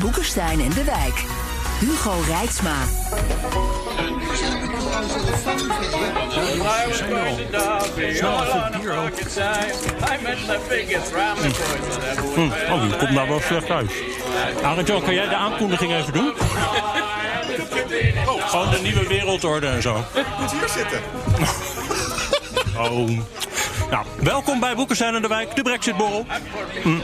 Boekenstein 0.00 0.60
en 0.60 0.70
de 0.70 0.84
Wijk. 0.84 1.24
Hugo 1.78 2.12
Rijksma. 2.26 2.74
Hm. 12.34 12.72
Oh, 12.72 12.82
die 12.82 12.96
komt 12.96 13.10
nou 13.10 13.28
wel 13.28 13.40
slecht 13.40 13.70
uit. 13.70 13.92
Arjan, 14.62 15.02
kan 15.02 15.14
jij 15.14 15.28
de 15.28 15.34
aankondiging 15.34 15.94
even 15.94 16.12
doen? 16.12 16.32
Oh, 18.26 18.48
gewoon 18.48 18.70
de 18.70 18.78
nieuwe 18.82 19.06
wereldorde 19.06 19.66
en 19.66 19.82
zo. 19.82 20.04
Moet 20.40 20.50
hier 20.50 20.68
zitten. 20.68 21.00
Oh. 22.78 23.08
Nou, 23.94 24.06
welkom 24.22 24.60
bij 24.60 24.74
Boekenstein 24.74 25.14
en 25.14 25.22
de 25.22 25.28
Wijk, 25.28 25.56
de 25.56 25.62
Brexitborrel. 25.62 26.26
Hm. 26.82 26.98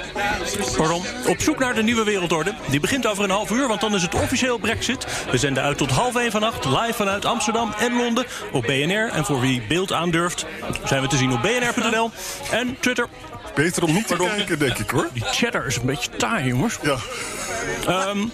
Pardon. 0.76 1.02
Op 1.26 1.40
zoek 1.40 1.58
naar 1.58 1.74
de 1.74 1.82
nieuwe 1.82 2.04
wereldorde. 2.04 2.54
Die 2.70 2.80
begint 2.80 3.06
over 3.06 3.24
een 3.24 3.30
half 3.30 3.50
uur, 3.50 3.68
want 3.68 3.80
dan 3.80 3.94
is 3.94 4.02
het 4.02 4.14
officieel 4.14 4.58
Brexit. 4.58 5.06
We 5.30 5.38
zenden 5.38 5.62
uit 5.62 5.78
tot 5.78 5.90
half 5.90 6.16
één 6.16 6.30
vannacht, 6.30 6.64
live 6.64 6.92
vanuit 6.92 7.24
Amsterdam 7.24 7.72
en 7.78 7.96
Londen 7.96 8.26
op 8.52 8.62
BNR. 8.62 9.08
En 9.08 9.24
voor 9.24 9.40
wie 9.40 9.62
beeld 9.68 9.92
aandurft, 9.92 10.46
zijn 10.84 11.02
we 11.02 11.08
te 11.08 11.16
zien 11.16 11.32
op 11.32 11.42
bnr.nl 11.42 12.10
en 12.50 12.76
Twitter. 12.80 13.08
Beter 13.54 13.82
om 13.82 13.92
niet 13.92 14.06
te 14.06 14.16
kijken, 14.16 14.58
denk 14.58 14.78
ik 14.78 14.90
hoor. 14.90 15.08
Die 15.12 15.24
chatter 15.24 15.66
is 15.66 15.76
een 15.76 15.86
beetje 15.86 16.10
taai, 16.16 16.46
jongens. 16.46 16.78
Ja. 16.82 16.96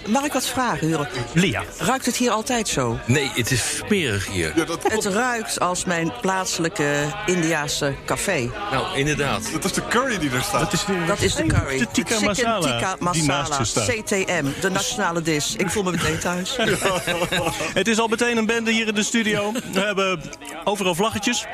Mag 0.06 0.24
ik 0.24 0.32
wat 0.32 0.46
vragen, 0.46 0.86
Hugo? 0.86 1.06
Lia. 1.32 1.62
Ruikt 1.78 2.06
het 2.06 2.16
hier 2.16 2.30
altijd 2.30 2.68
zo? 2.68 2.98
Nee, 3.04 3.30
het 3.34 3.50
is 3.50 3.76
smerig 3.76 4.26
hier. 4.28 4.52
ja 4.56 4.64
dat, 4.64 4.82
Het 4.92 5.04
ruikt 5.04 5.60
als 5.60 5.84
mijn 5.84 6.12
plaatselijke 6.20 7.12
Indiaanse 7.26 7.94
café. 8.06 8.50
Nou, 8.70 8.98
inderdaad. 8.98 9.52
dat 9.52 9.64
is 9.64 9.72
de 9.72 9.86
curry 9.88 10.18
die 10.18 10.30
er 10.30 10.42
staat. 10.42 10.60
Dat 10.60 10.72
is 10.72 10.84
de, 10.84 11.04
Dat 11.06 11.20
is 11.20 11.34
de 11.34 11.46
curry. 11.46 11.78
De 11.78 11.86
tikka 11.92 12.20
masala 12.20 12.60
tikka 12.60 13.10
die 13.12 13.22
naast 13.24 13.58
masala. 13.58 13.86
CTM, 13.86 14.44
de 14.60 14.70
nationale 14.70 15.22
dis. 15.22 15.54
Ik 15.56 15.70
voel 15.70 15.82
me 15.82 15.90
meteen 15.90 16.18
thuis. 16.18 16.56
Het 17.74 17.88
is 17.88 17.98
al 17.98 18.08
meteen 18.08 18.36
een 18.36 18.46
bende 18.46 18.70
hier 18.70 18.86
in 18.86 18.94
de 18.94 19.02
studio. 19.02 19.52
We 19.72 19.80
hebben 19.80 20.20
overal 20.64 20.94
vlaggetjes 20.94 21.46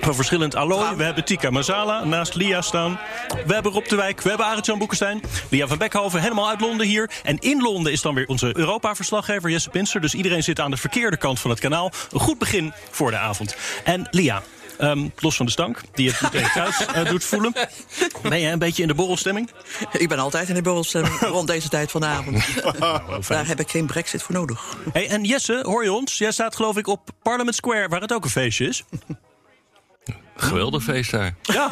van 0.00 0.14
verschillend 0.14 0.54
allooi. 0.54 0.96
We 0.96 1.04
hebben 1.04 1.24
tikka 1.24 1.50
masala 1.50 2.04
naast 2.04 2.34
Lia 2.34 2.60
staan. 2.62 2.93
We 3.46 3.54
hebben 3.54 3.72
Rob 3.72 3.86
de 3.88 3.96
Wijk, 3.96 4.20
we 4.20 4.28
hebben 4.28 4.46
Arend-Jan 4.46 4.78
Boekenstein. 4.78 5.22
Lia 5.50 5.66
van 5.66 5.78
Beckhoven, 5.78 6.20
helemaal 6.20 6.48
uit 6.48 6.60
Londen 6.60 6.86
hier. 6.86 7.10
En 7.22 7.38
in 7.38 7.62
Londen 7.62 7.92
is 7.92 8.02
dan 8.02 8.14
weer 8.14 8.26
onze 8.26 8.56
Europa-verslaggever 8.56 9.50
Jesse 9.50 9.70
Pinster. 9.70 10.00
Dus 10.00 10.14
iedereen 10.14 10.42
zit 10.42 10.60
aan 10.60 10.70
de 10.70 10.76
verkeerde 10.76 11.16
kant 11.16 11.40
van 11.40 11.50
het 11.50 11.60
kanaal. 11.60 11.92
Een 12.12 12.20
goed 12.20 12.38
begin 12.38 12.72
voor 12.90 13.10
de 13.10 13.16
avond. 13.16 13.56
En 13.84 14.08
Lia... 14.10 14.42
ehm, 14.78 15.08
los 15.18 15.36
van 15.36 15.46
de 15.46 15.52
stank, 15.52 15.80
die 15.92 16.10
het 16.10 16.20
meteen 16.22 16.50
thuis 16.54 16.86
eh, 16.86 17.04
doet 17.04 17.24
voelen. 17.24 17.52
Ben 18.22 18.40
jij 18.40 18.52
een 18.52 18.58
beetje 18.58 18.82
in 18.82 18.88
de 18.88 18.94
borrelstemming? 18.94 19.50
Ik 19.92 20.08
ben 20.08 20.18
altijd 20.18 20.48
in 20.48 20.54
de 20.54 20.62
borrelstemming 20.62 21.20
rond 21.20 21.46
deze 21.48 21.68
tijd 21.68 21.90
van 21.90 22.00
de 22.00 22.06
avond. 22.06 22.44
Daar 23.28 23.46
heb 23.46 23.60
ik 23.60 23.70
geen 23.70 23.86
brexit 23.86 24.22
voor 24.22 24.34
nodig. 24.34 24.76
Hey, 24.92 25.08
en 25.08 25.24
Jesse, 25.24 25.60
hoor 25.62 25.84
je 25.84 25.92
ons? 25.92 26.18
Jij 26.18 26.32
staat 26.32 26.56
geloof 26.56 26.76
ik 26.76 26.86
op 26.86 27.10
Parliament 27.22 27.56
Square, 27.56 27.88
waar 27.88 28.00
het 28.00 28.12
ook 28.12 28.24
een 28.24 28.30
feestje 28.30 28.66
is. 28.66 28.84
Geweldig 30.36 30.82
feest 30.82 31.10
daar. 31.10 31.34
Ja. 31.42 31.70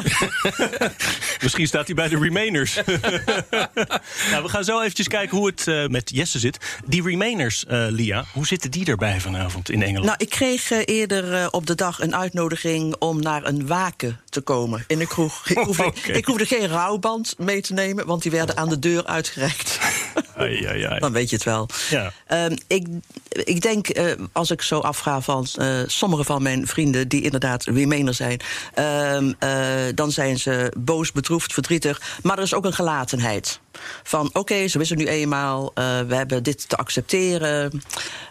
Misschien 1.43 1.67
staat 1.67 1.85
hij 1.85 1.95
bij 1.95 2.07
de 2.07 2.17
Remainers. 2.17 2.75
nou, 4.31 4.43
we 4.43 4.49
gaan 4.49 4.63
zo 4.63 4.79
eventjes 4.79 5.07
kijken 5.07 5.37
hoe 5.37 5.47
het 5.47 5.67
eh, 5.67 5.87
met 5.87 6.09
Jesse 6.13 6.39
zit. 6.39 6.57
Die 6.85 7.03
Remainers, 7.03 7.65
eh, 7.65 7.85
Lia, 7.89 8.25
hoe 8.33 8.47
zitten 8.47 8.71
die 8.71 8.85
erbij 8.85 9.19
vanavond 9.19 9.69
in 9.69 9.81
Engeland? 9.81 10.05
Nou, 10.05 10.17
ik 10.17 10.29
kreeg 10.29 10.71
eh, 10.71 10.79
eerder 10.85 11.51
op 11.51 11.67
de 11.67 11.75
dag 11.75 12.01
een 12.01 12.15
uitnodiging 12.15 12.95
om 12.99 13.21
naar 13.21 13.45
een 13.45 13.67
waken 13.67 14.19
te 14.29 14.41
komen 14.41 14.83
in 14.87 14.97
de 14.99 15.07
kroeg. 15.07 15.41
Ik 15.49 15.57
hoefde, 15.57 15.85
Oké. 15.85 16.11
ik 16.11 16.25
hoefde 16.25 16.45
geen 16.45 16.67
rouwband 16.67 17.35
mee 17.37 17.61
te 17.61 17.73
nemen, 17.73 18.05
want 18.05 18.21
die 18.21 18.31
werden 18.31 18.57
aan 18.57 18.69
de 18.69 18.79
deur 18.79 19.05
uitgereikt. 19.05 19.79
Ai, 20.35 20.65
ai, 20.65 20.83
ai. 20.83 20.99
Dan 20.99 21.11
weet 21.11 21.29
je 21.29 21.35
het 21.35 21.45
wel. 21.45 21.69
Ja. 21.89 22.11
Ehm, 22.27 22.55
ik, 22.67 22.87
ik 23.29 23.61
denk, 23.61 23.87
eh, 23.87 24.11
als 24.31 24.51
ik 24.51 24.61
zo 24.61 24.79
afga 24.79 25.21
van 25.21 25.47
eh, 25.55 25.79
sommige 25.85 26.23
van 26.23 26.41
mijn 26.43 26.67
vrienden... 26.67 27.07
die 27.07 27.21
inderdaad 27.21 27.63
Remainer 27.63 28.13
zijn... 28.13 28.39
ehm, 28.73 29.33
eh, 29.39 29.49
dan 29.95 30.11
zijn 30.11 30.39
ze 30.39 30.71
boos, 30.77 31.11
bedroefd, 31.11 31.53
verdrietig. 31.53 32.01
Maar 32.21 32.37
er 32.37 32.43
is 32.43 32.53
ook 32.53 32.65
een 32.65 32.73
gelatenheid. 32.73 33.59
Van 34.03 34.29
oké, 34.33 34.67
zo 34.67 34.79
is 34.79 34.89
het 34.89 34.99
nu 34.99 35.07
eenmaal. 35.07 35.71
we 36.07 36.15
hebben 36.15 36.43
dit 36.43 36.69
te 36.69 36.75
accepteren. 36.75 37.81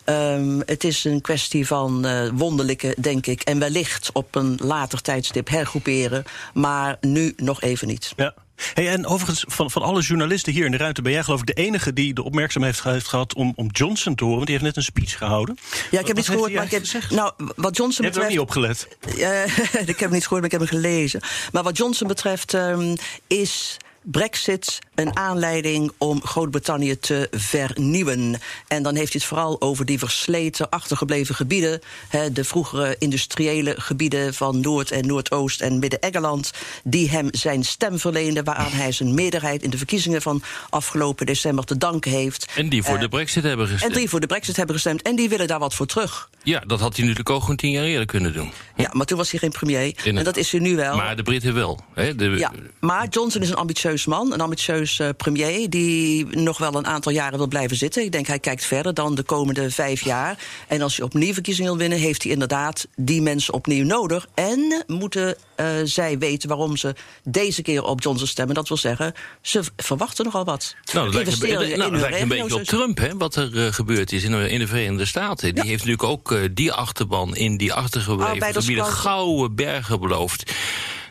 Ehm, 0.05 0.61
het 0.67 0.85
is 0.85 1.05
een 1.05 1.21
kwestie 1.21 1.67
van 1.67 2.07
wonderlijke, 2.37 2.97
denk 2.99 3.27
ik... 3.27 3.43
en 3.43 3.59
wellicht 3.59 4.11
op 4.13 4.35
een 4.35 4.59
later 4.63 5.01
tijdstip 5.01 5.49
hergroeperen. 5.49 6.25
Maar 6.55 6.97
nu 7.01 7.33
nog 7.37 7.61
even 7.61 7.89
niet. 7.89 8.13
Ja. 8.17 8.35
Hey, 8.75 8.89
en 8.89 9.07
overigens, 9.07 9.45
van, 9.49 9.71
van 9.71 9.83
alle 9.83 10.01
journalisten 10.01 10.53
hier 10.53 10.65
in 10.65 10.71
de 10.71 10.77
ruimte... 10.77 11.03
ben 11.03 11.13
jij 11.13 11.23
geloof 11.23 11.41
ik 11.41 11.47
de 11.47 11.53
enige 11.53 11.93
die 11.93 12.15
de 12.15 12.23
opmerkzaamheid 12.23 12.83
heeft, 12.83 13.09
gehad... 13.09 13.35
Om, 13.35 13.53
om 13.57 13.69
Johnson 13.71 14.15
te 14.15 14.25
horen, 14.25 14.37
want 14.37 14.49
die 14.49 14.59
heeft 14.59 14.69
net 14.69 14.85
een 14.85 14.93
speech 14.93 15.19
gehouden. 15.19 15.59
Ja, 15.91 16.01
ik 16.01 16.07
heb 16.07 16.17
niet 16.17 16.29
gehoord, 16.29 16.53
maar 16.53 16.65
ik 16.65 16.71
heb, 16.71 16.83
eigenlijk 16.83 17.11
nou, 17.11 17.53
wat 17.57 17.77
Johnson 17.77 18.05
Je 18.05 18.11
hebt 18.11 18.17
er 18.17 18.23
ook 18.23 18.29
betreft... 18.29 18.29
niet 18.29 18.39
opgelet. 18.39 18.89
Eh, 19.19 19.81
ik 19.81 19.87
heb 19.87 19.99
hem 19.99 20.13
niet 20.13 20.23
gehoord, 20.23 20.43
maar 20.43 20.53
ik 20.53 20.59
heb 20.59 20.61
hem 20.61 20.69
gelezen. 20.69 21.21
Maar 21.53 21.63
wat 21.63 21.77
Johnson 21.77 22.07
betreft 22.07 22.55
ehm, 22.55 22.95
is 23.27 23.77
Brexit 24.03 24.79
een 24.95 25.17
aanleiding 25.17 25.93
om 25.99 26.25
Groot-Brittannië 26.25 26.99
te 26.99 27.29
vernieuwen. 27.31 28.41
En 28.69 28.83
dan 28.83 28.95
heeft 28.95 29.13
hij 29.13 29.21
het 29.21 29.31
vooral 29.31 29.61
over 29.61 29.85
die 29.85 29.99
versleten, 29.99 30.69
achtergebleven 30.71 31.35
gebieden. 31.35 31.81
Hè, 32.09 32.33
de 32.33 32.45
vroegere 32.45 32.97
industriële 32.99 33.75
gebieden 33.81 34.35
van 34.35 34.61
Noord- 34.61 34.91
en 34.91 35.07
Noordoost- 35.07 35.61
en 35.61 35.79
Midden-Engeland. 35.79 36.51
Die 36.85 37.11
hem 37.11 37.29
zijn 37.31 37.65
stem 37.65 37.99
verleenden, 37.99 38.45
waaraan 38.45 38.73
hij 38.73 38.93
zijn 38.93 39.15
meerderheid 39.15 39.63
in 39.63 39.71
de 39.71 39.77
verkiezingen 39.79 40.23
van 40.23 40.43
afgelopen 40.71 41.27
december 41.27 41.65
te 41.65 41.79
danken 41.79 42.11
heeft. 42.11 42.53
En 42.57 42.69
die 42.69 42.83
voor 42.83 42.95
Eh, 42.95 43.01
de 43.01 43.09
brexit 43.09 43.43
hebben 43.43 43.67
En 43.67 43.73
gestemd. 43.73 43.95
die 43.95 44.09
voor 44.09 44.21
de 44.21 44.27
Brexit 44.27 44.57
hebben 44.57 44.75
gestemd. 44.75 45.03
En 45.03 45.17
die 45.17 45.29
willen 45.29 45.47
daar 45.47 45.59
wat 45.59 45.75
voor 45.75 45.87
terug. 45.87 46.31
Ja, 46.43 46.61
dat 46.67 46.81
had 46.81 46.91
hij 46.97 47.01
natuurlijk 47.03 47.31
ook 47.31 47.41
gewoon 47.41 47.57
tien 47.57 47.71
jaar 47.71 47.85
eerder 47.85 48.07
kunnen 48.07 48.33
doen. 48.33 48.53
Ja, 48.77 48.91
maar 48.93 49.07
toen 49.07 49.19
was 49.19 49.31
hij 49.31 49.41
geen 49.41 49.51
premier. 49.51 49.95
En 50.05 50.25
dat 50.25 50.37
is 50.37 50.51
hij 50.53 50.61
nu 50.61 50.77
wel. 50.77 50.97
Maar 50.97 51.17
de 51.17 51.23
Britten 51.23 51.55
wel. 51.55 51.81
Hè? 51.95 52.15
De, 52.15 52.25
Ja, 52.31 52.53
maar 52.81 53.09
Johnson 53.09 53.43
is 53.43 53.49
een 53.49 53.57
ambitieus 53.57 53.92
man, 54.07 54.33
een 54.33 54.41
ambitieus 54.41 54.99
eh, 54.99 55.09
premier... 55.17 55.71
die 55.71 56.27
nog 56.27 56.59
wel 56.59 56.75
een 56.75 56.87
aantal 56.87 57.13
jaren 57.13 57.39
wil 57.39 57.49
blijven 57.49 57.77
zitten. 57.77 58.03
Ik 58.05 58.13
denk 58.13 58.27
hij 58.27 58.39
kijkt 58.39 58.65
verder 58.65 58.95
dan 58.95 59.15
de 59.15 59.23
komende 59.23 59.71
vijf 59.71 60.05
jaar. 60.05 60.39
En 60.69 60.83
als 60.83 60.97
hij 60.97 61.05
opnieuw 61.05 61.33
verkiezingen 61.33 61.71
wil 61.71 61.81
winnen... 61.81 61.99
heeft 61.99 62.23
hij 62.23 62.33
inderdaad 62.33 62.87
die 62.97 63.23
mensen 63.23 63.55
opnieuw 63.55 63.85
nodig. 63.85 64.27
En 64.35 64.85
moeten 64.87 65.37
eh, 65.55 65.67
zij 65.85 66.19
weten 66.19 66.49
waarom 66.49 66.77
ze 66.77 66.95
deze 67.25 67.63
keer 67.63 67.83
op 67.85 68.03
Johnson 68.03 68.27
stemmen. 68.27 68.55
Dat 68.55 68.69
wil 68.69 68.77
zeggen, 68.77 69.15
ze 69.41 69.63
verwachten 69.77 70.25
nogal 70.25 70.45
wat. 70.45 70.75
Nou, 70.93 71.07
dat 71.11 71.15
lijkt, 71.15 71.77
nou, 71.77 71.99
dat 71.99 72.13
een 72.13 72.29
beetje 72.29 72.55
op. 72.55 72.63
Trump, 72.63 72.99
hè, 72.99 73.17
wat 73.17 73.37
er 73.37 73.67
eh, 73.67 73.73
gebeurd 73.73 74.13
is 74.13 74.23
in, 74.25 74.31
de- 74.31 74.51
in 74.51 74.59
de 74.59 74.67
Verenigde 74.67 75.05
Staten. 75.07 75.55
Die 75.55 75.65
heeft 75.65 75.85
natuurlijk 75.85 76.03
ook 76.03 76.39
die 76.53 76.73
achterban 76.73 77.37
in 77.37 77.57
die 77.57 77.73
achtergebleven 77.73 78.53
gebieden 78.55 78.85
gouden 78.87 79.55
bergen 79.55 80.01
beloofd. 80.01 80.53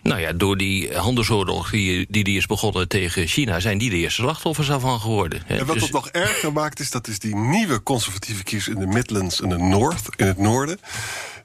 Nou 0.02 0.20
ja, 0.22 0.34
door 0.34 0.58
die 0.58 0.98
handelsoorlog 0.98 1.70
die, 1.70 2.06
die 2.10 2.24
die 2.24 2.38
is 2.38 2.46
begonnen 2.46 2.88
tegen 2.88 3.28
China... 3.28 3.60
zijn 3.60 3.78
die 3.78 3.90
de 3.90 3.96
eerste 3.96 4.22
slachtoffers 4.22 4.68
daarvan 4.68 5.00
geworden. 5.00 5.42
hè. 5.46 5.58
En 5.58 5.66
wat 5.66 5.74
Dus- 5.76 5.84
het 5.84 5.94
nog 5.94 6.10
erger 6.10 6.54
maakt 6.54 6.80
is, 6.80 6.92
dat 6.92 7.08
is 7.08 7.20
die 7.20 7.36
nieuwe 7.36 7.84
conservatieve 7.84 8.44
kiezers 8.44 8.76
in 8.76 8.82
de 8.82 8.88
Midlands 8.88 9.42
en 9.42 9.50
de 9.50 9.58
North, 9.58 10.02
in 10.16 10.26
het 10.26 10.38
noorden. 10.38 10.80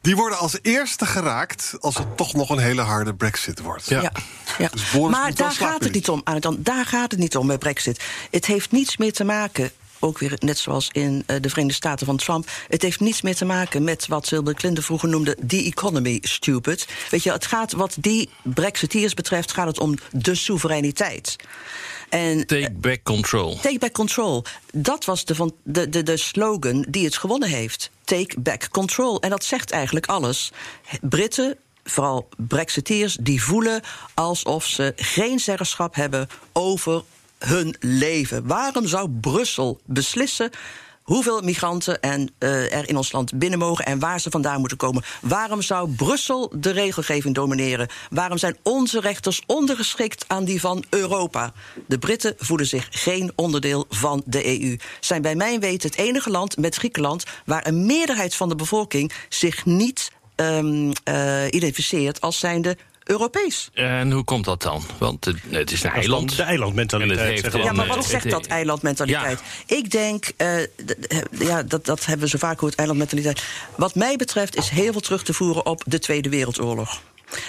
Die 0.00 0.16
worden 0.16 0.38
als 0.38 0.58
eerste 0.62 1.06
geraakt 1.06 1.74
als 1.80 1.96
het 1.98 2.16
toch 2.16 2.34
nog 2.34 2.50
een 2.50 2.58
hele 2.58 2.80
harde 2.80 3.14
brexit 3.14 3.60
wordt. 3.60 3.88
Ja. 3.88 4.00
Ja, 4.02 4.12
ja. 4.58 4.68
Dus 4.68 4.92
maar 5.10 5.34
daar 5.34 5.52
gaat 5.52 5.84
het 5.84 5.92
niet 5.92 6.08
om. 6.08 6.20
Arjan. 6.24 6.56
Daar 6.58 6.86
gaat 6.86 7.10
het 7.10 7.20
niet 7.20 7.36
om 7.36 7.46
bij 7.46 7.58
Brexit. 7.58 8.04
Het 8.30 8.46
heeft 8.46 8.70
niets 8.72 8.96
meer 8.96 9.12
te 9.12 9.24
maken. 9.24 9.70
Ook 10.06 10.18
weer 10.18 10.36
net 10.38 10.58
zoals 10.58 10.88
in 10.92 11.22
eh, 11.26 11.36
de 11.40 11.48
Verenigde 11.48 11.76
Staten 11.76 12.06
van 12.06 12.16
Trump. 12.16 12.48
Het 12.68 12.82
heeft 12.82 13.00
niets 13.00 13.22
meer 13.22 13.34
te 13.34 13.44
maken 13.44 13.84
met 13.84 14.06
wat 14.06 14.26
Silver 14.26 14.54
Clinton 14.54 14.84
vroeger 14.84 15.08
noemde. 15.08 15.36
the 15.46 15.64
economy 15.64 16.18
stupid. 16.22 16.88
Weet 17.10 17.22
je, 17.22 17.32
het 17.32 17.46
gaat 17.46 17.72
wat 17.72 17.96
die 18.00 18.28
Brexiteers 18.42 19.14
betreft. 19.14 19.52
gaat 19.52 19.66
het 19.66 19.78
om 19.78 19.94
de 20.12 20.34
soevereiniteit. 20.34 21.36
En 22.08 22.46
Take 22.46 22.72
back 22.72 23.02
control. 23.02 23.56
Take 23.56 23.78
back 23.78 23.92
control. 23.92 24.44
Dat 24.72 25.04
was 25.04 25.24
de, 25.24 25.34
van, 25.34 25.54
de, 25.62 25.88
de, 25.88 26.02
de 26.02 26.16
slogan 26.16 26.86
die 26.88 27.04
het 27.04 27.16
gewonnen 27.16 27.48
heeft. 27.48 27.90
Take 28.04 28.40
back 28.40 28.68
control. 28.70 29.20
En 29.20 29.30
dat 29.30 29.44
zegt 29.44 29.70
eigenlijk 29.70 30.06
alles. 30.06 30.52
Britten, 31.00 31.56
vooral 31.84 32.28
Brexiteers, 32.36 33.16
die 33.20 33.42
voelen 33.42 33.80
alsof 34.14 34.66
ze 34.66 34.92
geen 34.96 35.38
zeggenschap 35.38 35.94
hebben 35.94 36.28
over 36.52 37.02
hun 37.38 37.76
leven. 37.80 38.46
Waarom 38.46 38.86
zou 38.86 39.10
Brussel 39.10 39.80
beslissen 39.84 40.50
hoeveel 41.06 41.40
migranten 41.40 42.00
en, 42.00 42.30
uh, 42.38 42.72
er 42.72 42.88
in 42.88 42.96
ons 42.96 43.12
land 43.12 43.38
binnen 43.38 43.58
mogen 43.58 43.86
en 43.86 43.98
waar 43.98 44.20
ze 44.20 44.30
vandaan 44.30 44.60
moeten 44.60 44.78
komen. 44.78 45.02
Waarom 45.20 45.62
zou 45.62 45.90
Brussel 45.90 46.52
de 46.56 46.70
regelgeving 46.70 47.34
domineren? 47.34 47.88
Waarom 48.10 48.38
zijn 48.38 48.56
onze 48.62 49.00
rechters 49.00 49.42
ondergeschikt 49.46 50.24
aan 50.26 50.44
die 50.44 50.60
van 50.60 50.84
Europa? 50.90 51.52
De 51.86 51.98
Britten 51.98 52.34
voelen 52.36 52.66
zich 52.66 52.88
geen 52.90 53.32
onderdeel 53.34 53.86
van 53.88 54.22
de 54.24 54.60
EU. 54.60 54.76
Zijn 55.00 55.22
bij 55.22 55.34
mijn 55.34 55.60
weten 55.60 55.90
het 55.90 55.98
enige 55.98 56.30
land 56.30 56.56
met 56.56 56.76
Griekenland 56.76 57.24
waar 57.44 57.66
een 57.66 57.86
meerderheid 57.86 58.34
van 58.34 58.48
de 58.48 58.56
bevolking 58.56 59.12
zich 59.28 59.64
niet 59.64 60.12
um, 60.36 60.92
uh, 61.04 61.44
identificeert 61.50 62.20
als 62.20 62.38
zijnde 62.38 62.76
Europees. 63.06 63.70
En 63.74 64.10
hoe 64.10 64.24
komt 64.24 64.44
dat 64.44 64.62
dan? 64.62 64.82
Want 64.98 65.24
het, 65.50 65.72
is 65.72 65.82
een 65.82 65.90
eiland. 65.90 66.36
De 66.36 66.42
eilandmentaliteit. 66.42 67.52
ja, 67.52 67.72
maar 67.72 67.86
wat 67.86 68.04
zegt 68.04 68.30
dat 68.30 68.46
eilandmentaliteit? 68.46 69.42
Ja. 69.66 69.76
Ik 69.76 69.90
denk, 69.90 70.30
uh, 70.38 70.58
ja, 71.30 71.62
dat, 71.62 71.84
dat 71.84 72.06
hebben 72.06 72.24
we 72.24 72.30
zo 72.30 72.38
vaak 72.38 72.58
gehoord, 72.58 72.74
eilandmentaliteit. 72.74 73.42
Wat 73.76 73.94
mij 73.94 74.16
betreft 74.16 74.56
is 74.56 74.68
heel 74.68 74.92
veel 74.92 75.00
terug 75.00 75.22
te 75.22 75.34
voeren 75.34 75.66
op 75.66 75.82
de 75.86 75.98
Tweede 75.98 76.28
Wereldoorlog. 76.28 77.00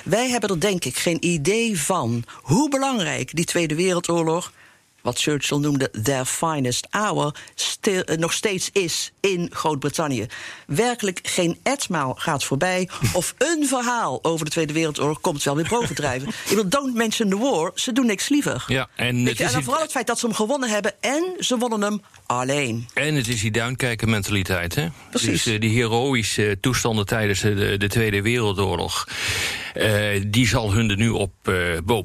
Wij 0.04 0.30
hebben 0.30 0.50
er 0.50 0.60
denk 0.60 0.86
ik 0.86 0.98
geen 0.98 1.26
idee 1.26 1.82
van 1.82 2.24
hoe 2.42 2.70
belangrijk 2.70 3.36
die 3.36 3.46
Tweede 3.46 3.76
Wereldoorlog 3.76 4.52
wat 5.08 5.20
Churchill 5.20 5.58
noemde 5.58 5.90
their 6.04 6.26
finest 6.26 6.88
hour, 6.90 7.34
stil, 7.56 8.04
uh, 8.06 8.18
nog 8.18 8.34
steeds 8.34 8.70
is 8.72 9.12
in 9.20 9.50
Groot-Brittannië. 9.54 10.26
Werkelijk 10.66 11.20
geen 11.24 11.58
etmaal 11.64 12.14
gaat 12.14 12.44
voorbij. 12.44 12.90
of 13.14 13.34
een 13.38 13.68
verhaal 13.68 14.20
over 14.22 14.46
de 14.46 14.52
Tweede 14.52 14.74
Wereldoorlog 14.74 15.22
komt 15.22 15.44
wel 15.44 15.56
weer 15.56 15.68
bovendrijven. 15.70 16.28
Ik 16.50 16.56
wil, 16.56 16.70
don't 16.70 16.94
mention 16.94 17.30
the 17.30 17.38
war, 17.38 17.72
ze 17.76 17.92
doen 17.92 18.06
niks 18.06 18.30
liever. 18.30 18.64
Ja, 18.68 18.90
en, 18.96 19.26
het 19.26 19.38
je, 19.38 19.44
is 19.44 19.54
en 19.54 19.64
vooral 19.64 19.82
het 19.82 19.92
feit 19.92 20.08
dat 20.08 20.20
ze 20.20 20.26
hem 20.26 20.36
gewonnen 20.36 20.70
hebben 20.70 20.94
en 21.00 21.36
ze 21.40 21.58
wonnen 21.58 21.82
hem 21.82 22.02
alleen. 22.26 22.88
En 22.94 23.16
het 23.16 23.28
is 23.28 23.42
die 23.42 23.52
duinkijker 23.52 24.10
mentaliteit, 24.10 24.76
hè? 24.76 24.88
Precies. 25.10 25.44
Dus 25.44 25.54
uh, 25.54 25.60
die 25.60 25.78
heroïsche 25.78 26.58
toestanden 26.62 27.06
tijdens 27.06 27.42
de, 27.42 27.76
de 27.78 27.88
Tweede 27.88 28.22
Wereldoorlog... 28.22 29.08
Uh, 29.76 30.24
die 30.28 30.48
zal 30.48 30.74
hun 30.74 30.90
er 30.90 30.98
nu 30.98 31.10
op, 31.10 31.34
uh, 31.44 31.56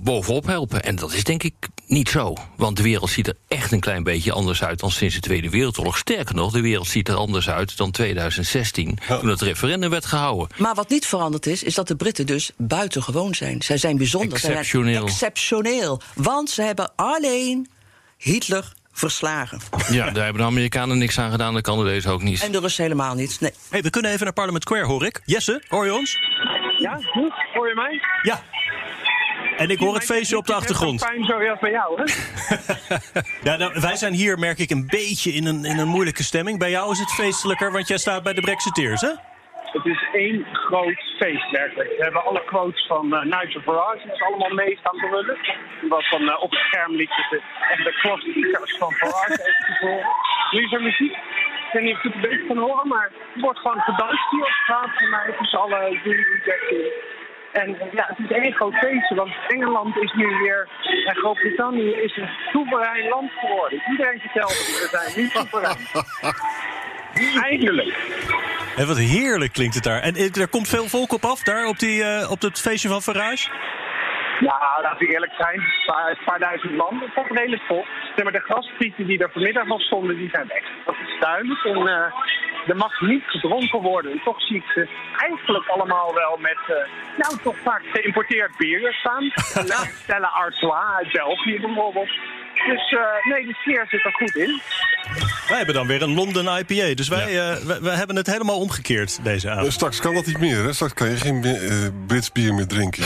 bovenop 0.00 0.46
helpen. 0.46 0.82
En 0.82 0.96
dat 0.96 1.12
is 1.12 1.24
denk 1.24 1.42
ik 1.42 1.54
niet 1.92 2.08
zo. 2.08 2.34
Want 2.56 2.76
de 2.76 2.82
wereld 2.82 3.10
ziet 3.10 3.26
er 3.26 3.36
echt 3.48 3.72
een 3.72 3.80
klein 3.80 4.02
beetje 4.02 4.32
anders 4.32 4.64
uit 4.64 4.80
dan 4.80 4.90
sinds 4.90 5.14
de 5.14 5.20
Tweede 5.20 5.50
Wereldoorlog. 5.50 5.98
Sterker 5.98 6.34
nog, 6.34 6.52
de 6.52 6.60
wereld 6.60 6.86
ziet 6.86 7.08
er 7.08 7.14
anders 7.14 7.50
uit 7.50 7.76
dan 7.76 7.90
2016, 7.90 8.98
oh. 9.08 9.18
toen 9.18 9.28
het 9.28 9.40
referendum 9.40 9.90
werd 9.90 10.06
gehouden. 10.06 10.48
Maar 10.56 10.74
wat 10.74 10.88
niet 10.88 11.06
veranderd 11.06 11.46
is, 11.46 11.62
is 11.62 11.74
dat 11.74 11.88
de 11.88 11.96
Britten 11.96 12.26
dus 12.26 12.50
buitengewoon 12.56 13.34
zijn. 13.34 13.62
Zij 13.62 13.76
zijn 13.76 13.96
bijzonder. 13.96 14.32
Exceptioneel. 14.32 14.92
Zijn 14.92 15.06
exceptioneel. 15.06 16.00
Want 16.14 16.50
ze 16.50 16.62
hebben 16.62 16.92
alleen 16.96 17.68
Hitler 18.16 18.72
verslagen. 18.92 19.60
Ja, 19.90 20.10
daar 20.10 20.24
hebben 20.24 20.42
de 20.42 20.48
Amerikanen 20.48 20.98
niks 20.98 21.18
aan 21.18 21.30
gedaan, 21.30 21.54
dat 21.54 21.62
kan 21.62 21.84
deze 21.84 22.10
ook 22.10 22.22
niet. 22.22 22.42
En 22.42 22.52
de 22.52 22.60
Russen 22.60 22.82
helemaal 22.82 23.14
niet. 23.14 23.40
Nee. 23.40 23.52
Hey, 23.70 23.82
we 23.82 23.90
kunnen 23.90 24.10
even 24.10 24.24
naar 24.24 24.32
Parliament 24.34 24.62
Square, 24.62 24.84
hoor 24.84 25.06
ik. 25.06 25.20
Jesse, 25.24 25.62
hoor 25.68 25.84
je 25.84 25.94
ons? 25.94 26.18
Ja. 26.78 27.00
Hoor 27.54 27.68
je 27.68 27.74
mij? 27.74 28.00
Ja. 28.22 28.42
En 29.56 29.70
ik 29.70 29.78
hoor 29.78 29.94
het 29.94 30.04
feestje 30.04 30.36
op 30.36 30.46
de 30.46 30.54
achtergrond. 30.54 31.04
Fijn 31.04 31.24
zo 31.24 31.38
heel 31.38 31.56
van 31.56 31.70
jou, 31.70 32.00
hè? 32.00 32.04
ja, 33.50 33.56
nou, 33.56 33.80
wij 33.80 33.96
zijn 33.96 34.12
hier, 34.12 34.38
merk 34.38 34.58
ik, 34.58 34.70
een 34.70 34.86
beetje 34.86 35.32
in 35.32 35.46
een, 35.46 35.64
in 35.64 35.78
een 35.78 35.88
moeilijke 35.88 36.22
stemming. 36.22 36.58
Bij 36.58 36.70
jou 36.70 36.90
is 36.90 36.98
het 36.98 37.12
feestelijker, 37.12 37.72
want 37.72 37.88
jij 37.88 37.98
staat 37.98 38.22
bij 38.22 38.32
de 38.32 38.40
Brexiteers, 38.40 39.00
hè? 39.00 39.12
Het 39.72 39.86
is 39.86 40.04
één 40.12 40.46
groot 40.52 41.02
feest, 41.18 41.50
werkelijk. 41.50 41.88
We 41.96 42.02
hebben 42.02 42.24
alle 42.24 42.44
quotes 42.44 42.86
van 42.86 43.06
uh, 43.14 43.22
Nigel 43.22 43.60
Farage, 43.60 44.06
dat 44.06 44.16
is 44.16 44.22
allemaal 44.22 44.54
mee 44.54 44.76
staan 44.80 44.96
te. 44.96 45.36
Wat 45.88 46.08
van 46.08 46.22
uh, 46.22 46.42
op 46.42 46.50
het 46.50 46.60
scherm 46.60 46.94
liet 46.96 47.12
zitten. 47.12 47.40
En 47.70 47.84
de 47.84 47.98
klassiekers 48.00 48.76
van 48.78 48.92
Farage 48.92 49.52
horen. 49.80 50.06
Nu 50.50 50.64
is 50.64 50.72
er 50.72 50.82
muziek. 50.82 51.12
Ik 51.12 51.72
weet 51.72 51.82
niet 51.82 51.94
of 51.94 52.02
je 52.02 52.08
het 52.08 52.16
een 52.16 52.30
beetje 52.30 52.46
kan 52.46 52.58
horen, 52.58 52.88
maar 52.88 53.10
er 53.34 53.40
wordt 53.40 53.58
gewoon 53.58 53.80
gedanst 53.80 54.30
hier 54.30 54.42
op 54.42 54.56
straat 54.62 54.90
van 54.98 55.10
mij 55.10 55.34
tussen 55.38 55.60
alle 55.60 55.78
Rejecting. 56.04 56.92
En 57.52 57.76
ja, 57.92 58.04
het 58.06 58.30
is 58.30 58.36
één 58.36 58.52
groot 58.52 58.74
feestje, 58.74 59.14
want 59.14 59.32
Engeland 59.48 59.96
is 59.96 60.12
nu 60.12 60.26
weer, 60.26 60.68
en 61.06 61.16
Groot-Brittannië 61.16 61.90
is 61.90 62.16
een 62.16 62.30
soeverein 62.52 63.08
land 63.08 63.30
geworden. 63.40 63.82
Iedereen 63.90 64.20
vertelt 64.20 64.50
het, 64.50 64.90
we 64.90 64.98
zijn 64.98 65.12
nu 65.16 65.28
soeverein. 65.28 65.76
Eindelijk. 67.50 67.94
En 68.76 68.86
wat 68.86 68.98
heerlijk 68.98 69.52
klinkt 69.52 69.74
het 69.74 69.84
daar. 69.84 70.00
En 70.00 70.14
er 70.14 70.48
komt 70.48 70.68
veel 70.68 70.88
volk 70.88 71.12
op 71.12 71.24
af, 71.24 71.42
daar 71.42 71.66
op, 71.66 71.78
die, 71.78 71.98
uh, 71.98 72.30
op 72.30 72.40
het 72.40 72.60
feestje 72.60 72.88
van 72.88 73.02
Farage? 73.02 73.48
Ja, 74.40 74.78
laten 74.82 75.06
we 75.06 75.12
eerlijk 75.12 75.32
zijn. 75.38 75.60
Een 75.60 75.84
paar, 75.86 76.18
paar 76.24 76.38
duizend 76.38 76.76
man, 76.76 76.98
dat 77.00 77.08
valt 77.14 77.38
redelijk 77.38 77.62
vol. 77.62 77.84
Maar 78.22 78.32
de 78.32 78.48
grasprieten 78.48 79.06
die 79.06 79.18
er 79.18 79.30
vanmiddag 79.32 79.68
al 79.68 79.78
stonden, 79.78 80.16
die 80.16 80.30
zijn 80.32 80.46
weg. 80.46 80.64
Dat 80.86 80.94
is 80.94 81.20
duidelijk. 81.20 81.64
En 81.64 81.78
uh, 81.78 82.12
er 82.66 82.76
mag 82.76 83.00
niet 83.00 83.24
gedronken 83.26 83.80
worden. 83.80 84.12
En 84.12 84.20
toch 84.24 84.42
zie 84.42 84.56
ik 84.56 84.64
ze 84.74 84.88
eigenlijk 85.16 85.68
allemaal 85.68 86.14
wel 86.14 86.36
met, 86.40 86.58
uh, 86.68 86.76
nou 87.16 87.38
toch 87.42 87.56
vaak 87.62 87.82
geïmporteerd 87.92 88.56
bier 88.56 88.92
staan. 88.92 89.30
Stella 90.02 90.28
Artois 90.28 90.74
uit 90.96 91.12
België 91.12 91.60
bijvoorbeeld. 91.60 92.10
Dus 92.66 92.90
uh, 92.90 93.00
nee, 93.22 93.46
de 93.46 93.54
sfeer 93.54 93.86
zit 93.88 94.04
er 94.04 94.12
goed 94.12 94.36
in. 94.36 94.60
Wij 95.48 95.56
hebben 95.56 95.74
dan 95.74 95.86
weer 95.86 96.02
een 96.02 96.14
London 96.14 96.58
IPA. 96.58 96.94
Dus 96.94 97.08
wij, 97.08 97.32
ja. 97.32 97.52
uh, 97.52 97.56
wij, 97.56 97.80
wij, 97.80 97.94
hebben 97.96 98.16
het 98.16 98.26
helemaal 98.26 98.58
omgekeerd 98.58 99.24
deze 99.24 99.50
avond. 99.50 99.72
Straks 99.72 100.00
kan 100.00 100.14
dat 100.14 100.26
niet 100.26 100.38
meer. 100.38 100.64
Hè? 100.64 100.72
Straks 100.72 100.94
kan 100.94 101.10
je 101.10 101.16
geen 101.16 101.44
uh, 101.44 101.88
Brits 102.06 102.32
bier 102.32 102.54
meer 102.54 102.66
drinken. 102.66 103.04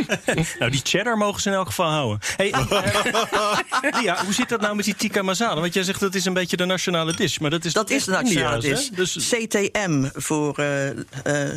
nou, 0.58 0.70
die 0.70 0.80
cheddar 0.82 1.16
mogen 1.16 1.40
ze 1.40 1.48
in 1.48 1.54
elk 1.54 1.66
geval 1.66 1.90
houden. 1.90 2.18
Hey, 2.36 2.46
ja, 4.02 4.24
hoe 4.24 4.34
zit 4.34 4.48
dat 4.48 4.60
nou 4.60 4.76
met 4.76 4.84
die 4.84 4.94
tikka 4.94 5.22
masala? 5.22 5.60
Want 5.60 5.74
jij 5.74 5.82
zegt 5.82 6.00
dat 6.00 6.14
is 6.14 6.24
een 6.24 6.32
beetje 6.32 6.56
de 6.56 6.64
nationale 6.64 7.14
dish. 7.14 7.38
Maar 7.38 7.50
dat 7.50 7.64
is, 7.64 7.72
dat 7.72 7.90
is 7.90 8.04
de 8.04 8.10
nationale 8.10 8.60
dish. 8.60 8.88
Dus... 8.88 9.30
CTM 9.30 10.08
voor 10.14 10.60
uh, 10.60 10.90
uh, 10.90 10.94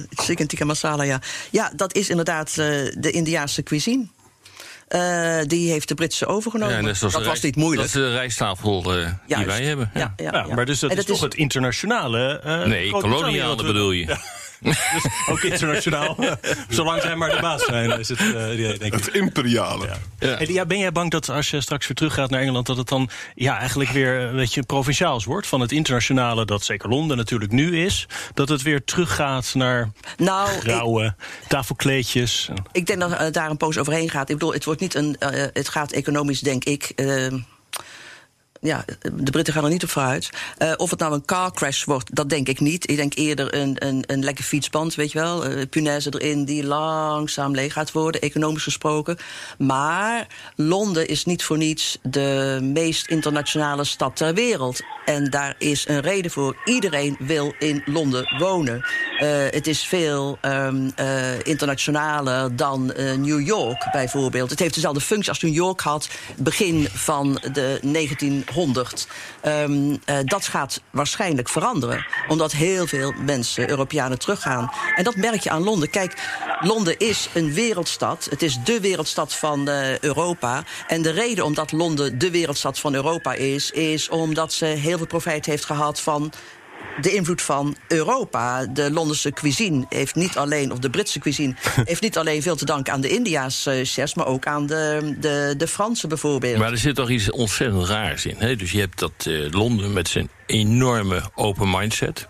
chicken 0.10 0.48
tikka 0.48 0.66
masala, 0.66 1.04
ja. 1.04 1.22
Ja, 1.52 1.72
dat 1.76 1.96
is 1.96 2.10
inderdaad 2.10 2.56
de 2.56 3.12
Indiaanse 3.12 3.64
cuisine. 3.64 4.08
Uh, 4.90 5.40
die 5.44 5.72
heeft 5.72 5.88
de 5.88 5.94
Britse 5.94 6.26
overgenomen. 6.26 6.76
Ja, 6.76 6.94
dat, 7.00 7.12
dat 7.12 7.26
was 7.26 7.42
niet 7.42 7.56
moeilijk. 7.56 7.92
Dat 7.92 8.02
is 8.02 8.10
de 8.10 8.14
rijsttafel 8.14 8.98
uh, 8.98 9.10
die 9.28 9.46
wij 9.46 9.64
hebben. 9.64 9.92
Ja, 9.94 10.14
ja, 10.18 10.32
ja, 10.32 10.56
maar 10.56 10.66
dus 10.66 10.80
dat, 10.80 10.90
is, 10.90 10.96
dat 10.96 11.06
toch 11.06 11.22
het 11.22 11.36
internationale... 11.36 12.42
Uh, 12.46 12.66
nee, 12.66 12.92
koloniale 12.92 13.64
bedoel 13.64 13.92
je. 13.92 14.06
dus 14.66 15.06
ook 15.30 15.42
internationaal. 15.42 16.18
Zolang 16.70 17.02
zij 17.02 17.16
maar 17.16 17.30
de 17.30 17.42
baas 17.42 17.66
zijn, 17.66 18.00
is 18.00 18.10
het 18.10 18.20
uh, 18.20 18.54
idee, 18.54 18.78
denk 18.78 18.94
ik. 18.94 19.06
Het 19.06 19.16
imperiale. 19.16 19.88
Ja. 20.20 20.38
Ja. 20.40 20.46
ja. 20.48 20.66
ben 20.66 20.80
jij 20.80 20.92
bang 20.92 21.12
dat 21.12 21.30
als 21.30 21.50
je 21.50 21.62
straks 21.62 21.88
weer 21.88 21.96
teruggaat 21.96 22.30
naar 22.30 22.42
Engeland... 22.42 22.66
dat 22.66 22.78
het 22.78 22.88
dan 22.88 23.10
ja, 23.36 23.60
eigenlijk 23.60 23.90
weer 23.90 24.20
een 24.20 24.36
beetje 24.36 24.64
provinciaals 24.64 25.26
wordt? 25.26 25.48
Van 25.48 25.62
het 25.62 25.72
internationale, 25.72 26.46
dat 26.46 26.64
zeker 26.64 26.90
Londen 26.90 27.18
natuurlijk 27.18 27.52
nu 27.52 27.84
is... 27.84 28.08
dat 28.34 28.50
het 28.50 28.62
weer 28.62 28.84
teruggaat 28.84 29.54
naar 29.54 29.92
nou, 30.18 30.50
grauwe 30.60 31.06
ik, 31.06 31.48
tafelkleedjes. 31.48 32.50
Ik 32.72 32.86
denk 32.86 33.00
dat 33.00 33.18
het 33.18 33.34
daar 33.34 33.50
een 33.50 33.58
poos 33.58 33.78
overheen 33.78 34.10
gaat. 34.10 34.30
Ik 34.30 34.38
bedoel, 34.38 34.54
het, 34.54 34.66
wordt 34.66 34.82
niet 34.82 34.96
een, 34.96 35.16
uh, 35.20 35.30
het 35.54 35.70
gaat 35.70 35.92
economisch, 35.92 36.40
denk 36.40 36.64
ik... 36.64 36.92
Ja, 38.66 38.86
de 39.14 39.32
Britten 39.32 39.54
gaan 39.54 39.64
er 39.64 39.70
niet 39.70 39.84
op 39.84 39.90
vooruit. 39.90 40.30
Uh, 40.60 40.74
of 40.78 40.90
het 40.90 41.00
nou 41.00 41.14
een 41.14 41.26
car 41.26 41.54
crash 41.54 41.84
wordt, 41.84 42.16
dat 42.16 42.30
denk 42.30 42.48
ik 42.48 42.60
niet. 42.60 42.90
Ik 42.90 42.96
denk 42.96 43.14
eerder 43.16 43.56
een, 43.56 43.76
een, 43.86 44.04
een 44.08 44.24
lekker 44.24 44.44
fietsband, 44.44 44.96
weet 44.96 45.12
je 45.12 45.20
wel. 45.20 45.52
Uh, 45.52 45.62
punaise 45.70 46.14
erin 46.20 46.46
die 46.46 46.66
langzaam 46.66 47.54
leeg 47.54 47.74
gaat 47.74 47.92
worden, 47.92 48.22
economisch 48.22 48.64
gesproken. 48.64 49.18
Maar 49.58 50.28
Londen 50.56 51.08
is 51.08 51.26
niet 51.26 51.44
voor 51.44 51.58
niets 51.58 51.98
de 52.02 52.60
meest 52.62 53.08
internationale 53.08 53.84
stad 53.84 54.16
ter 54.16 54.34
wereld. 54.34 54.80
En 55.06 55.30
daar 55.30 55.56
is 55.58 55.88
een 55.88 56.02
reden 56.02 56.32
voor. 56.32 56.58
Iedereen 56.66 57.16
wil 57.20 57.54
in 57.60 57.82
Londen 57.86 58.36
wonen. 58.38 58.76
Uh, 58.76 59.30
het 59.50 59.68
is 59.68 59.86
veel 59.86 60.38
um, 60.42 60.92
internationaler 61.44 62.56
dan 62.56 62.86
New 63.18 63.46
York 63.48 63.88
bijvoorbeeld. 63.92 64.50
Het 64.50 64.60
heeft 64.60 64.74
dezelfde 64.74 65.02
functie 65.02 65.30
als 65.30 65.42
New 65.42 65.54
York 65.54 65.80
had, 65.80 66.10
begin 66.38 66.88
van 66.92 67.42
de 67.52 67.80
19 67.82 68.46
100. 68.56 69.08
Um, 69.46 69.90
uh, 69.90 70.18
dat 70.24 70.48
gaat 70.48 70.82
waarschijnlijk 70.90 71.50
veranderen. 71.50 72.06
Omdat 72.28 72.52
heel 72.52 72.88
veel 72.88 73.14
mensen, 73.26 73.70
Europeanen, 73.70 74.20
teruggaan. 74.20 74.72
En 74.96 75.04
dat 75.04 75.16
merk 75.16 75.42
je 75.42 75.50
aan 75.50 75.64
Londen. 75.64 75.90
Kijk, 75.90 76.14
Londen 76.60 76.98
is 76.98 77.30
een 77.34 77.54
wereldstad. 77.54 78.28
Het 78.30 78.42
is 78.42 78.58
de 78.64 78.80
wereldstad 78.80 79.34
van 79.34 79.70
uh, 79.70 80.00
Europa. 80.00 80.64
En 80.88 81.02
de 81.02 81.12
reden 81.12 81.46
omdat 81.46 81.72
Londen 81.72 82.18
de 82.20 82.32
wereldstad 82.32 82.80
van 82.80 82.94
Europa 82.94 83.34
is... 83.34 83.72
is 83.72 84.10
omdat 84.10 84.54
ze 84.54 84.66
heel 84.66 84.98
veel 84.98 85.08
profijt 85.08 85.46
heeft 85.46 85.66
gehad 85.66 86.00
van 86.00 86.32
de 87.02 87.14
invloed 87.14 87.42
van 87.42 87.76
Europa. 87.88 88.66
De 88.66 88.92
Londense 88.92 89.32
cuisine 89.32 89.86
heeft 89.90 90.16
niet 90.16 90.38
alleen, 90.38 90.72
of 90.72 90.80
de 90.80 90.90
Britse 90.90 91.20
cuisine, 91.20 91.56
heeft 91.86 92.02
niet 92.02 92.18
alleen 92.18 92.42
veel 92.42 92.56
te 92.56 92.66
danken 92.66 92.94
aan 92.94 93.02
de 93.02 93.10
India's 93.10 93.68
chefs, 93.84 94.14
maar 94.14 94.28
ook 94.28 94.46
aan 94.46 94.66
de, 94.66 95.16
de, 95.20 95.54
de 95.58 95.68
Fransen 95.68 96.10
bijvoorbeeld. 96.10 96.58
Maar 96.58 96.72
er 96.72 96.78
zit 96.78 96.96
toch 96.96 97.10
iets 97.10 97.32
ontzettend 97.32 97.88
raars 97.88 98.26
in. 98.26 98.36
Hè? 98.38 98.56
Dus 98.56 98.72
je 98.72 98.80
hebt 98.80 99.00
dat 99.00 99.26
uh, 99.28 99.52
Londen 99.52 99.94
met 99.94 100.08
zijn 100.08 100.30
enorme 100.46 101.22
open 101.36 101.70
mindset. 101.70 102.28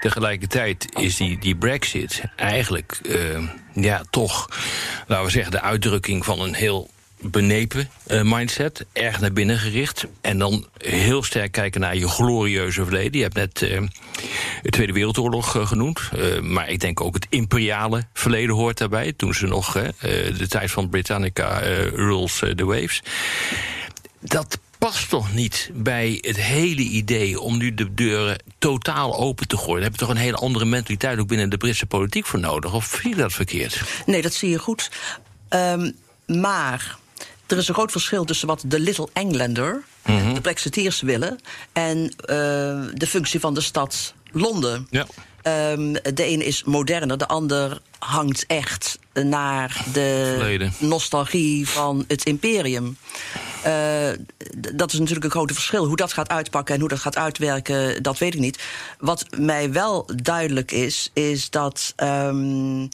Tegelijkertijd 0.00 0.86
is 0.98 1.16
die, 1.16 1.38
die 1.38 1.56
Brexit 1.56 2.22
eigenlijk, 2.36 3.00
uh, 3.02 3.48
ja, 3.72 4.02
toch, 4.10 4.48
laten 5.06 5.24
we 5.24 5.30
zeggen, 5.30 5.52
de 5.52 5.60
uitdrukking 5.60 6.24
van 6.24 6.40
een 6.40 6.54
heel 6.54 6.90
benepen 7.30 7.90
eh, 8.06 8.22
mindset, 8.22 8.86
erg 8.92 9.20
naar 9.20 9.32
binnen 9.32 9.58
gericht. 9.58 10.06
En 10.20 10.38
dan 10.38 10.66
heel 10.76 11.22
sterk 11.22 11.52
kijken 11.52 11.80
naar 11.80 11.96
je 11.96 12.08
glorieuze 12.08 12.84
verleden. 12.84 13.16
Je 13.16 13.22
hebt 13.22 13.34
net 13.34 13.62
eh, 13.62 13.82
de 14.62 14.70
Tweede 14.70 14.92
Wereldoorlog 14.92 15.56
eh, 15.56 15.66
genoemd. 15.66 16.00
Maar 16.42 16.68
ik 16.68 16.80
denk 16.80 17.00
ook 17.00 17.14
het 17.14 17.26
imperiale 17.28 18.06
verleden 18.12 18.54
hoort 18.54 18.78
daarbij. 18.78 19.12
Toen 19.12 19.34
ze 19.34 19.46
nog 19.46 19.72
de 20.02 20.46
tijd 20.48 20.70
van 20.70 20.88
Britannica 20.88 21.58
rules 21.94 22.38
the 22.54 22.64
waves. 22.64 23.02
Dat 24.20 24.58
past 24.78 25.08
toch 25.08 25.32
niet 25.32 25.70
bij 25.74 26.18
het 26.20 26.36
hele 26.36 26.82
idee 26.82 27.40
om 27.40 27.58
nu 27.58 27.74
de 27.74 27.94
deuren 27.94 28.42
totaal 28.58 29.16
open 29.16 29.48
te 29.48 29.56
gooien. 29.56 29.74
Daar 29.74 29.82
heb 29.82 29.92
je 29.92 29.98
toch 29.98 30.08
een 30.08 30.22
hele 30.22 30.36
andere 30.36 30.64
mentaliteit 30.64 31.18
ook 31.18 31.28
binnen 31.28 31.50
de 31.50 31.56
Britse 31.56 31.86
politiek 31.86 32.26
voor 32.26 32.40
nodig? 32.40 32.74
Of 32.74 32.98
zie 33.02 33.10
je 33.10 33.16
dat 33.16 33.32
verkeerd? 33.32 33.82
Nee, 34.06 34.22
dat 34.22 34.34
zie 34.34 34.50
je 34.50 34.58
goed. 34.58 34.90
Ehm, 35.48 35.90
maar 36.26 36.98
er 37.46 37.56
is 37.56 37.68
een 37.68 37.74
groot 37.74 37.92
verschil 37.92 38.24
tussen 38.24 38.48
wat 38.48 38.62
de 38.66 38.80
Little 38.80 39.08
Englander, 39.12 39.82
de 40.34 40.40
Brexiteers 40.42 41.00
willen, 41.00 41.38
en 41.72 42.14
eh, 42.16 42.36
de 42.94 43.06
functie 43.06 43.40
van 43.40 43.54
de 43.54 43.60
stad 43.60 44.14
Londen. 44.32 44.86
Ja. 44.90 45.06
Ehm, 45.42 45.92
de 45.92 46.24
ene 46.24 46.44
is 46.44 46.64
moderner, 46.64 47.18
de 47.18 47.28
ander 47.28 47.80
hangt 47.98 48.44
echt 48.46 48.98
naar 49.12 49.84
de 49.92 50.34
Verleden. 50.38 50.72
nostalgie 50.78 51.68
van 51.68 52.04
het 52.08 52.24
imperium. 52.24 52.96
Eh, 53.62 54.08
dat 54.74 54.92
is 54.92 54.98
natuurlijk 54.98 55.24
een 55.24 55.30
groot 55.30 55.52
verschil. 55.52 55.86
Hoe 55.86 55.96
dat 55.96 56.12
gaat 56.12 56.28
uitpakken 56.28 56.74
en 56.74 56.80
hoe 56.80 56.88
dat 56.88 56.98
gaat 56.98 57.16
uitwerken, 57.16 58.02
dat 58.02 58.18
weet 58.18 58.34
ik 58.34 58.40
niet. 58.40 58.62
Wat 58.98 59.26
mij 59.38 59.72
wel 59.72 60.08
duidelijk 60.22 60.72
is, 60.72 61.10
is 61.12 61.50
dat 61.50 61.92
ehm, 61.96 62.86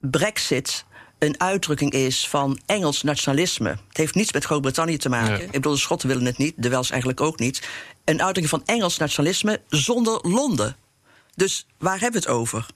Brexit 0.00 0.84
een 1.18 1.40
uitdrukking 1.40 1.92
is 1.92 2.28
van 2.28 2.58
Engels 2.66 3.02
nationalisme. 3.02 3.68
Het 3.68 3.96
heeft 3.96 4.14
niets 4.14 4.32
met 4.32 4.44
Groot-Brittannië 4.44 4.96
te 4.96 5.08
maken. 5.08 5.38
Ja. 5.38 5.44
Ik 5.44 5.50
bedoel, 5.50 5.72
de 5.72 5.78
Schotten 5.78 6.08
willen 6.08 6.24
het 6.24 6.38
niet, 6.38 6.54
de 6.56 6.68
Wels 6.68 6.90
eigenlijk 6.90 7.20
ook 7.20 7.38
niet. 7.38 7.68
Een 8.04 8.22
uitdrukking 8.22 8.48
van 8.48 8.62
Engels 8.64 8.96
nationalisme 8.96 9.60
zonder 9.68 10.18
Londen. 10.22 10.76
Dus 11.34 11.66
waar 11.78 12.00
hebben 12.00 12.22
we 12.22 12.28
het 12.28 12.36
over? 12.36 12.66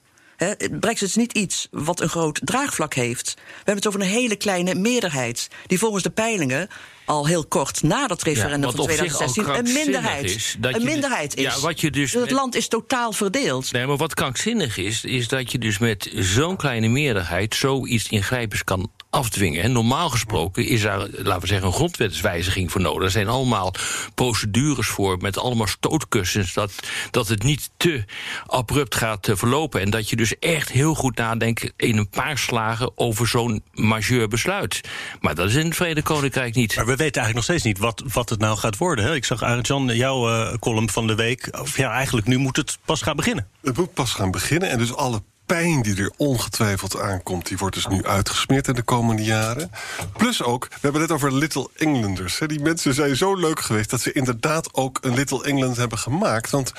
Brexit 0.80 1.08
is 1.08 1.14
niet 1.14 1.32
iets 1.32 1.68
wat 1.70 2.00
een 2.00 2.08
groot 2.08 2.40
draagvlak 2.44 2.94
heeft. 2.94 3.34
We 3.36 3.42
hebben 3.54 3.74
het 3.76 3.86
over 3.86 4.00
een 4.00 4.06
hele 4.06 4.36
kleine 4.36 4.74
meerderheid. 4.74 5.48
Die 5.66 5.78
volgens 5.78 6.02
de 6.02 6.10
peilingen 6.10 6.68
al 7.04 7.26
heel 7.26 7.46
kort 7.46 7.82
na 7.82 8.06
dat 8.06 8.22
referendum 8.22 8.70
van 8.70 8.80
op 8.80 8.90
zich 8.90 9.00
al 9.00 9.06
2016 9.06 9.66
een 9.66 9.84
minderheid 9.84 10.24
is, 10.24 10.56
dat 10.58 10.74
een 10.74 10.84
minderheid 10.84 11.36
is. 11.36 11.42
Ja, 11.54 11.60
wat 11.60 11.80
je 11.80 11.90
dus 11.90 12.12
het 12.12 12.20
met- 12.22 12.30
land 12.30 12.54
is 12.54 12.68
totaal 12.68 13.12
verdeeld. 13.12 13.72
Nee, 13.72 13.86
maar 13.86 13.96
wat 13.96 14.14
krankzinnig 14.14 14.76
is, 14.76 15.04
is 15.04 15.28
dat 15.28 15.52
je 15.52 15.58
dus 15.58 15.78
met 15.78 16.10
zo'n 16.14 16.56
kleine 16.56 16.88
meerderheid 16.88 17.54
zoiets 17.54 18.08
ingrijpends 18.08 18.64
kan 18.64 18.90
afdwingen. 19.12 19.62
En 19.62 19.72
normaal 19.72 20.08
gesproken 20.08 20.66
is 20.66 20.82
daar, 20.82 20.98
laten 20.98 21.40
we 21.40 21.46
zeggen, 21.46 21.66
een 21.66 21.72
grondwetswijziging 21.72 22.70
voor 22.72 22.80
nodig. 22.80 23.04
Er 23.04 23.10
zijn 23.10 23.28
allemaal 23.28 23.74
procedures 24.14 24.86
voor 24.86 25.18
met 25.20 25.38
allemaal 25.38 25.66
stootkussens. 25.66 26.52
Dat, 26.52 26.72
dat 27.10 27.28
het 27.28 27.42
niet 27.42 27.70
te 27.76 28.04
abrupt 28.46 28.94
gaat 28.94 29.28
eh, 29.28 29.36
verlopen. 29.36 29.80
En 29.80 29.90
dat 29.90 30.10
je 30.10 30.16
dus 30.16 30.38
echt 30.38 30.70
heel 30.70 30.94
goed 30.94 31.16
nadenkt 31.16 31.72
in 31.76 31.96
een 31.96 32.08
paar 32.08 32.38
slagen 32.38 32.92
over 32.94 33.28
zo'n 33.28 33.62
majeur 33.72 34.28
besluit. 34.28 34.80
Maar 35.20 35.34
dat 35.34 35.48
is 35.48 35.54
in 35.54 35.66
het 35.66 35.76
Verenigd 35.76 36.06
Koninkrijk 36.06 36.54
niet. 36.54 36.76
Maar 36.76 36.86
we 36.86 36.96
weten 36.96 37.22
eigenlijk 37.22 37.34
nog 37.34 37.44
steeds 37.44 37.64
niet 37.64 37.78
wat, 37.78 38.02
wat 38.12 38.28
het 38.28 38.40
nou 38.40 38.58
gaat 38.58 38.76
worden. 38.76 39.04
Hè? 39.04 39.14
Ik 39.14 39.24
zag 39.24 39.42
Arend-Jan, 39.42 39.96
jouw 39.96 40.28
eh, 40.28 40.58
column 40.58 40.90
van 40.90 41.06
de 41.06 41.14
week. 41.14 41.48
Of 41.60 41.76
ja, 41.76 41.92
eigenlijk 41.92 42.26
nu 42.26 42.36
moet 42.36 42.56
het 42.56 42.78
pas 42.84 43.02
gaan 43.02 43.16
beginnen. 43.16 43.48
Het 43.62 43.76
moet 43.76 43.94
pas 43.94 44.12
gaan 44.12 44.30
beginnen 44.30 44.70
en 44.70 44.78
dus 44.78 44.94
alle 44.94 45.22
pijn 45.52 45.82
die 45.82 45.96
er 45.96 46.12
ongetwijfeld 46.16 47.00
aankomt... 47.00 47.46
die 47.46 47.58
wordt 47.58 47.74
dus 47.74 47.86
nu 47.86 48.04
uitgesmeerd 48.04 48.68
in 48.68 48.74
de 48.74 48.82
komende 48.82 49.24
jaren. 49.24 49.70
Plus 50.16 50.42
ook, 50.42 50.68
we 50.70 50.78
hebben 50.80 51.00
het 51.00 51.10
over 51.10 51.34
Little 51.34 51.68
Englanders. 51.76 52.38
Hè. 52.38 52.46
Die 52.46 52.60
mensen 52.60 52.94
zijn 52.94 53.16
zo 53.16 53.34
leuk 53.34 53.60
geweest 53.60 53.90
dat 53.90 54.00
ze 54.00 54.12
inderdaad 54.12 54.74
ook 54.74 54.98
een 55.00 55.14
Little 55.14 55.44
England 55.44 55.76
hebben 55.76 55.98
gemaakt. 55.98 56.50
Want 56.50 56.72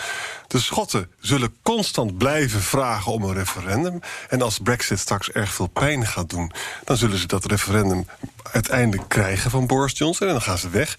de 0.53 0.59
Schotten 0.59 1.09
zullen 1.19 1.55
constant 1.61 2.17
blijven 2.17 2.61
vragen 2.61 3.11
om 3.11 3.23
een 3.23 3.33
referendum. 3.33 3.99
En 4.29 4.41
als 4.41 4.59
Brexit 4.59 4.99
straks 4.99 5.31
erg 5.31 5.53
veel 5.53 5.67
pijn 5.67 6.07
gaat 6.07 6.29
doen... 6.29 6.51
dan 6.83 6.97
zullen 6.97 7.17
ze 7.17 7.27
dat 7.27 7.45
referendum 7.45 8.07
uiteindelijk 8.51 9.09
krijgen 9.09 9.51
van 9.51 9.67
Boris 9.67 9.97
Johnson... 9.97 10.27
en 10.27 10.33
dan 10.33 10.41
gaan 10.41 10.57
ze 10.57 10.69
weg. 10.69 10.97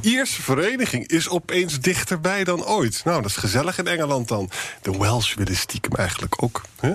Ierse 0.00 0.42
vereniging 0.42 1.08
is 1.08 1.28
opeens 1.28 1.80
dichterbij 1.80 2.44
dan 2.44 2.64
ooit. 2.64 3.00
Nou, 3.04 3.22
dat 3.22 3.30
is 3.30 3.36
gezellig 3.36 3.78
in 3.78 3.86
Engeland 3.86 4.28
dan. 4.28 4.50
De 4.82 4.98
Welsh 4.98 5.34
willen 5.34 5.56
stiekem 5.56 5.92
eigenlijk 5.92 6.42
ook. 6.42 6.62
Hè? 6.80 6.92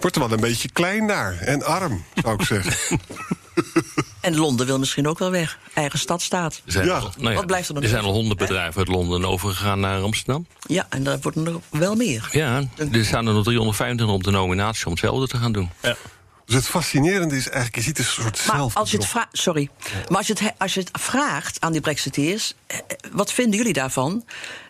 Wordt 0.00 0.16
er 0.16 0.22
wel 0.22 0.32
een 0.32 0.40
beetje 0.40 0.70
klein 0.70 1.06
daar. 1.06 1.38
En 1.38 1.62
arm, 1.62 2.04
zou 2.22 2.34
ik 2.34 2.42
zeggen. 2.42 2.98
En 4.22 4.36
Londen 4.36 4.66
wil 4.66 4.78
misschien 4.78 5.08
ook 5.08 5.18
wel 5.18 5.30
weg. 5.30 5.58
Eigen 5.74 5.98
stadstaat. 5.98 6.62
Zijn 6.66 6.86
Ja. 6.86 6.98
al- 6.98 7.12
nou 7.18 7.34
Wat 7.34 7.46
blijft 7.46 7.68
er 7.68 7.74
dan 7.74 7.82
Er 7.82 7.88
zijn 7.88 8.04
al 8.04 8.12
honderd 8.12 8.38
bedrijven 8.38 8.78
uit 8.78 8.88
Londen 8.88 9.24
overgegaan 9.24 9.80
naar 9.80 10.02
Amsterdam. 10.02 10.46
Ja, 10.66 10.86
en 10.88 11.04
daar 11.04 11.18
worden 11.20 11.46
er 11.46 11.78
wel 11.78 11.94
meer. 11.94 12.28
Ja, 12.32 12.62
er 12.92 13.04
staan 13.04 13.26
er 13.26 13.32
nog 13.34 13.44
325 13.44 14.16
op 14.16 14.24
de 14.24 14.30
nominatie 14.30 14.84
om 14.86 14.90
hetzelfde 14.92 15.26
te 15.28 15.36
gaan 15.36 15.52
doen. 15.52 15.70
Dus 16.46 16.54
het 16.54 16.66
fascinerende 16.66 17.36
is 17.36 17.44
eigenlijk, 17.44 17.74
je 17.76 17.82
ziet 17.82 17.98
een 17.98 18.04
soort 18.04 18.46
Maar 18.46 18.56
zelf. 18.56 18.76
als 18.76 18.90
je 18.90 18.96
het 18.96 19.06
vraagt, 19.06 19.28
sorry, 19.32 19.68
maar 20.08 20.18
als 20.18 20.26
je 20.26 20.32
het, 20.32 20.42
he- 20.42 20.50
als 20.58 20.74
je 20.74 20.80
het 20.80 20.90
vraagt 20.92 21.60
aan 21.60 21.72
die 21.72 21.80
Brexiteers, 21.80 22.54
eh, 22.66 22.78
wat 23.12 23.32
vinden 23.32 23.56
jullie 23.58 23.72
daarvan? 23.72 24.24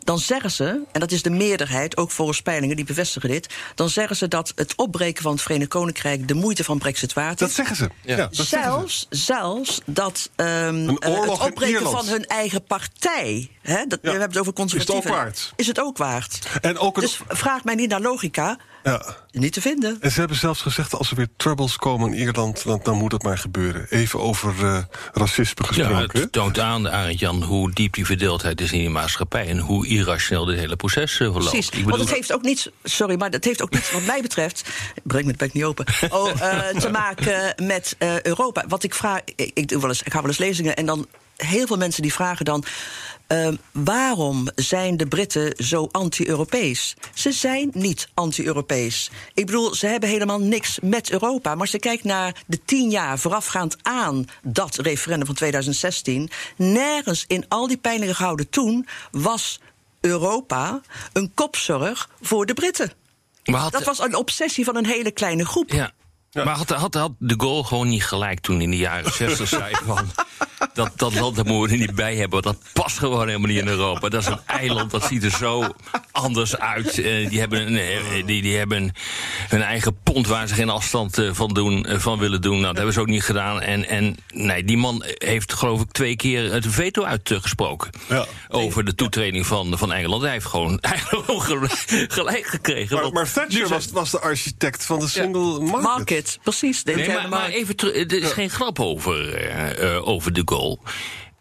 Dan 0.04 0.18
zeggen 0.18 0.50
ze, 0.50 0.80
en 0.92 1.00
dat 1.00 1.10
is 1.12 1.22
de 1.22 1.30
meerderheid, 1.30 1.96
ook 1.96 2.10
volgens 2.10 2.42
peilingen 2.42 2.76
die 2.76 2.84
bevestigen 2.84 3.28
dit, 3.28 3.54
dan 3.74 3.88
zeggen 3.88 4.16
ze 4.16 4.28
dat 4.28 4.52
het 4.54 4.74
opbreken 4.76 5.22
van 5.22 5.32
het 5.32 5.42
Verenigd 5.42 5.68
Koninkrijk 5.70 6.28
de 6.28 6.34
moeite 6.34 6.64
van 6.64 6.78
Brexit 6.78 7.12
waard 7.12 7.38
Dat 7.38 7.48
is. 7.48 7.54
zeggen 7.54 7.76
ze. 7.76 7.90
Ja. 8.02 8.16
dat 8.16 8.34
zeggen 8.34 8.46
ze. 8.46 8.56
Zelfs, 8.56 9.06
zelfs 9.10 9.80
dat 9.86 10.30
Een 10.36 11.04
oorlog 11.06 11.38
het 11.38 11.48
opbreken 11.50 11.90
van 11.90 12.06
hun 12.06 12.26
eigen 12.26 12.64
partij, 12.64 13.50
hè, 13.62 13.86
dat, 13.86 13.98
we 14.02 14.08
hebben 14.10 14.28
het 14.28 14.38
over 14.38 14.52
conservatieven, 14.52 15.10
ook 15.10 15.16
waard? 15.16 15.52
is 15.56 15.66
het 15.66 15.80
ook 15.80 15.96
waard. 15.96 16.38
En 16.60 16.78
ook 16.78 16.96
een- 16.96 17.02
Dus 17.02 17.20
vraag 17.28 17.64
mij 17.64 17.74
niet 17.74 17.88
naar 17.88 18.00
logica, 18.00 18.58
Ja. 18.82 19.16
niet 19.30 19.52
te 19.52 19.60
vinden. 19.60 19.96
En 20.00 20.10
ze 20.10 20.18
hebben 20.18 20.36
zelfs 20.36 20.60
gezegd, 20.60 20.94
als 20.94 21.10
er 21.10 21.16
weer 21.16 21.28
troubles 21.36 21.76
komen 21.76 22.12
in 22.12 22.18
Ierland... 22.18 22.64
dan, 22.64 22.80
dan 22.82 22.96
moet 22.96 23.12
het 23.12 23.22
maar 23.22 23.38
gebeuren. 23.38 23.86
Even 23.90 24.20
over 24.20 24.54
eh, 24.66 24.78
racisme 25.12 25.64
Ja, 25.64 25.66
gesproken. 25.86 26.20
het 26.20 26.32
toont 26.32 26.58
aan, 26.58 26.88
Arend 26.90 27.18
Jan, 27.18 27.42
hoe 27.42 27.72
diep 27.72 27.94
die 27.94 28.06
verdeeldheid 28.06 28.60
is 28.60 28.72
in 28.72 28.78
die 28.78 28.90
maatschappij 28.90 29.46
en 29.48 29.58
hoe 29.58 29.86
irrationeel 29.86 30.44
dit 30.44 30.58
hele 30.58 30.76
proces 30.76 31.12
eh, 31.12 31.18
verloopt. 31.18 31.50
Precies, 31.50 31.66
Ik 31.66 31.72
want 31.72 31.84
bedoel, 31.86 32.00
het 32.06 32.14
heeft 32.14 32.32
ook 32.32 32.42
niets, 32.42 32.68
sorry, 32.82 33.16
maar 33.18 33.30
dat 33.30 33.44
heeft 33.44 33.62
ook 33.62 33.70
niets 33.70 33.92
wat 33.92 34.04
mij 34.04 34.22
betreft, 34.22 34.62
breng 35.02 35.24
me 35.24 35.30
het 35.30 35.40
bek 35.40 35.52
niet 35.52 35.64
open, 35.64 35.86
oh, 36.10 36.30
eh, 36.40 36.76
te 36.78 36.90
maken 36.90 37.54
met 37.66 37.94
eh, 37.98 38.22
Europa. 38.22 38.64
Wat 38.68 38.82
ik 38.82 38.94
vraag, 38.94 39.20
ik, 39.34 39.50
ik, 39.54 39.68
doe 39.68 39.80
wel 39.80 39.88
eens, 39.88 40.02
ik 40.02 40.12
ga 40.12 40.18
wel 40.18 40.28
eens 40.28 40.38
lezingen 40.38 40.76
en 40.76 40.86
dan 40.86 41.06
heel 41.36 41.66
veel 41.66 41.76
mensen 41.76 42.02
die 42.02 42.12
vragen 42.12 42.44
dan. 42.44 42.64
Ehm, 43.32 43.56
waarom 43.72 44.48
zijn 44.54 44.96
de 44.96 45.06
Britten 45.06 45.54
zo 45.64 45.88
anti-Europees? 45.92 46.96
Ze 47.14 47.32
zijn 47.32 47.70
niet 47.72 48.08
anti-Europees. 48.14 49.10
Ik 49.34 49.46
bedoel, 49.46 49.74
ze 49.74 49.86
hebben 49.86 50.08
helemaal 50.08 50.40
niks 50.40 50.78
met 50.82 51.10
Europa. 51.10 51.50
Maar 51.50 51.60
als 51.60 51.70
je 51.70 51.78
kijkt 51.78 52.04
naar 52.04 52.42
de 52.46 52.64
tien 52.64 52.90
jaar 52.90 53.18
voorafgaand 53.18 53.76
aan 53.82 54.24
dat 54.42 54.76
referendum 54.76 55.26
van 55.26 55.34
2016, 55.34 56.30
nergens 56.56 57.24
in 57.26 57.44
al 57.48 57.66
die 57.66 57.76
peilingen 57.76 58.14
gehouden 58.14 58.48
toen 58.48 58.86
was 59.10 59.60
Europa 60.00 60.80
een 61.12 61.30
kopzorg 61.34 62.10
voor 62.20 62.46
de 62.46 62.54
Britten. 62.54 62.92
had, 63.44 63.72
Dat 63.72 63.84
was 63.84 63.98
een 63.98 64.14
obsessie 64.14 64.64
van 64.64 64.76
een 64.76 64.86
hele 64.86 65.10
kleine 65.10 65.44
groep. 65.44 65.70
ja, 65.70 65.92
Maar 66.32 66.56
had, 66.56 66.70
had, 66.70 66.94
had 66.94 67.12
de 67.18 67.34
Gaulle 67.36 67.64
gewoon 67.64 67.88
niet 67.88 68.04
gelijk 68.04 68.40
toen 68.40 68.60
in 68.60 68.70
de 68.70 68.76
jaren 68.76 69.12
60 69.22 69.48
zei 69.48 69.74
van... 69.84 70.10
Dat, 70.74 70.90
dat 70.96 71.14
land 71.14 71.36
daar 71.36 71.44
moeten 71.44 71.76
we 71.76 71.82
er 71.82 71.86
niet 71.86 71.96
bij 71.96 72.16
hebben. 72.16 72.42
want 72.42 72.44
Dat 72.44 72.72
past 72.72 72.98
gewoon 72.98 73.26
helemaal 73.26 73.48
niet 73.48 73.60
in 73.60 73.68
Europa. 73.68 74.08
Dat 74.08 74.20
is 74.20 74.26
een 74.26 74.40
eiland, 74.46 74.90
dat 74.90 75.04
ziet 75.04 75.24
er 75.24 75.30
zo 75.30 75.74
anders 76.12 76.58
uit. 76.58 76.98
Eh, 76.98 77.28
die, 77.28 77.40
hebben 77.40 77.66
een, 77.66 77.76
eh, 77.76 78.26
die, 78.26 78.42
die 78.42 78.56
hebben 78.56 78.92
hun 79.48 79.62
eigen 79.62 79.96
pond 80.02 80.26
waar 80.26 80.48
ze 80.48 80.54
geen 80.54 80.68
afstand 80.68 81.18
eh, 81.18 81.30
van, 81.32 81.54
doen, 81.54 81.86
van 81.88 82.18
willen 82.18 82.40
doen. 82.40 82.52
Nou, 82.52 82.66
dat 82.66 82.76
hebben 82.76 82.94
ze 82.94 83.00
ook 83.00 83.06
niet 83.06 83.24
gedaan. 83.24 83.60
En, 83.60 83.88
en 83.88 84.16
nee, 84.28 84.64
die 84.64 84.76
man 84.76 85.04
heeft 85.04 85.52
geloof 85.52 85.80
ik 85.80 85.90
twee 85.90 86.16
keer 86.16 86.52
het 86.52 86.66
veto 86.68 87.02
uitgesproken. 87.04 87.90
Ja. 88.08 88.26
Over 88.48 88.84
de 88.84 88.94
toetreding 88.94 89.46
van, 89.46 89.78
van 89.78 89.92
Engeland. 89.92 90.22
Hij 90.22 90.32
heeft 90.32 90.46
gewoon, 90.46 90.78
gelijk 92.08 92.46
gekregen. 92.46 92.96
Maar, 92.96 93.12
maar 93.12 93.32
Thatcher 93.32 93.68
was, 93.68 93.90
was 93.90 94.10
de 94.10 94.20
architect 94.20 94.84
van 94.84 94.98
de 94.98 95.08
single 95.08 95.60
market. 95.60 95.82
Market, 95.82 96.21
precies. 96.42 96.84
De 96.84 96.94
Nee, 96.94 97.28
maar, 97.28 97.48
even 97.48 97.76
terug, 97.76 97.94
er 97.94 98.22
is 98.22 98.32
geen 98.32 98.50
grap 98.50 98.80
over, 98.80 99.34
eh, 99.34 99.94
eh, 99.94 100.08
over 100.08 100.32
de 100.32 100.42
goal. 100.44 100.80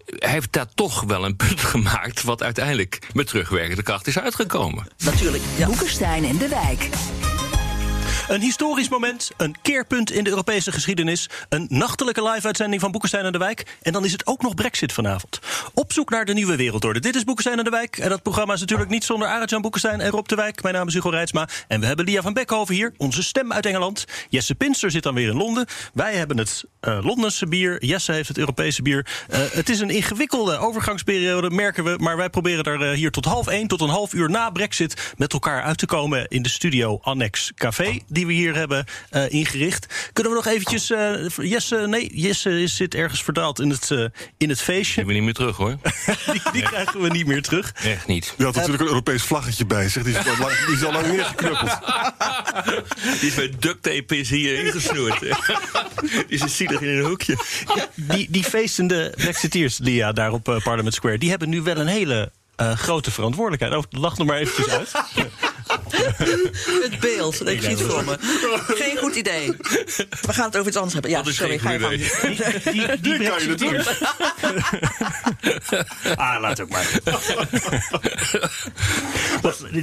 Hij 0.05 0.31
heeft 0.31 0.51
daar 0.51 0.73
toch 0.75 1.01
wel 1.03 1.25
een 1.25 1.35
punt 1.35 1.59
gemaakt... 1.73 2.23
wat 2.23 2.43
uiteindelijk 2.43 2.99
met 3.13 3.27
terugwerkende 3.27 3.83
kracht 3.83 4.07
is 4.07 4.19
uitgekomen. 4.19 4.87
Natuurlijk, 4.97 5.43
ja. 5.57 5.65
Boekenstein 5.65 6.25
en 6.25 6.37
de 6.37 6.47
Wijk. 6.47 6.89
Een 8.31 8.41
historisch 8.41 8.89
moment, 8.89 9.31
een 9.37 9.55
keerpunt 9.61 10.11
in 10.11 10.23
de 10.23 10.29
Europese 10.29 10.71
geschiedenis... 10.71 11.29
een 11.49 11.65
nachtelijke 11.69 12.23
live-uitzending 12.29 12.81
van 12.81 12.91
Boekenstein 12.91 13.25
en 13.25 13.31
de 13.31 13.37
Wijk... 13.37 13.77
en 13.81 13.93
dan 13.93 14.05
is 14.05 14.11
het 14.11 14.27
ook 14.27 14.41
nog 14.41 14.55
Brexit 14.55 14.93
vanavond. 14.93 15.39
Op 15.73 15.93
zoek 15.93 16.09
naar 16.09 16.25
de 16.25 16.33
nieuwe 16.33 16.55
wereldorde. 16.55 16.99
Dit 16.99 17.15
is 17.15 17.23
Boekenstein 17.23 17.57
en 17.57 17.63
de 17.63 17.69
Wijk. 17.69 17.97
En 17.97 18.09
dat 18.09 18.23
programma 18.23 18.53
is 18.53 18.59
natuurlijk 18.59 18.89
niet 18.89 19.03
zonder 19.03 19.27
Arend-Jan 19.27 19.61
Boekenstein 19.61 20.01
en 20.01 20.09
Rob 20.09 20.27
de 20.27 20.35
Wijk. 20.35 20.63
Mijn 20.63 20.75
naam 20.75 20.87
is 20.87 20.93
Hugo 20.93 21.09
Reitsma. 21.09 21.47
En 21.67 21.79
we 21.79 21.85
hebben 21.85 22.05
Lia 22.05 22.21
van 22.21 22.33
Beckhoven 22.33 22.75
hier, 22.75 22.93
onze 22.97 23.23
stem 23.23 23.53
uit 23.53 23.65
Engeland. 23.65 24.05
Jesse 24.29 24.55
Pinster 24.55 24.91
zit 24.91 25.03
dan 25.03 25.13
weer 25.13 25.29
in 25.29 25.37
Londen. 25.37 25.65
Wij 25.93 26.15
hebben 26.15 26.37
het 26.37 26.63
uh, 26.81 26.99
Londense 27.03 27.47
bier. 27.47 27.85
Jesse 27.85 28.11
heeft 28.11 28.27
het 28.27 28.37
Europese 28.37 28.81
bier. 28.81 29.07
Uh, 29.29 29.37
het 29.51 29.69
is 29.69 29.79
een 29.79 29.89
ingewikkelde 29.89 30.57
overgangsperiode, 30.57 31.49
merken 31.49 31.83
we. 31.83 31.95
Maar 31.97 32.17
wij 32.17 32.29
proberen 32.29 32.63
er 32.63 32.91
uh, 32.91 32.91
hier 32.91 33.11
tot 33.11 33.25
half 33.25 33.47
één, 33.47 33.67
tot 33.67 33.81
een 33.81 33.89
half 33.89 34.13
uur 34.13 34.29
na 34.29 34.49
Brexit... 34.49 35.13
met 35.17 35.33
elkaar 35.33 35.63
uit 35.63 35.77
te 35.77 35.85
komen 35.85 36.27
in 36.27 36.41
de 36.41 36.49
studio 36.49 36.99
Annex 37.01 37.51
Café... 37.55 37.99
we 38.25 38.33
hier 38.33 38.55
hebben 38.55 38.85
ingericht. 39.27 40.09
Kunnen 40.13 40.31
we 40.31 40.37
nog 40.37 40.47
eventjes... 40.47 40.87
Jesse, 41.35 41.75
nee, 41.87 42.11
Jesse 42.13 42.67
zit 42.67 42.95
ergens 42.95 43.23
verdaald 43.23 43.59
in 43.59 43.69
het, 43.69 43.91
in 44.37 44.49
het 44.49 44.61
feestje. 44.61 44.95
Die 44.95 45.05
we 45.05 45.13
niet 45.13 45.23
meer 45.23 45.33
terug, 45.33 45.57
hoor. 45.57 45.77
die, 46.31 46.41
die 46.51 46.61
krijgen 46.61 47.01
we 47.01 47.09
niet 47.09 47.27
meer 47.27 47.41
terug. 47.41 47.73
Echt 47.83 48.07
niet. 48.07 48.33
Je 48.37 48.43
had 48.43 48.55
natuurlijk 48.55 48.81
een 48.81 48.87
Europees 48.87 49.23
vlaggetje 49.23 49.65
bij 49.65 49.89
zich. 49.89 50.03
Die 50.03 50.17
is 50.17 50.27
al 50.27 50.37
lang, 50.37 50.65
die 50.65 50.75
is 50.75 50.83
al 50.83 50.91
lang 50.91 51.07
neergeknuppeld. 51.15 51.77
Die 53.19 53.29
is 53.29 53.35
met 53.35 53.61
duct 53.61 53.83
tape 53.83 54.17
is 54.17 54.29
hier 54.29 54.65
ingesnoerd. 54.65 55.19
die 56.27 56.37
zit 56.37 56.51
zielig 56.51 56.81
in 56.81 56.87
een 56.87 57.05
hoekje. 57.05 57.37
Ja, 57.75 57.89
die, 57.95 58.27
die 58.29 58.43
feestende 58.43 59.13
Brexiteers, 59.15 59.77
Lia, 59.77 60.11
daar 60.11 60.31
op 60.31 60.49
uh, 60.49 60.57
Parliament 60.63 60.93
Square... 60.93 61.17
die 61.17 61.29
hebben 61.29 61.49
nu 61.49 61.61
wel 61.61 61.77
een 61.77 61.87
hele 61.87 62.31
uh, 62.61 62.71
grote 62.71 63.11
verantwoordelijkheid. 63.11 63.75
Oh, 63.75 63.83
lach 63.89 64.17
nog 64.17 64.27
maar 64.27 64.37
eventjes 64.37 64.73
uit. 64.73 64.91
Het 65.91 66.99
beeld, 66.99 67.47
ik 67.47 67.61
zie 67.61 67.69
het 67.69 67.81
voor 67.81 68.03
me. 68.05 68.17
Geen 68.67 68.97
goed 68.97 69.15
idee. 69.15 69.55
We 70.21 70.33
gaan 70.33 70.45
het 70.45 70.55
over 70.55 70.67
iets 70.67 70.75
anders 70.75 70.93
hebben. 70.93 71.11
Ja, 71.11 71.17
Dat 71.17 71.27
is 71.27 71.35
sorry, 71.35 71.57
geen 71.59 71.79
ga 71.79 71.89
je 71.89 71.99
gang. 72.09 72.31
Die, 72.31 72.43
die, 72.73 72.87
die 73.01 73.01
Die 73.19 73.29
kan 73.29 73.41
je 73.41 73.55
Brexiteers- 73.55 74.01
ah, 76.15 76.41
laat 76.41 76.61
ook 76.61 76.69
maar. 76.69 76.87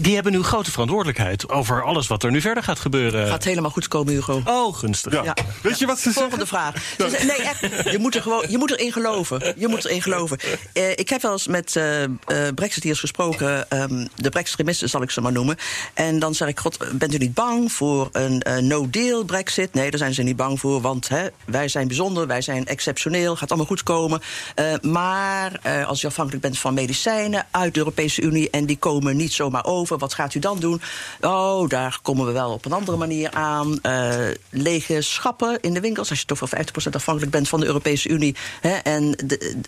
Die 0.01 0.15
hebben 0.15 0.33
nu 0.33 0.43
grote 0.43 0.71
verantwoordelijkheid 0.71 1.49
over 1.49 1.83
alles 1.85 2.07
wat 2.07 2.23
er 2.23 2.31
nu 2.31 2.41
verder 2.41 2.63
gaat 2.63 2.79
gebeuren. 2.79 3.29
Gaat 3.29 3.45
helemaal 3.45 3.71
goed 3.71 3.89
komen, 3.89 4.13
Hugo. 4.13 4.43
Oh, 4.45 4.77
gunstig. 4.77 5.13
Ja. 5.13 5.23
Ja. 5.25 5.35
Weet 5.63 5.79
je 5.79 5.87
wat 5.87 5.99
ze 5.99 6.13
Volgende 6.13 6.47
zeggen? 6.47 6.73
vraag. 6.73 6.83
Ze 6.97 7.09
zeggen- 7.11 7.27
nee, 7.27 7.37
echt, 7.43 7.91
je 7.93 7.99
moet 7.99 8.15
er 8.15 8.23
gewoon, 8.23 8.45
je 8.49 8.59
moet 8.59 8.71
erin 8.71 8.93
geloven. 8.93 9.55
Je 9.57 9.69
moet 9.69 9.85
erin 9.85 10.03
geloven. 10.03 10.39
Eh, 10.73 10.91
ik 10.91 11.09
heb 11.09 11.23
wel 11.23 11.33
eens 11.33 11.47
met 11.47 11.77
eh 11.77 12.03
eh, 12.05 12.11
Brexiteers 12.55 13.01
gesproken, 13.01 13.71
ehm, 13.71 14.07
de 14.15 14.29
Brextremisten 14.29 14.89
zal 14.89 15.03
ik 15.03 15.11
ze 15.11 15.21
maar 15.21 15.33
noemen. 15.33 15.57
En 15.99 16.19
dan 16.19 16.35
zeg 16.35 16.49
ik, 16.49 16.61
god, 16.61 16.99
bent 16.99 17.15
u 17.15 17.19
niet 17.19 17.35
bang 17.35 17.73
voor 17.73 18.09
een 18.13 18.43
eh, 18.43 18.57
no-deal 18.57 19.25
Brexit? 19.25 19.75
Nee, 19.75 19.91
daar 19.91 19.99
zijn 19.99 20.15
ze 20.15 20.23
niet 20.23 20.37
bang 20.37 20.61
voor, 20.61 20.81
want 20.81 21.09
hè, 21.09 21.27
wij 21.45 21.69
zijn 21.69 21.87
bijzonder, 21.87 22.27
wij 22.27 22.41
zijn 22.41 22.67
exceptioneel, 22.67 23.37
gaat 23.37 23.49
allemaal 23.49 23.67
goed 23.67 23.83
komen. 23.83 24.21
Eh, 24.55 24.75
maar 24.83 25.59
eh, 25.63 25.87
als 25.89 26.03
u 26.03 26.07
afhankelijk 26.07 26.43
bent 26.43 26.59
van 26.59 26.75
medicijnen 26.75 27.47
uit 27.51 27.75
de 27.75 27.79
Europese 27.79 28.23
Unie 28.23 28.51
en 28.51 28.67
die 28.67 28.79
komen 28.79 29.17
niet 29.17 29.33
zomaar 29.33 29.65
over, 29.65 29.99
wat 29.99 30.15
gaat 30.15 30.35
u 30.35 30.39
dan 30.39 30.59
doen? 30.59 30.81
Oh, 31.21 31.69
daar 31.69 31.99
komen 32.03 32.27
we 32.27 32.33
wel 32.33 32.53
op 32.53 32.65
een 32.65 32.73
andere 32.73 32.97
manier 32.97 33.31
aan. 33.31 33.81
Lege 34.51 35.03
schappen 35.03 35.61
in 35.61 35.75
de 35.75 35.81
winkels, 35.81 36.11
als 36.11 36.21
je 36.21 36.27
toch 36.27 36.41
wel 36.41 36.65
50% 36.65 36.91
afhankelijk 36.91 37.33
bent 37.33 37.49
van 37.49 37.61
de 37.61 37.67
Europese 37.67 38.09
Unie. 38.09 38.37
Hè, 38.61 38.75
en 38.75 39.17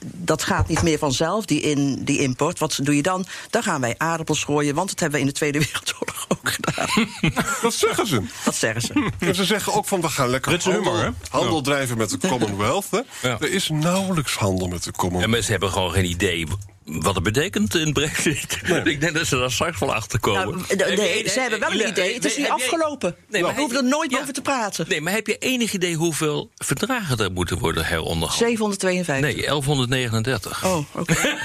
dat 0.03 0.43
gaat 0.43 0.69
niet 0.69 0.83
meer 0.83 0.99
vanzelf, 0.99 1.45
die, 1.45 1.61
in, 1.61 2.05
die 2.05 2.19
import. 2.19 2.59
Wat 2.59 2.79
doe 2.83 2.97
je 2.97 3.03
dan? 3.03 3.27
Dan 3.51 3.63
gaan 3.63 3.81
wij 3.81 3.95
aardappels 3.99 4.45
gooien, 4.45 4.75
want 4.75 4.89
dat 4.89 5.01
hebben 5.01 5.19
we 5.19 5.25
in 5.25 5.31
de 5.31 5.39
Tweede 5.39 5.59
Wereldoorlog 5.67 6.20
ook 6.39 6.51
gedaan. 6.53 7.09
Dat 7.63 7.75
zeggen 7.75 8.07
ze. 8.07 8.23
dat 8.45 8.55
zeggen 8.55 8.83
ze. 8.83 9.11
En 9.19 9.35
ze 9.35 9.45
zeggen 9.45 9.73
ook 9.73 9.87
van 9.87 10.01
we 10.01 10.09
gaan 10.09 10.29
lekker 10.29 10.53
handel, 10.53 10.73
humor, 10.73 10.99
hè? 11.05 11.11
handel 11.31 11.61
drijven 11.63 11.97
met 11.97 12.11
de 12.11 12.19
Commonwealth. 12.29 12.87
Hè. 12.91 13.01
Ja. 13.29 13.37
Er 13.41 13.53
is 13.53 13.69
nauwelijks 13.69 14.35
handel 14.35 14.69
met 14.69 14.83
de 14.85 14.91
En 14.91 14.97
Commonwealth. 14.97 15.31
mensen 15.33 15.53
hebben 15.53 15.71
gewoon 15.71 15.93
geen 15.93 16.05
idee 16.05 16.47
wat 16.91 17.15
het 17.15 17.23
betekent, 17.25 17.75
een 17.75 17.93
brexit. 17.93 18.59
Ik 18.85 19.01
denk 19.01 19.15
dat 19.15 19.27
ze 19.27 19.37
daar 19.37 19.51
straks 19.53 19.79
wel 19.79 19.95
achter 19.95 20.21
komen. 20.21 20.65
Nou, 20.77 20.95
nee, 20.97 21.29
ze 21.29 21.41
hebben 21.41 21.61
wel 21.61 21.71
een 21.73 21.89
idee. 21.89 22.15
Het 22.15 22.25
is 22.25 22.37
niet 22.37 22.49
afgelopen. 22.49 23.17
Nee, 23.29 23.43
maar 23.43 23.55
we 23.55 23.61
hoeven 23.61 23.79
er 23.79 23.85
nooit 23.85 24.11
ja. 24.11 24.21
over 24.21 24.33
te 24.33 24.43
praten. 24.43 24.85
Nee, 24.89 25.01
maar 25.01 25.13
heb 25.13 25.27
je 25.27 25.37
enig 25.39 25.73
idee 25.73 25.95
hoeveel 25.95 26.51
verdragen 26.57 27.19
er 27.19 27.33
moeten 27.33 27.59
worden 27.59 27.85
heronderhandeld? 27.85 28.33
752. 28.33 29.35
Nee, 29.35 29.47
1139. 29.47 30.65
Oh, 30.65 30.79
oké. 30.95 31.15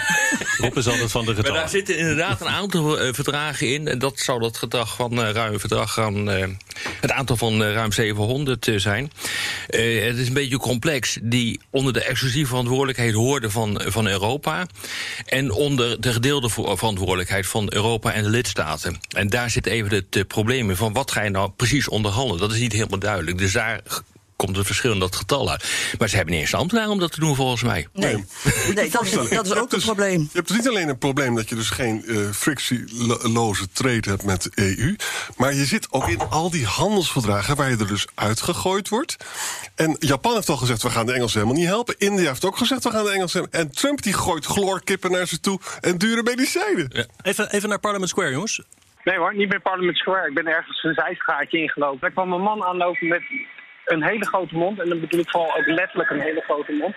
Rob 0.57 0.77
is 0.77 0.87
altijd 0.87 1.11
van 1.11 1.25
de 1.25 1.33
Maar 1.33 1.35
daar 1.35 1.45
getallen. 1.45 1.69
zitten 1.69 1.97
inderdaad 1.97 2.41
een 2.41 2.47
aantal 2.47 2.99
eh, 2.99 3.13
verdragen 3.13 3.73
in. 3.73 3.87
En 3.87 3.99
dat 3.99 4.19
zou 4.19 4.39
dat 4.39 4.57
gedrag 4.57 4.95
van 4.95 5.23
eh, 5.23 5.31
ruim 5.31 5.59
verdrag 5.59 5.93
gaan. 5.93 6.29
eh, 6.29 6.47
het 7.01 7.11
aantal 7.11 7.37
van 7.37 7.63
ruim 7.63 7.91
700 7.91 8.67
eh, 8.67 8.79
zijn. 8.79 9.11
Eh, 9.67 10.03
het 10.05 10.17
is 10.17 10.27
een 10.27 10.33
beetje 10.33 10.57
complex. 10.57 11.17
Die 11.21 11.59
onder 11.69 11.93
de 11.93 12.03
exclusieve 12.03 12.47
verantwoordelijkheid 12.47 13.13
hoorden 13.13 13.51
van, 13.51 13.81
van 13.85 14.07
Europa. 14.07 14.65
En 15.35 15.51
onder 15.51 16.01
de 16.01 16.13
gedeelde 16.13 16.49
verantwoordelijkheid 16.49 17.47
van 17.47 17.73
Europa 17.73 18.13
en 18.13 18.23
de 18.23 18.29
lidstaten. 18.29 18.99
En 19.09 19.29
daar 19.29 19.49
zit 19.49 19.65
even 19.65 19.93
het 20.09 20.27
probleem 20.27 20.69
in 20.69 20.75
van 20.75 20.93
wat 20.93 21.11
ga 21.11 21.21
je 21.21 21.29
nou 21.29 21.49
precies 21.49 21.89
onderhandelen. 21.89 22.41
Dat 22.41 22.51
is 22.51 22.59
niet 22.59 22.71
helemaal 22.71 22.99
duidelijk. 22.99 23.37
Dus 23.37 23.51
daar 23.51 23.81
komt 24.35 24.55
het 24.57 24.65
verschil 24.65 24.91
in 24.91 24.99
dat 24.99 25.15
getal 25.15 25.51
uit. 25.51 25.93
Maar 25.99 26.09
ze 26.09 26.15
hebben 26.15 26.33
niet 26.33 26.43
eens 26.43 26.53
een 26.53 26.59
ambtenaar 26.59 26.89
om 26.89 26.99
dat 26.99 27.11
te 27.11 27.19
doen 27.19 27.35
volgens 27.35 27.63
mij. 27.63 27.87
Nee, 27.93 28.25
nee 28.75 28.89
dat, 28.89 29.01
is, 29.05 29.11
dat 29.11 29.45
is 29.45 29.53
ook 29.55 29.61
een 29.61 29.67
dus- 29.69 29.83
probleem. 29.83 30.19
Je 30.19 30.29
hebt 30.33 30.47
dus 30.47 30.57
niet 30.57 30.67
alleen 30.67 30.89
een 30.89 30.97
probleem 30.97 31.35
dat 31.35 31.49
je 31.49 31.55
dus 31.55 31.69
geen 31.69 32.05
eh, 32.05 32.29
frictieloze 32.31 33.69
trade 33.71 34.09
hebt 34.09 34.23
met 34.23 34.43
de 34.43 34.51
EU. 34.55 34.95
Maar 35.37 35.53
je 35.53 35.65
zit 35.65 35.91
ook 35.91 36.07
in 36.07 36.19
al 36.29 36.49
die 36.49 36.65
handelsverdragen 36.65 37.55
waar 37.55 37.69
je 37.69 37.77
er 37.77 37.87
dus 37.87 38.07
uitgegooid 38.15 38.89
wordt. 38.89 39.15
En 39.75 39.95
Japan 39.99 40.33
heeft 40.33 40.49
al 40.49 40.57
gezegd, 40.57 40.83
we 40.83 40.89
gaan 40.89 41.05
de 41.05 41.13
Engelsen 41.13 41.39
helemaal 41.39 41.61
niet 41.61 41.69
helpen. 41.69 41.95
India 41.97 42.27
heeft 42.27 42.45
ook 42.45 42.57
gezegd, 42.57 42.83
we 42.83 42.91
gaan 42.91 43.03
de 43.03 43.11
Engelsen 43.11 43.39
helpen. 43.39 43.59
En 43.59 43.71
Trump 43.71 44.01
die 44.01 44.13
gooit 44.13 44.45
chloorkippen 44.45 45.11
naar 45.11 45.27
ze 45.27 45.39
toe 45.39 45.59
en 45.81 45.97
dure 45.97 46.23
medicijnen. 46.23 47.07
Even, 47.21 47.51
even 47.51 47.69
naar 47.69 47.79
Parliament 47.79 48.09
Square, 48.09 48.31
jongens. 48.31 48.61
Nee 49.03 49.17
hoor, 49.17 49.35
niet 49.35 49.49
bij 49.49 49.59
Parliament 49.59 49.97
Square. 49.97 50.27
Ik 50.27 50.33
ben 50.33 50.47
ergens 50.47 50.83
een 50.83 50.93
zijstraatje 50.93 51.57
ingelopen. 51.57 51.99
Daar 51.99 52.11
kwam 52.11 52.33
een 52.33 52.41
man 52.41 52.63
aanlopen 52.63 53.07
met 53.07 53.21
een 53.85 54.03
hele 54.03 54.25
grote 54.25 54.55
mond. 54.55 54.79
En 54.81 54.89
dan 54.89 54.99
bedoel 54.99 55.19
ik 55.19 55.29
vooral 55.29 55.57
ook 55.57 55.65
letterlijk 55.67 56.09
een 56.09 56.19
hele 56.21 56.41
grote 56.41 56.71
mond. 56.71 56.95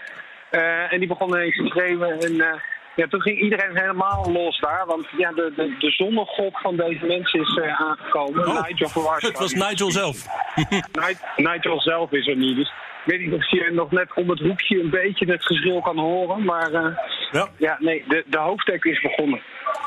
Eh, 0.51 0.92
en 0.92 0.98
die 0.98 1.09
begon 1.09 1.29
ineens 1.29 1.57
te 1.57 1.66
schreeuwen. 1.66 2.20
En 2.20 2.40
eh, 2.40 2.61
ja, 2.96 3.07
toen 3.07 3.20
ging 3.20 3.40
iedereen 3.40 3.77
helemaal 3.79 4.31
los 4.33 4.61
daar. 4.61 4.87
Want 4.87 5.07
ja, 5.16 5.33
de, 5.33 5.53
de, 5.57 5.77
de 5.79 5.90
zonnegod 5.90 6.61
van 6.61 6.77
deze 6.77 7.07
mensen 7.07 7.40
is 7.40 7.57
eh, 7.57 7.81
aangekomen. 7.81 8.46
Oh, 8.48 8.66
Nigel 8.68 8.88
Farage. 8.88 9.27
Het 9.27 9.38
was 9.38 9.53
Nigel 9.53 9.90
zelf. 9.90 10.27
Ni- 11.07 11.44
Nigel 11.44 11.81
zelf 11.81 12.12
is 12.12 12.27
er 12.27 12.37
niet. 12.37 12.57
Dus 12.57 12.68
ik 13.05 13.05
weet 13.14 13.20
niet 13.20 13.33
of 13.33 13.51
je 13.51 13.70
nog 13.72 13.90
net 13.90 14.14
om 14.14 14.31
het 14.31 14.38
hoekje 14.40 14.81
een 14.81 14.90
beetje 14.90 15.27
het 15.33 15.44
geschil 15.44 15.81
kan 15.81 15.98
horen. 15.98 16.44
Maar 16.44 16.72
eh, 16.72 16.96
Ja. 17.31 17.48
ja, 17.57 17.77
nee, 17.81 18.05
de, 18.09 18.24
de 18.27 18.38
hoofdtek 18.38 18.85
is 18.85 19.01
begonnen. 19.01 19.40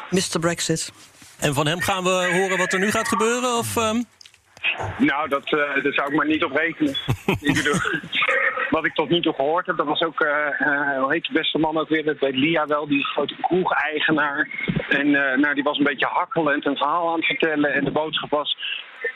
Mr. 0.09 0.39
Brexit. 0.39 0.91
En 1.39 1.53
van 1.53 1.67
hem 1.67 1.81
gaan 1.81 2.03
we 2.03 2.09
horen 2.33 2.57
wat 2.57 2.73
er 2.73 2.79
nu 2.79 2.91
gaat 2.91 3.07
gebeuren? 3.07 3.57
Of, 3.57 3.77
ehm? 3.77 4.01
Nou, 4.97 5.29
dat, 5.29 5.45
eh, 5.53 5.83
daar 5.83 5.93
zou 5.93 6.07
ik 6.11 6.15
maar 6.15 6.27
niet 6.27 6.43
op 6.43 6.51
rekenen. 6.55 6.95
ik 7.49 7.53
bedoel, 7.53 7.79
wat 8.69 8.85
ik 8.85 8.93
tot 8.93 9.09
nu 9.09 9.21
toe 9.21 9.33
gehoord 9.33 9.65
heb, 9.65 9.77
dat 9.77 9.85
was 9.85 10.01
ook, 10.01 10.21
eh, 10.21 10.97
hoe 10.99 11.13
heet 11.13 11.25
de 11.25 11.33
beste 11.33 11.57
man 11.57 11.77
ook 11.77 11.89
weer, 11.89 12.03
dat 12.05 12.19
weet 12.19 12.35
Lia 12.35 12.65
wel, 12.65 12.87
die 12.87 13.05
grote 13.05 13.35
kroegeigenaar. 13.41 14.47
En 14.89 15.11
nou, 15.11 15.53
die 15.53 15.63
was 15.63 15.77
een 15.77 15.83
beetje 15.83 16.05
hakkelend 16.11 16.65
een 16.65 16.77
verhaal 16.77 17.07
aan 17.09 17.15
het 17.15 17.25
vertellen. 17.25 17.73
En 17.73 17.83
de 17.83 17.91
boodschap 17.91 18.29
was, 18.29 18.57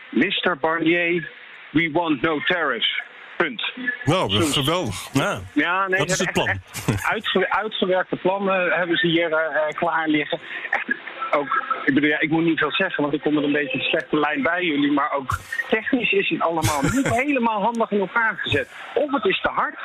Mr. 0.10 0.58
Barnier, 0.60 1.30
we 1.72 1.90
want 1.92 2.22
no 2.22 2.40
tariffs. 2.40 3.02
Punt. 3.38 3.72
Nou, 4.04 4.32
dat 4.34 4.42
is 4.44 4.54
geweldig. 4.54 5.14
Nou, 5.14 5.42
Ja, 5.54 5.88
nee, 5.88 6.00
Wat 6.00 6.10
is 6.10 6.20
het 6.20 6.32
plan? 6.32 6.48
Echt, 6.48 7.06
uitge- 7.10 7.50
uitgewerkte 7.50 8.16
plannen 8.16 8.72
hebben 8.72 8.98
ze 8.98 9.08
hier 9.08 9.30
klaar 9.74 10.08
liggen. 10.08 10.40
Echt, 10.72 10.88
ook, 11.32 11.82
ik 11.86 11.94
bedoel, 11.94 12.10
ja, 12.10 12.20
ik 12.20 12.30
moet 12.30 12.44
niet 12.44 12.60
veel 12.60 12.72
zeggen, 12.72 13.04
want 13.04 13.16
ik 13.16 13.22
kom 13.22 13.38
er 13.38 13.44
een 13.44 13.52
beetje 13.52 13.78
een 13.78 13.84
slechte 13.86 14.20
lijn 14.20 14.44
bij 14.44 14.64
jullie. 14.64 14.92
Maar 14.92 15.12
ook 15.12 15.40
technisch 15.70 16.12
is 16.12 16.30
het 16.30 16.42
allemaal 16.42 16.82
niet 16.82 17.16
helemaal 17.24 17.62
handig 17.62 17.92
in 17.92 18.00
elkaar 18.00 18.38
gezet. 18.38 18.70
Of 18.94 19.12
het 19.12 19.26
is 19.26 19.42
te 19.42 19.50
hard, 19.50 19.80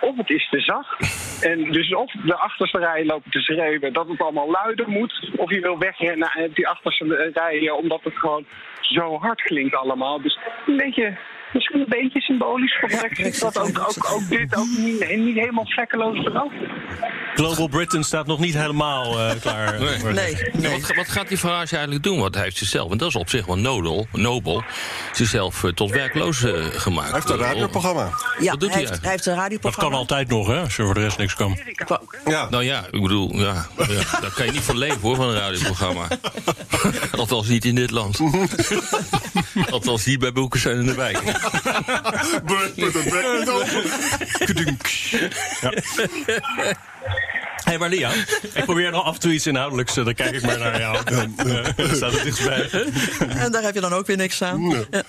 of 0.00 0.16
het 0.16 0.30
is 0.30 0.48
te 0.50 0.60
zacht. 0.60 0.98
En 1.42 1.72
dus 1.72 1.94
of 1.94 2.12
de 2.12 2.34
achterste 2.36 2.78
rij 2.78 3.04
lopen 3.04 3.30
te 3.30 3.40
schreeuwen 3.40 3.92
dat 3.92 4.08
het 4.08 4.20
allemaal 4.20 4.50
luider 4.50 4.88
moet. 4.88 5.30
Of 5.36 5.50
je 5.50 5.60
wil 5.60 5.78
wegrennen 5.78 6.30
uit 6.30 6.54
die 6.54 6.68
achterste 6.68 7.30
rij, 7.34 7.70
omdat 7.70 8.00
het 8.02 8.18
gewoon 8.18 8.46
zo 8.80 9.18
hard 9.18 9.42
klinkt 9.42 9.74
allemaal. 9.74 10.22
Dus 10.22 10.38
een 10.66 10.76
beetje 10.76 11.16
misschien 11.52 11.80
een 11.80 11.86
beetje 11.88 12.20
symbolisch 12.20 12.76
voor 12.80 12.88
Brexit. 12.88 13.14
Brexit, 13.14 13.40
dat 13.40 13.58
ook, 13.58 13.78
ook, 13.78 14.10
ook 14.12 14.28
dit 14.28 14.56
ook 14.56 14.66
niet, 14.78 15.16
niet 15.16 15.34
helemaal 15.34 15.66
vlekkeloos 15.66 16.18
verloopt. 16.22 16.54
Global 17.34 17.68
Britain 17.68 18.04
staat 18.04 18.26
nog 18.26 18.38
niet 18.38 18.54
helemaal 18.54 19.18
eh, 19.18 19.40
klaar. 19.40 19.80
Nee. 19.80 20.12
Nee, 20.12 20.34
nee. 20.52 20.80
wat, 20.80 20.96
wat 20.96 21.08
gaat 21.08 21.28
die 21.28 21.38
Farage 21.38 21.74
eigenlijk 21.74 22.04
doen? 22.04 22.20
Want 22.20 22.34
hij 22.34 22.44
heeft 22.44 22.56
zichzelf, 22.56 22.90
en 22.90 22.98
dat 22.98 23.08
is 23.08 23.14
op 23.16 23.28
zich 23.28 23.46
wel 23.46 23.56
nobel, 23.58 24.06
nobel 24.12 24.62
zichzelf 25.12 25.64
eh, 25.64 25.70
tot 25.70 25.90
werkloos 25.90 26.42
eh, 26.42 26.52
gemaakt. 26.64 27.06
Hij 27.10 27.14
heeft 27.14 27.30
een 27.30 27.38
radioprogramma. 27.38 28.10
Ja, 28.38 28.50
Wat 28.50 28.60
doet 28.60 28.72
hij, 28.74 28.80
hij 28.80 28.88
heeft, 28.88 29.02
hij 29.02 29.10
heeft 29.10 29.26
een 29.26 29.34
Dat 29.34 29.42
radioprogramma. 29.42 29.90
kan 29.90 29.98
altijd 29.98 30.28
nog, 30.28 30.46
hè, 30.46 30.60
als 30.60 30.76
je 30.76 30.82
voor 30.82 30.94
de 30.94 31.00
rest 31.00 31.18
niks 31.18 31.34
kan. 31.34 31.58
Ja. 32.24 32.48
Nou 32.50 32.64
ja, 32.64 32.84
ik 32.90 33.02
bedoel, 33.02 33.36
ja, 33.36 33.66
ja, 33.76 34.20
daar 34.20 34.32
kan 34.34 34.46
je 34.46 34.52
niet 34.52 34.62
van 34.62 34.78
leven 34.78 35.00
hoor, 35.00 35.16
van 35.16 35.28
een 35.28 35.36
radioprogramma. 35.38 36.06
Althans 37.18 37.48
niet 37.48 37.64
in 37.64 37.74
dit 37.74 37.90
land. 37.90 38.20
Althans 39.70 40.04
niet 40.06 40.18
bij 40.18 40.32
Boeken 40.32 40.60
zijn 40.60 40.78
in 40.78 40.86
de 40.86 40.94
wijk. 40.94 41.22
Hé, 47.58 47.74
hey, 47.74 47.78
maar 47.78 47.88
Lia, 47.88 48.10
ik 48.54 48.64
probeer 48.64 48.90
nog 48.90 49.04
af 49.04 49.14
en 49.14 49.20
toe 49.20 49.32
iets 49.32 49.46
inhoudelijks. 49.46 49.96
eh, 49.96 50.04
Dan 50.04 50.14
kijk 50.14 50.34
ik 50.34 50.42
maar 50.42 50.58
naar 50.58 50.78
jou. 50.80 50.96
Eh, 51.06 51.94
Staat 51.94 52.12
het 52.12 52.22
dichtstbij. 52.22 52.70
En 53.28 53.52
daar 53.52 53.62
heb 53.62 53.74
je 53.74 53.80
dan 53.80 53.92
ook 53.92 54.06
weer 54.06 54.16
niks 54.16 54.42
aan. 54.42 54.68
Ja. 54.90 55.02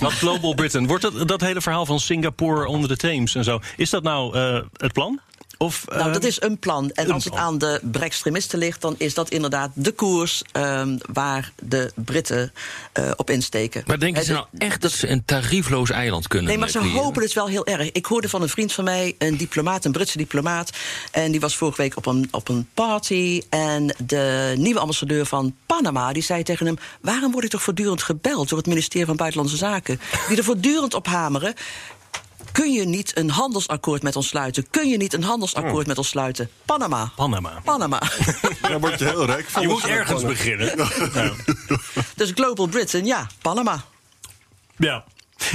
Dat 0.00 0.12
Global 0.12 0.54
Britain. 0.54 0.86
Wordt 0.86 1.02
dat, 1.02 1.28
dat 1.28 1.40
hele 1.40 1.60
verhaal 1.60 1.86
van 1.86 2.00
Singapore 2.00 2.66
onder 2.66 2.88
de 2.88 2.96
Theems 2.96 3.34
en 3.34 3.44
zo... 3.44 3.60
is 3.76 3.90
dat 3.90 4.02
nou 4.02 4.36
eh, 4.36 4.60
het 4.76 4.92
plan? 4.92 5.20
Of, 5.62 5.84
Nou, 5.88 6.12
dat 6.12 6.24
is 6.24 6.40
een 6.42 6.58
plan. 6.58 6.90
En 6.90 7.04
een 7.06 7.12
als 7.12 7.24
het 7.24 7.32
plan. 7.32 7.44
aan 7.44 7.58
de 7.58 7.80
brextremisten 7.82 8.58
ligt, 8.58 8.80
dan 8.80 8.94
is 8.98 9.14
dat 9.14 9.30
inderdaad 9.30 9.70
de 9.74 9.92
koers 9.92 10.42
ehm, 10.52 10.96
waar 11.12 11.52
de 11.62 11.92
Britten 11.94 12.52
eh, 12.92 13.10
op 13.16 13.30
insteken. 13.30 13.82
Maar 13.86 13.98
denken 13.98 14.24
ze 14.24 14.30
Eh, 14.32 14.36
nou 14.36 14.48
echt 14.58 14.82
dat 14.82 14.90
ze 14.92 15.08
een 15.08 15.24
tariefloos 15.24 15.90
eiland 15.90 16.28
kunnen 16.28 16.48
Nee, 16.48 16.58
maar 16.58 16.68
ze 16.68 16.78
creëren? 16.78 16.98
hopen 17.02 17.22
het 17.22 17.32
wel 17.32 17.46
heel 17.48 17.66
erg. 17.66 17.92
Ik 17.92 18.06
hoorde 18.06 18.28
van 18.28 18.42
een 18.42 18.48
vriend 18.48 18.72
van 18.72 18.84
mij, 18.84 19.14
een 19.18 19.36
diplomaat, 19.36 19.84
een 19.84 19.92
Britse 19.92 20.16
diplomaat. 20.18 20.70
En 21.10 21.30
die 21.30 21.40
was 21.40 21.56
vorige 21.56 21.82
week 21.82 21.96
op 21.96 22.06
een, 22.06 22.28
op 22.30 22.48
een 22.48 22.68
party. 22.74 23.42
En 23.48 23.94
de 24.06 24.54
nieuwe 24.56 24.80
ambassadeur 24.80 25.26
van 25.26 25.54
Panama, 25.66 26.12
die 26.12 26.22
zei 26.22 26.42
tegen 26.42 26.66
hem... 26.66 26.76
waarom 27.00 27.32
word 27.32 27.44
ik 27.44 27.50
toch 27.50 27.62
voortdurend 27.62 28.02
gebeld 28.02 28.48
door 28.48 28.58
het 28.58 28.66
ministerie 28.66 29.06
van 29.06 29.16
Buitenlandse 29.16 29.56
Zaken? 29.56 30.00
Die 30.28 30.36
er 30.36 30.44
voortdurend 30.44 30.94
op 30.94 31.06
hameren. 31.06 31.54
Kun 32.52 32.72
je 32.72 32.84
niet 32.84 33.16
een 33.16 33.30
handelsakkoord 33.30 34.02
met 34.02 34.16
ons 34.16 34.28
sluiten? 34.28 34.70
Kun 34.70 34.88
je 34.88 34.96
niet 34.96 35.12
een 35.12 35.22
handelsakkoord 35.22 35.86
met 35.86 35.98
ons 35.98 36.08
sluiten? 36.08 36.50
Panama. 36.64 37.12
Panama. 37.16 37.60
Panama. 37.64 38.02
Daar 38.62 38.80
word 38.80 38.98
je 38.98 39.04
heel 39.04 39.26
rijk 39.26 39.48
van. 39.48 39.62
Je 39.62 39.68
moet 39.68 39.86
ergens 39.86 40.22
beginnen. 40.22 40.72
Ja. 41.14 41.32
dus 42.16 42.30
Global 42.34 42.66
Britain, 42.66 43.06
ja, 43.06 43.26
Panama. 43.42 43.84
Ja. 44.76 45.04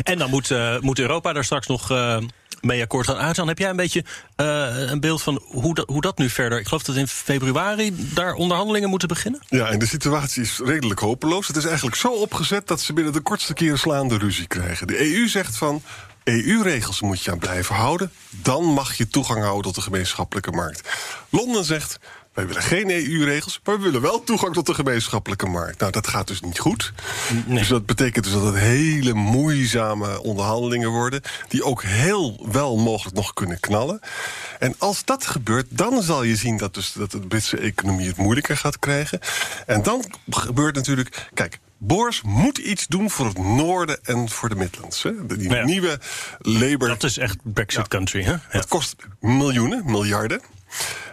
En 0.03 0.17
dan 0.17 0.29
moet, 0.29 0.51
eh, 0.51 0.79
moet 0.79 0.99
Europa 0.99 1.33
daar 1.33 1.43
straks 1.43 1.67
nog 1.67 1.91
eh, 1.91 2.17
mee 2.61 2.81
akkoord 2.81 3.05
gaan 3.05 3.17
uitgaan. 3.17 3.47
Heb 3.47 3.57
jij 3.57 3.69
een 3.69 3.75
beetje 3.75 4.03
eh, 4.35 4.89
een 4.89 4.99
beeld 4.99 5.21
van 5.21 5.41
hoe 5.45 5.73
dat, 5.73 5.87
hoe 5.87 6.01
dat 6.01 6.17
nu 6.17 6.29
verder... 6.29 6.59
Ik 6.59 6.67
geloof 6.67 6.83
dat 6.83 6.95
in 6.95 7.07
februari 7.07 7.95
daar 8.13 8.33
onderhandelingen 8.33 8.89
moeten 8.89 9.07
beginnen? 9.07 9.41
Ja, 9.47 9.67
en 9.67 9.79
de 9.79 9.87
situatie 9.87 10.41
is 10.41 10.59
redelijk 10.63 10.99
hopeloos. 10.99 11.47
Het 11.47 11.55
is 11.55 11.65
eigenlijk 11.65 11.95
zo 11.95 12.07
opgezet 12.07 12.67
dat 12.67 12.81
ze 12.81 12.93
binnen 12.93 13.13
de 13.13 13.21
kortste 13.21 13.53
keren 13.53 13.79
slaande 13.79 14.17
ruzie 14.17 14.47
krijgen. 14.47 14.87
De 14.87 15.13
EU 15.13 15.27
zegt 15.27 15.57
van. 15.57 15.81
EU-regels 16.25 17.01
moet 17.01 17.23
je 17.23 17.31
aan 17.31 17.39
blijven 17.39 17.75
houden. 17.75 18.11
Dan 18.29 18.63
mag 18.63 18.93
je 18.93 19.07
toegang 19.07 19.41
houden 19.41 19.63
tot 19.63 19.75
de 19.75 19.81
gemeenschappelijke 19.81 20.51
markt. 20.51 20.89
Londen 21.29 21.65
zegt. 21.65 21.99
Wij 22.33 22.47
willen 22.47 22.61
geen 22.61 22.89
EU-regels, 22.89 23.59
maar 23.63 23.77
we 23.77 23.83
willen 23.83 24.01
wel 24.01 24.23
toegang 24.23 24.53
tot 24.53 24.65
de 24.65 24.73
gemeenschappelijke 24.73 25.45
markt. 25.45 25.79
Nou, 25.79 25.91
dat 25.91 26.07
gaat 26.07 26.27
dus 26.27 26.41
niet 26.41 26.59
goed. 26.59 26.93
Dus 27.45 27.67
dat 27.67 27.85
betekent 27.85 28.23
dus 28.23 28.33
dat 28.33 28.43
het 28.43 28.55
hele 28.55 29.13
moeizame 29.13 30.21
onderhandelingen 30.21 30.89
worden... 30.89 31.21
die 31.47 31.63
ook 31.63 31.83
heel 31.83 32.47
wel 32.51 32.77
mogelijk 32.77 33.15
nog 33.15 33.33
kunnen 33.33 33.59
knallen. 33.59 33.99
En 34.59 34.75
als 34.77 35.05
dat 35.05 35.25
gebeurt, 35.25 35.65
dan 35.69 36.01
zal 36.01 36.23
je 36.23 36.35
zien 36.35 36.57
dat, 36.57 36.73
dus, 36.73 36.93
dat 36.93 37.11
de 37.11 37.19
Britse 37.19 37.57
economie 37.57 38.07
het 38.07 38.17
moeilijker 38.17 38.57
gaat 38.57 38.79
krijgen. 38.79 39.19
En 39.65 39.83
dan 39.83 40.03
gebeurt 40.29 40.75
natuurlijk... 40.75 41.29
Kijk, 41.33 41.59
Boris 41.77 42.21
moet 42.21 42.57
iets 42.57 42.87
doen 42.87 43.09
voor 43.09 43.25
het 43.25 43.37
noorden 43.37 43.99
en 44.03 44.29
voor 44.29 44.49
de 44.49 44.55
Midlands. 44.55 45.03
Hè? 45.03 45.25
Die 45.25 45.49
Ja. 45.49 45.63
nieuwe 45.63 45.99
Labour... 46.39 46.87
Dat 46.87 47.03
is 47.03 47.17
echt 47.17 47.37
Brexit 47.43 47.87
country, 47.87 48.23
hè? 48.23 48.31
Ja. 48.31 48.41
Het 48.47 48.67
kost 48.67 48.95
miljoenen, 49.19 49.83
miljarden. 49.85 50.41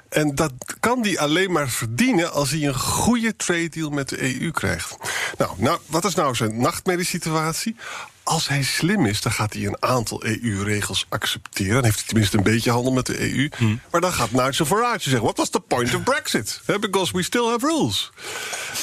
En 0.09 0.35
dat 0.35 0.53
kan 0.81 1.03
die 1.03 1.21
alleen 1.21 1.53
maar 1.53 1.69
verdienen 1.69 2.33
als 2.33 2.51
hij 2.51 2.63
een 2.67 2.79
goede 2.79 3.37
trade 3.37 3.69
deal 3.69 3.91
met 3.91 4.09
de 4.09 4.41
EU 4.41 4.51
krijgt. 4.51 4.97
Nou, 5.39 5.51
nou 5.57 5.79
wat 5.87 6.05
is 6.05 6.15
nou 6.15 6.35
zijn 6.35 6.61
nachtmerriesituatie? 6.61 7.77
Als 8.25 8.49
hij 8.49 8.63
slim 8.63 9.07
is, 9.07 9.21
dan 9.21 9.33
gaat 9.33 9.53
hij 9.53 9.67
een 9.67 9.83
aantal 9.83 10.25
EU-regels 10.25 11.07
accepteren. 11.09 11.75
Dan 11.75 11.85
heeft 11.85 11.97
hij 11.97 12.07
tenminste 12.07 12.37
een 12.37 12.43
beetje 12.43 12.71
handel 12.71 12.93
met 12.93 13.07
de 13.07 13.35
EU. 13.35 13.49
Maar 13.91 14.01
dan 14.01 14.13
gaat 14.13 14.31
Nigel 14.31 14.65
Farage 14.65 15.03
zeggen... 15.03 15.23
what 15.23 15.37
was 15.37 15.51
the 15.51 15.61
point 15.61 15.95
of 15.95 16.03
Brexit? 16.03 16.61
Because 16.81 17.13
we 17.13 17.23
still 17.23 17.45
have 17.45 17.67
rules. 17.67 18.11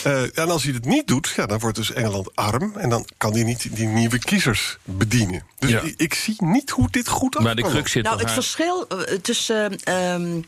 Eh, 0.03 0.37
en 0.37 0.49
als 0.49 0.63
hij 0.63 0.73
het 0.73 0.85
niet 0.85 1.07
doet, 1.07 1.33
ja, 1.35 1.45
dan 1.45 1.59
wordt 1.59 1.75
dus 1.75 1.91
Engeland 1.91 2.35
arm... 2.35 2.73
en 2.77 2.89
dan 2.89 3.07
kan 3.17 3.33
hij 3.33 3.43
niet 3.43 3.75
die 3.75 3.87
nieuwe 3.87 4.19
kiezers 4.19 4.77
bedienen. 4.83 5.43
Dus 5.59 5.69
Ja. 5.69 5.81
ik, 5.81 5.93
ik 5.97 6.13
zie 6.13 6.35
niet 6.37 6.69
hoe 6.69 6.87
dit 6.91 7.07
goed 7.07 7.35
af 7.35 7.43
Maar 7.43 7.55
de 7.55 7.61
crux 7.61 7.91
zit 7.91 8.03
Nou, 8.03 8.19
het 8.19 8.31
verschil 8.31 8.87
eh, 8.87 9.15
tussen 9.15 9.79
ehm, 9.83 10.41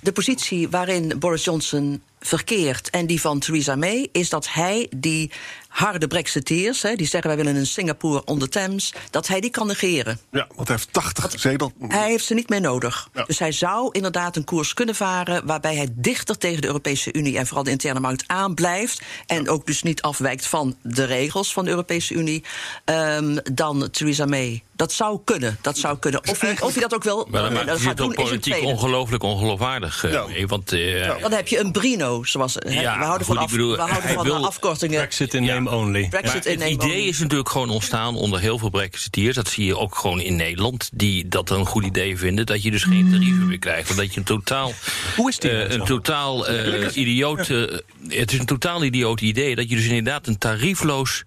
de 0.00 0.12
positie 0.12 0.68
waarin 0.68 1.18
Boris 1.18 1.44
Johnson 1.44 2.02
verkeert 2.20 2.90
en 2.90 3.06
die 3.06 3.20
van 3.20 3.38
Theresa 3.38 3.76
May 3.76 4.08
is 4.12 4.28
dat 4.28 4.48
hij 4.48 4.86
die 4.96 5.30
harde 5.74 6.06
Brexiteers, 6.06 6.82
hè, 6.82 6.94
die 6.94 7.06
zeggen 7.06 7.30
wij 7.34 7.44
willen 7.44 7.56
een 7.60 7.66
Singapore 7.66 8.24
on 8.24 8.38
the 8.38 8.48
Thames, 8.48 8.92
dat 9.10 9.28
hij 9.28 9.40
die 9.40 9.50
kan 9.50 9.66
negeren. 9.66 10.18
Ja, 10.30 10.46
want 10.54 10.68
hij 10.68 10.76
heeft 10.76 10.92
80 10.92 11.40
zetel. 11.40 11.72
Hij 11.88 12.10
heeft 12.10 12.24
ze 12.24 12.34
niet 12.34 12.48
meer 12.48 12.60
nodig. 12.60 13.08
Ja. 13.14 13.24
Dus 13.24 13.38
hij 13.38 13.52
zou 13.52 13.88
inderdaad 13.92 14.36
een 14.36 14.44
koers 14.44 14.74
kunnen 14.74 14.94
varen 14.94 15.46
waarbij 15.46 15.74
hij 15.76 15.88
dichter 15.92 16.38
tegen 16.38 16.60
de 16.60 16.66
Europese 16.66 17.12
Unie 17.12 17.38
en 17.38 17.46
vooral 17.46 17.64
de 17.64 17.70
interne 17.70 18.00
markt 18.00 18.24
aanblijft. 18.26 19.00
En 19.26 19.48
ook 19.48 19.66
dus 19.66 19.82
niet 19.82 20.02
afwijkt 20.02 20.46
van 20.46 20.76
de 20.82 21.04
regels 21.04 21.52
van 21.52 21.64
de 21.64 21.70
Europese 21.70 22.14
Unie 22.14 22.44
ehm, 22.84 23.36
dan 23.52 23.90
Theresa 23.90 24.24
May. 24.26 24.62
Dat 24.76 24.92
zou 24.92 25.20
kunnen. 25.24 25.58
Dat 25.60 25.78
zou 25.78 25.98
kunnen. 25.98 26.20
Of 26.28 26.40
hij, 26.40 26.60
of 26.60 26.72
hij 26.72 26.82
dat 26.82 26.94
ook 26.94 27.04
wel 27.04 27.26
Maar 27.30 27.42
dan 27.42 27.68
eh, 27.68 27.74
gaat 27.80 27.96
doen, 27.96 28.06
ook 28.06 28.12
is 28.12 28.18
een 28.18 28.24
politiek 28.24 28.52
tweede. 28.52 28.66
ongelooflijk 28.66 29.22
ongeloofwaardig. 29.22 30.04
eh, 30.04 30.12
Ja. 30.12 30.26
mee, 30.26 30.46
want 30.46 30.72
eh, 30.72 31.20
Dan 31.20 31.32
heb 31.32 31.48
je 31.48 31.58
een 31.58 31.72
Brino, 31.72 32.24
zoals 32.24 32.54
we 32.54 32.86
houden 32.86 33.16
goed, 33.16 33.26
van, 33.26 33.36
ik 33.36 33.42
af, 33.42 33.50
bedoel, 33.50 33.70
we 33.72 33.76
houden 33.78 34.02
hij 34.02 34.14
van 34.14 34.24
wil- 34.24 34.46
afkortingen. 34.46 34.98
Brexit 34.98 35.34
in 35.34 35.44
Ja. 35.44 35.54
Name 35.64 35.76
only. 35.76 36.08
Brexit 36.08 36.44
Maar 36.44 36.52
in 36.52 36.60
het 36.60 36.70
idee 36.70 36.90
only. 36.96 37.08
is 37.08 37.18
natuurlijk 37.18 37.48
gewoon 37.48 37.70
ontstaan 37.70 38.16
onder 38.16 38.40
heel 38.40 38.58
veel 38.58 38.70
Brexiteers. 38.70 39.34
Dat 39.36 39.48
zie 39.48 39.64
je 39.64 39.78
ook 39.78 39.94
gewoon 39.96 40.20
in 40.20 40.36
Nederland. 40.36 40.90
Die 40.92 41.28
dat 41.28 41.50
een 41.50 41.66
goed 41.66 41.84
idee 41.84 42.18
vinden. 42.18 42.46
Dat 42.46 42.62
je 42.62 42.70
dus 42.70 42.82
geen 42.84 43.10
tarieven 43.10 43.46
meer 43.46 43.58
krijgt. 43.58 43.86
Want 43.88 44.00
dat 44.00 44.12
je 44.14 44.18
een 44.20 44.26
totaal. 44.26 44.72
Hoe 45.16 45.28
is 45.30 45.38
die 45.38 45.50
eh, 45.50 45.68
nou 45.68 45.80
een 45.80 45.84
totaal 45.86 46.46
eh, 46.48 46.96
idioot. 46.96 47.50
eh, 47.50 47.62
het 48.08 48.32
is 48.32 48.38
een 48.38 48.46
totaal 48.46 48.84
idioot 48.84 49.20
idee. 49.20 49.54
Dat 49.54 49.68
je 49.70 49.76
dus 49.76 49.84
inderdaad 49.86 50.26
een 50.26 50.38
tariefloos 50.38 51.22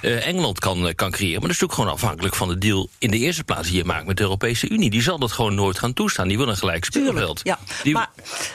eh, 0.00 0.26
Engeland 0.26 0.58
kan, 0.58 0.92
kan 0.94 1.10
creëren. 1.10 1.40
Maar 1.40 1.48
dat 1.48 1.56
is 1.56 1.60
natuurlijk 1.60 1.72
gewoon 1.72 1.92
afhankelijk 1.92 2.34
van 2.34 2.48
de 2.48 2.58
deal. 2.58 2.88
in 2.98 3.10
de 3.10 3.18
eerste 3.18 3.44
plaats 3.44 3.68
die 3.68 3.76
je 3.76 3.84
maakt 3.84 4.06
met 4.06 4.16
de 4.16 4.22
Europese 4.22 4.68
Unie. 4.68 4.90
Die 4.90 5.02
zal 5.02 5.18
dat 5.18 5.32
gewoon 5.32 5.54
nooit 5.54 5.78
gaan 5.78 5.92
toestaan. 5.92 6.28
Die 6.28 6.36
wil 6.36 6.48
een 6.48 6.56
gelijk 6.56 6.84
speelveld. 6.84 7.40
Ja, 7.42 7.58
Die- 7.82 7.92
maar 7.92 8.10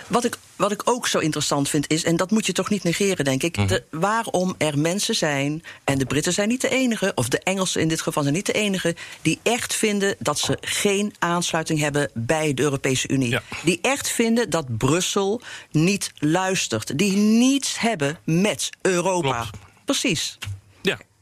wat 0.07 0.25
ik, 0.25 0.37
wat 0.55 0.71
ik 0.71 0.81
ook 0.89 1.07
zo 1.07 1.19
interessant 1.19 1.69
vind 1.69 1.89
is, 1.91 2.03
en 2.03 2.15
dat 2.15 2.31
moet 2.31 2.45
je 2.45 2.51
toch 2.53 2.69
niet 2.69 2.83
negeren, 2.83 3.25
denk 3.25 3.43
ik, 3.43 3.57
Mhm. 3.57 3.67
de, 3.67 3.83
waarom 3.91 4.55
er 4.57 4.79
mensen 4.79 5.15
zijn, 5.15 5.63
en 5.83 5.97
de 5.97 6.05
Britten 6.05 6.33
zijn 6.33 6.47
niet 6.49 6.61
de 6.61 6.69
enige, 6.69 7.11
of 7.15 7.29
de 7.29 7.39
Engelsen 7.39 7.81
in 7.81 7.87
dit 7.87 8.01
geval 8.01 8.23
zijn 8.23 8.35
niet 8.35 8.45
de 8.45 8.53
enige, 8.53 8.95
die 9.21 9.39
echt 9.43 9.73
vinden 9.75 10.15
dat 10.19 10.39
ze 10.39 10.57
geen 10.61 11.13
aansluiting 11.19 11.79
hebben 11.79 12.09
bij 12.13 12.53
de 12.53 12.61
Europese 12.61 13.07
Unie. 13.09 13.29
Ja. 13.29 13.41
Die 13.63 13.79
echt 13.81 14.09
vinden 14.09 14.49
dat 14.49 14.77
Brussel 14.77 15.41
niet 15.71 16.11
luistert. 16.19 16.97
Die 16.97 17.15
niets 17.15 17.79
hebben 17.79 18.19
met 18.23 18.69
Europa. 18.81 19.31
Klopt. 19.41 19.57
Precies. 19.85 20.37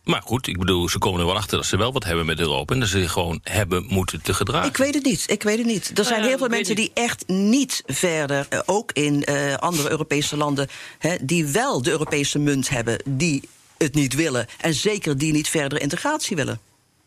Maar 0.04 0.22
goed, 0.22 0.48
ik 0.48 0.58
bedoel, 0.58 0.90
ze 0.90 0.98
komen 0.98 1.20
er 1.20 1.26
wel 1.26 1.36
achter 1.36 1.58
dat 1.58 1.66
ze 1.66 1.78
wel 1.78 1.94
wat 1.94 2.04
hebben 2.04 2.26
met 2.26 2.40
Europa. 2.40 2.74
En 2.74 2.80
dat 2.80 2.90
ze 2.90 3.10
gewoon 3.10 3.40
hebben 3.44 3.86
moeten 3.88 4.22
te 4.22 4.34
gedragen. 4.34 4.70
Ik 4.70 4.78
weet 4.78 4.94
het 4.94 5.04
niet. 5.04 5.26
Ik 5.28 5.44
weet 5.44 5.58
het 5.58 5.68
niet. 5.68 5.92
Er 5.98 6.06
zijn 6.06 6.22
ja, 6.22 6.28
heel 6.28 6.38
veel 6.38 6.48
mensen 6.48 6.76
die 6.76 6.92
echt 6.94 7.28
niet 7.28 7.84
verder, 7.86 8.46
eh, 8.50 8.60
ook 8.66 8.92
in 8.92 9.24
eh, 9.24 9.54
andere 9.54 9.90
Europese 9.90 10.38
landen, 10.38 10.68
hè, 11.00 11.16
die 11.22 11.46
wel 11.46 11.82
de 11.82 11.90
Europese 11.90 12.40
munt 12.40 12.70
hebben, 12.70 13.02
die 13.06 13.50
het 13.78 13.94
niet 13.94 14.14
willen. 14.14 14.48
En 14.62 14.74
zeker 14.74 15.18
die 15.18 15.32
niet 15.32 15.50
verder 15.50 15.82
integratie 15.82 16.36
willen. 16.36 16.60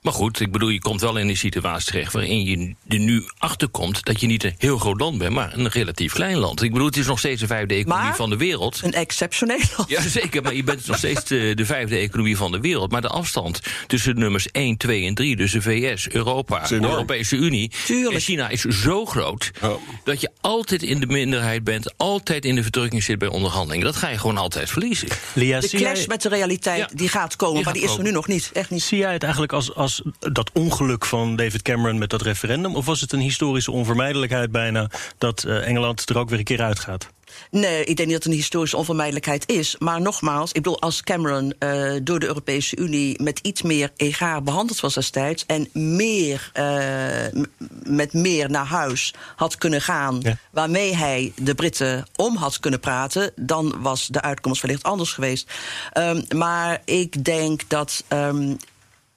Maar 0.06 0.14
goed, 0.14 0.40
ik 0.40 0.52
bedoel, 0.52 0.68
je 0.68 0.78
komt 0.80 1.00
wel 1.00 1.16
in 1.16 1.28
een 1.28 1.36
situatie 1.36 1.86
terecht 1.90 2.12
waarin 2.12 2.44
je 2.44 2.74
er 2.88 2.98
nu 2.98 3.24
achter 3.38 3.68
komt 3.68 4.04
dat 4.04 4.20
je 4.20 4.26
niet 4.26 4.44
een 4.44 4.54
heel 4.58 4.78
groot 4.78 5.00
land 5.00 5.18
bent, 5.18 5.32
maar 5.32 5.52
een 5.58 5.68
relatief 5.68 6.12
klein 6.12 6.36
land. 6.36 6.62
Ik 6.62 6.72
bedoel, 6.72 6.86
het 6.86 6.96
is 6.96 7.06
nog 7.06 7.18
steeds 7.18 7.40
de 7.40 7.46
vijfde 7.46 7.74
economie 7.74 8.04
Maar- 8.06 8.16
van 8.16 8.30
de 8.30 8.36
wereld. 8.36 8.80
Een 8.84 8.92
exceptioneel 8.92 9.60
land. 9.76 9.90
Ja, 9.90 10.00
zeker, 10.08 10.42
maar 10.42 10.54
je 10.54 10.64
bent 10.64 10.86
nog 10.86 10.96
steeds 10.96 11.24
de, 11.24 11.52
de 11.54 11.66
vijfde 11.66 11.96
economie 11.96 12.36
van 12.36 12.52
de 12.52 12.60
wereld. 12.60 12.90
Maar 12.90 13.00
de 13.00 13.08
afstand 13.08 13.60
tussen 13.86 14.18
nummers 14.18 14.50
1, 14.50 14.76
2 14.76 15.04
en 15.06 15.14
3, 15.14 15.36
dus 15.36 15.52
de 15.52 15.62
VS, 15.62 16.08
Europa, 16.08 16.66
de. 16.66 16.74
Europese 16.74 17.36
Unie 17.36 17.70
Tuurlijk. 17.84 18.14
en 18.14 18.20
China 18.20 18.48
is 18.48 18.60
zo 18.60 19.04
groot 19.06 19.50
Ja. 19.60 19.76
dat 20.04 20.20
je 20.20 20.30
altijd 20.40 20.82
in 20.82 21.00
de 21.00 21.06
minderheid 21.06 21.64
bent, 21.64 21.94
altijd 21.96 22.44
in 22.44 22.54
de 22.54 22.62
verdrukking 22.62 23.02
zit 23.02 23.18
bij 23.18 23.28
onderhandelingen. 23.28 23.86
Dat 23.86 23.96
ga 23.96 24.08
je 24.08 24.18
gewoon 24.18 24.38
altijd 24.38 24.70
verliezen. 24.70 25.08
Lia, 25.34 25.60
De 25.60 25.68
clash 25.68 25.80
jij, 25.96 26.04
met 26.08 26.22
de 26.22 26.28
realiteit 26.28 26.78
Ja, 26.78 26.88
die 26.94 27.08
gaat 27.08 27.36
komen, 27.36 27.54
die 27.54 27.64
maar 27.64 27.72
gaat 27.72 27.82
die 27.82 27.82
is 27.82 27.90
er 27.90 27.96
komen. 27.96 28.10
nu 28.12 28.16
nog 28.16 28.26
niet. 28.26 28.50
Echt 28.52 28.70
niet. 28.70 28.82
zie 28.82 28.98
jij 28.98 29.12
het 29.12 29.22
eigenlijk 29.22 29.52
als, 29.52 29.74
als 29.74 29.95
was 29.96 30.32
dat 30.32 30.50
ongeluk 30.52 31.04
van 31.04 31.36
David 31.36 31.62
Cameron 31.62 31.98
met 31.98 32.10
dat 32.10 32.22
referendum? 32.22 32.76
Of 32.76 32.86
was 32.86 33.00
het 33.00 33.12
een 33.12 33.20
historische 33.20 33.70
onvermijdelijkheid 33.70 34.50
bijna 34.50 34.90
dat 35.18 35.44
eh, 35.44 35.68
Engeland 35.68 36.08
er 36.08 36.18
ook 36.18 36.28
weer 36.28 36.38
een 36.38 36.44
keer 36.44 36.62
uitgaat? 36.62 37.08
Nee, 37.50 37.84
ik 37.84 37.96
denk 37.96 37.98
niet 37.98 38.08
dat 38.08 38.22
het 38.22 38.26
een 38.26 38.38
historische 38.38 38.76
onvermijdelijkheid 38.76 39.48
is. 39.48 39.76
Maar 39.78 40.00
nogmaals, 40.00 40.52
ik 40.52 40.62
bedoel, 40.62 40.80
als 40.80 41.02
Cameron 41.02 41.54
uh, 41.58 41.92
door 42.02 42.18
de 42.18 42.26
Europese 42.26 42.76
Unie 42.76 43.22
met 43.22 43.38
iets 43.38 43.62
meer 43.62 43.90
egaar 43.96 44.42
behandeld 44.42 44.80
was 44.80 44.94
destijds. 44.94 45.46
en 45.46 45.68
meer, 45.72 46.50
uh, 46.54 47.42
met 47.84 48.12
meer 48.12 48.50
naar 48.50 48.66
huis 48.66 49.14
had 49.36 49.56
kunnen 49.56 49.82
gaan. 49.82 50.18
Ja. 50.22 50.36
waarmee 50.50 50.96
hij 50.96 51.32
de 51.36 51.54
Britten 51.54 52.06
om 52.16 52.36
had 52.36 52.60
kunnen 52.60 52.80
praten. 52.80 53.32
dan 53.36 53.74
was 53.78 54.06
de 54.06 54.22
uitkomst 54.22 54.62
wellicht 54.62 54.82
anders 54.82 55.12
geweest. 55.12 55.50
Um, 55.98 56.24
maar 56.36 56.82
ik 56.84 57.24
denk 57.24 57.60
dat 57.68 58.04
um, 58.08 58.56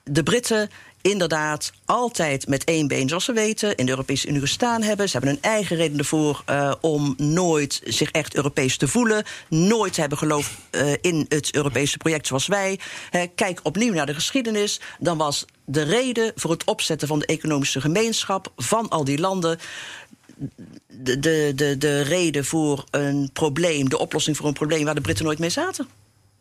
de 0.09 0.23
Britten 0.23 0.69
inderdaad 1.01 1.71
altijd 1.85 2.47
met 2.47 2.63
één 2.63 2.87
been, 2.87 3.07
zoals 3.07 3.25
we 3.25 3.33
weten, 3.33 3.75
in 3.75 3.85
de 3.85 3.91
Europese 3.91 4.27
Unie 4.27 4.41
gestaan 4.41 4.81
hebben. 4.81 5.09
Ze 5.09 5.17
hebben 5.17 5.35
een 5.35 5.41
eigen 5.41 5.75
reden 5.77 5.97
ervoor 5.97 6.43
uh, 6.49 6.73
om 6.81 7.13
nooit 7.17 7.81
zich 7.83 8.11
echt 8.11 8.35
Europees 8.35 8.77
te 8.77 8.87
voelen. 8.87 9.23
Nooit 9.49 9.95
hebben 9.95 10.17
geloofd 10.17 10.51
uh, 10.71 10.91
in 11.01 11.25
het 11.29 11.55
Europese 11.55 11.97
project 11.97 12.27
zoals 12.27 12.47
wij. 12.47 12.79
Kijk 13.35 13.59
opnieuw 13.63 13.93
naar 13.93 14.05
de 14.05 14.13
geschiedenis. 14.13 14.79
Dan 14.99 15.17
was 15.17 15.45
de 15.65 15.81
reden 15.81 16.31
voor 16.35 16.51
het 16.51 16.63
opzetten 16.63 17.07
van 17.07 17.19
de 17.19 17.25
economische 17.25 17.81
gemeenschap 17.81 18.51
van 18.55 18.89
al 18.89 19.03
die 19.03 19.19
landen. 19.19 19.59
De, 20.87 21.19
de, 21.19 21.51
de, 21.55 21.77
de 21.77 22.01
reden 22.01 22.45
voor 22.45 22.83
een 22.91 23.29
probleem, 23.33 23.89
de 23.89 23.99
oplossing 23.99 24.37
voor 24.37 24.47
een 24.47 24.53
probleem 24.53 24.85
waar 24.85 24.95
de 24.95 25.01
Britten 25.01 25.25
nooit 25.25 25.39
mee 25.39 25.49
zaten. 25.49 25.87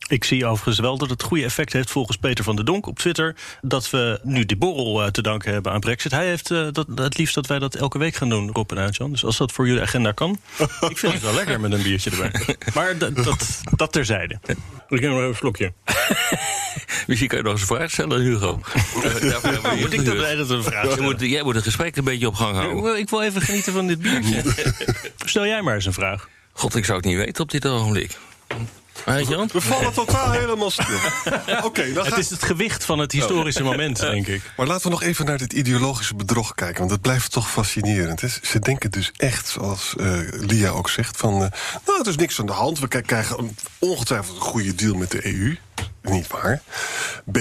Ik 0.09 0.25
zie 0.25 0.47
overigens 0.47 0.79
wel 0.79 0.99
dat 0.99 1.11
het 1.11 1.23
goede 1.23 1.45
effect 1.45 1.73
heeft 1.73 1.91
volgens 1.91 2.17
Peter 2.17 2.45
van 2.45 2.57
der 2.57 2.65
Donk 2.65 2.87
op 2.87 2.99
Twitter... 2.99 3.35
dat 3.61 3.91
we 3.91 4.21
nu 4.23 4.47
die 4.47 4.57
borrel 4.57 5.03
uh, 5.03 5.09
te 5.11 5.23
danken 5.23 5.53
hebben 5.53 5.73
aan 5.73 5.81
Brexit. 5.81 6.11
Hij 6.11 6.27
heeft 6.27 6.51
uh, 6.51 6.67
dat, 6.73 6.87
het 6.95 7.19
liefst 7.19 7.35
dat 7.35 7.47
wij 7.47 7.59
dat 7.59 7.75
elke 7.75 7.99
week 7.99 8.15
gaan 8.15 8.29
doen, 8.29 8.51
Rob 8.53 8.71
en 8.71 8.79
Uitjan. 8.79 9.11
Dus 9.11 9.25
als 9.25 9.37
dat 9.37 9.53
voor 9.53 9.67
jullie 9.67 9.83
agenda 9.83 10.13
kan, 10.13 10.41
ik 10.89 10.99
vind 10.99 11.13
het 11.13 11.23
wel 11.23 11.35
lekker 11.35 11.61
met 11.61 11.73
een 11.73 11.83
biertje 11.83 12.11
erbij. 12.11 12.57
Maar 12.75 12.99
dat, 12.99 13.17
dat, 13.17 13.61
dat 13.77 13.93
terzijde. 13.93 14.39
Ik 14.89 15.01
neem 15.01 15.11
nog 15.11 15.19
even 15.19 15.29
een 15.29 15.35
slokje. 15.35 15.73
Misschien 17.07 17.29
kan 17.29 17.39
je 17.39 17.45
nog 17.45 17.53
eens 17.53 17.61
een 17.61 17.77
vraag 17.77 17.91
stellen, 17.91 18.21
Hugo. 18.21 18.61
moet 19.79 19.93
ik 19.93 20.05
dat 20.05 20.37
dat 20.37 20.51
een 20.51 20.63
vraag 20.63 20.95
jij 20.95 21.01
moet, 21.01 21.21
jij 21.21 21.43
moet 21.43 21.55
het 21.55 21.65
gesprek 21.65 21.97
een 21.97 22.05
beetje 22.05 22.27
op 22.27 22.35
gang 22.35 22.57
houden. 22.57 22.99
Ik 22.99 23.11
wil 23.11 23.23
even 23.23 23.43
genieten 23.43 23.73
van 23.73 23.87
dit 23.87 23.99
biertje. 23.99 24.43
Stel 25.25 25.47
jij 25.47 25.63
maar 25.63 25.75
eens 25.75 25.87
een 25.87 25.93
vraag. 25.93 26.29
God, 26.53 26.75
ik 26.75 26.85
zou 26.85 26.97
het 26.97 27.07
niet 27.07 27.17
weten 27.17 27.43
op 27.43 27.51
dit 27.51 27.67
ogenblik. 27.67 28.19
We 29.05 29.61
vallen 29.61 29.93
totaal 29.93 30.31
helemaal 30.31 30.71
stil. 30.71 30.85
Oké, 31.47 31.65
okay, 31.65 31.93
het 31.93 32.19
is 32.19 32.31
het 32.31 32.43
gewicht 32.43 32.85
van 32.85 32.99
het 32.99 33.13
historische 33.13 33.63
moment, 33.63 34.01
denk 34.01 34.27
ik. 34.27 34.43
Maar 34.57 34.67
laten 34.67 34.85
we 34.85 34.91
nog 34.91 35.03
even 35.03 35.25
naar 35.25 35.39
dit 35.39 35.53
ideologische 35.53 36.15
bedrog 36.15 36.55
kijken. 36.55 36.79
Want 36.79 36.91
dat 36.91 37.01
blijft 37.01 37.33
toch 37.33 37.51
fascinerend. 37.51 38.23
Ze 38.43 38.59
denken 38.59 38.91
dus 38.91 39.13
echt, 39.17 39.49
zoals 39.49 39.95
uh, 39.97 40.19
Lia 40.31 40.71
ook 40.71 40.89
zegt... 40.89 41.17
van, 41.17 41.33
uh, 41.33 41.49
nou, 41.87 42.01
er 42.01 42.09
is 42.09 42.17
niks 42.17 42.41
aan 42.41 42.47
de 42.47 42.53
hand. 42.53 42.79
We 42.79 42.89
krijgen 42.89 43.57
ongetwijfeld 43.79 44.37
een 44.37 44.43
goede 44.43 44.75
deal 44.75 44.95
met 44.95 45.11
de 45.11 45.27
EU 45.27 45.57
niet 46.03 46.27
waar. 46.27 46.63
B, 47.33 47.37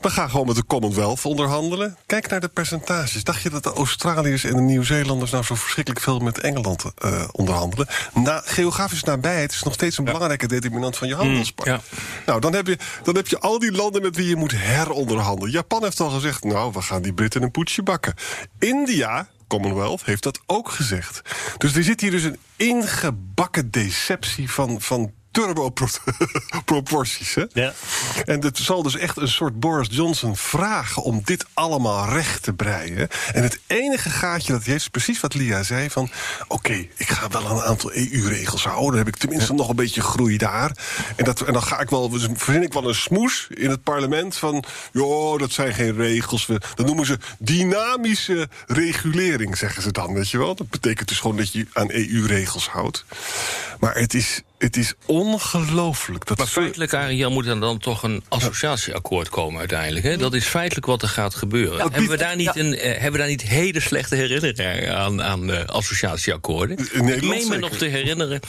we 0.00 0.10
gaan 0.10 0.30
gewoon 0.30 0.46
met 0.46 0.56
de 0.56 0.66
Commonwealth 0.66 1.24
onderhandelen. 1.24 1.96
Kijk 2.06 2.28
naar 2.28 2.40
de 2.40 2.48
percentages. 2.48 3.24
Dacht 3.24 3.42
je 3.42 3.50
dat 3.50 3.62
de 3.62 3.72
Australiërs 3.72 4.44
en 4.44 4.56
de 4.56 4.62
Nieuw-Zeelanders... 4.62 5.30
nou 5.30 5.44
zo 5.44 5.54
verschrikkelijk 5.54 6.04
veel 6.04 6.18
met 6.18 6.40
Engeland 6.40 6.84
uh, 7.04 7.24
onderhandelen? 7.32 7.86
Na, 8.14 8.42
geografisch 8.44 9.02
nabijheid 9.02 9.52
is 9.52 9.62
nog 9.62 9.74
steeds 9.74 9.98
een 9.98 10.04
ja. 10.04 10.12
belangrijke 10.12 10.46
determinant 10.46 10.96
van 10.96 11.08
je 11.08 11.14
handelspark. 11.14 11.68
Ja. 11.68 11.80
Nou, 12.26 12.40
dan 12.40 12.52
heb, 12.52 12.66
je, 12.66 12.78
dan 13.02 13.16
heb 13.16 13.28
je 13.28 13.38
al 13.38 13.58
die 13.58 13.72
landen 13.72 14.02
met 14.02 14.16
wie 14.16 14.28
je 14.28 14.36
moet 14.36 14.52
heronderhandelen. 14.56 15.50
Japan 15.52 15.82
heeft 15.82 16.00
al 16.00 16.10
gezegd, 16.10 16.44
nou, 16.44 16.72
we 16.72 16.82
gaan 16.82 17.02
die 17.02 17.14
Britten 17.14 17.42
een 17.42 17.50
poetsje 17.50 17.82
bakken. 17.82 18.14
India 18.58 19.28
Commonwealth 19.46 20.04
heeft 20.04 20.22
dat 20.22 20.40
ook 20.46 20.70
gezegd. 20.70 21.22
Dus 21.58 21.74
er 21.74 21.82
zit 21.82 22.00
hier 22.00 22.10
dus 22.10 22.22
een 22.22 22.38
ingebakken 22.56 23.70
deceptie 23.70 24.50
van, 24.50 24.80
van 24.80 25.12
turbo-proporties. 25.36 27.34
Ja. 27.52 27.72
En 28.24 28.44
het 28.44 28.58
zal 28.58 28.82
dus 28.82 28.96
echt 28.96 29.16
een 29.16 29.28
soort 29.28 29.60
Boris 29.60 29.88
Johnson 29.90 30.36
vragen 30.36 31.02
om 31.02 31.20
dit 31.24 31.46
allemaal 31.54 32.08
recht 32.08 32.42
te 32.42 32.52
breien. 32.52 33.08
En 33.32 33.42
het 33.42 33.58
enige 33.66 34.10
gaatje 34.10 34.52
dat 34.52 34.62
hij 34.62 34.72
heeft 34.72 34.84
is 34.84 34.90
precies 34.90 35.20
wat 35.20 35.34
Lia 35.34 35.62
zei: 35.62 35.90
van 35.90 36.10
oké, 36.42 36.54
okay, 36.54 36.90
ik 36.96 37.08
ga 37.08 37.28
wel 37.28 37.50
een 37.50 37.62
aantal 37.62 37.92
EU-regels 37.92 38.64
houden. 38.64 38.88
Dan 38.88 38.98
heb 38.98 39.08
ik 39.08 39.16
tenminste 39.16 39.52
nog 39.52 39.68
een 39.68 39.76
beetje 39.76 40.00
groei 40.00 40.36
daar. 40.36 40.76
En, 41.16 41.24
dat, 41.24 41.40
en 41.40 41.52
dan 41.52 41.62
ga 41.62 41.80
ik 41.80 41.90
wel, 41.90 42.10
verzin 42.34 42.62
ik 42.62 42.72
wel 42.72 42.88
een 42.88 42.94
smoes 42.94 43.46
in 43.50 43.70
het 43.70 43.82
parlement 43.82 44.36
van 44.36 44.64
joh, 44.92 45.38
dat 45.38 45.52
zijn 45.52 45.74
geen 45.74 45.96
regels. 45.96 46.46
We, 46.46 46.60
dat 46.74 46.86
noemen 46.86 47.06
ze 47.06 47.18
dynamische 47.38 48.48
regulering, 48.66 49.56
zeggen 49.56 49.82
ze 49.82 49.92
dan. 49.92 50.14
Weet 50.14 50.30
je 50.30 50.38
wel? 50.38 50.54
Dat 50.54 50.70
betekent 50.70 51.08
dus 51.08 51.20
gewoon 51.20 51.36
dat 51.36 51.52
je 51.52 51.66
aan 51.72 51.90
EU-regels 51.90 52.68
houdt. 52.68 53.04
Maar 53.78 53.94
het 53.94 54.14
is 54.14 54.42
het 54.58 54.76
is 54.76 54.94
ongelooflijk. 55.06 56.26
Dat 56.26 56.38
maar 56.38 56.46
feitelijk, 56.46 56.94
Ariel, 56.94 57.30
moet 57.30 57.46
er 57.46 57.60
dan 57.60 57.78
toch 57.78 58.02
een 58.02 58.24
associatieakkoord 58.28 59.28
komen 59.28 59.58
uiteindelijk. 59.58 60.04
Hè? 60.04 60.16
Dat 60.16 60.34
is 60.34 60.44
feitelijk 60.44 60.86
wat 60.86 61.02
er 61.02 61.08
gaat 61.08 61.34
gebeuren. 61.34 61.80
hebben, 61.80 62.08
we 62.08 62.16
daar 62.16 62.36
niet 62.36 62.56
een, 62.56 62.74
eh, 62.74 62.92
hebben 62.92 63.12
we 63.12 63.18
daar 63.18 63.28
niet 63.28 63.42
hele 63.42 63.80
slechte 63.80 64.14
herinneringen 64.14 64.96
aan, 64.96 65.22
aan 65.22 65.50
uh, 65.50 65.64
associatieakkoorden? 65.64 66.78
Ik 66.78 67.22
meen 67.22 67.48
me 67.48 67.58
nog 67.58 67.76
te 67.76 67.84
herinneren 67.84 68.40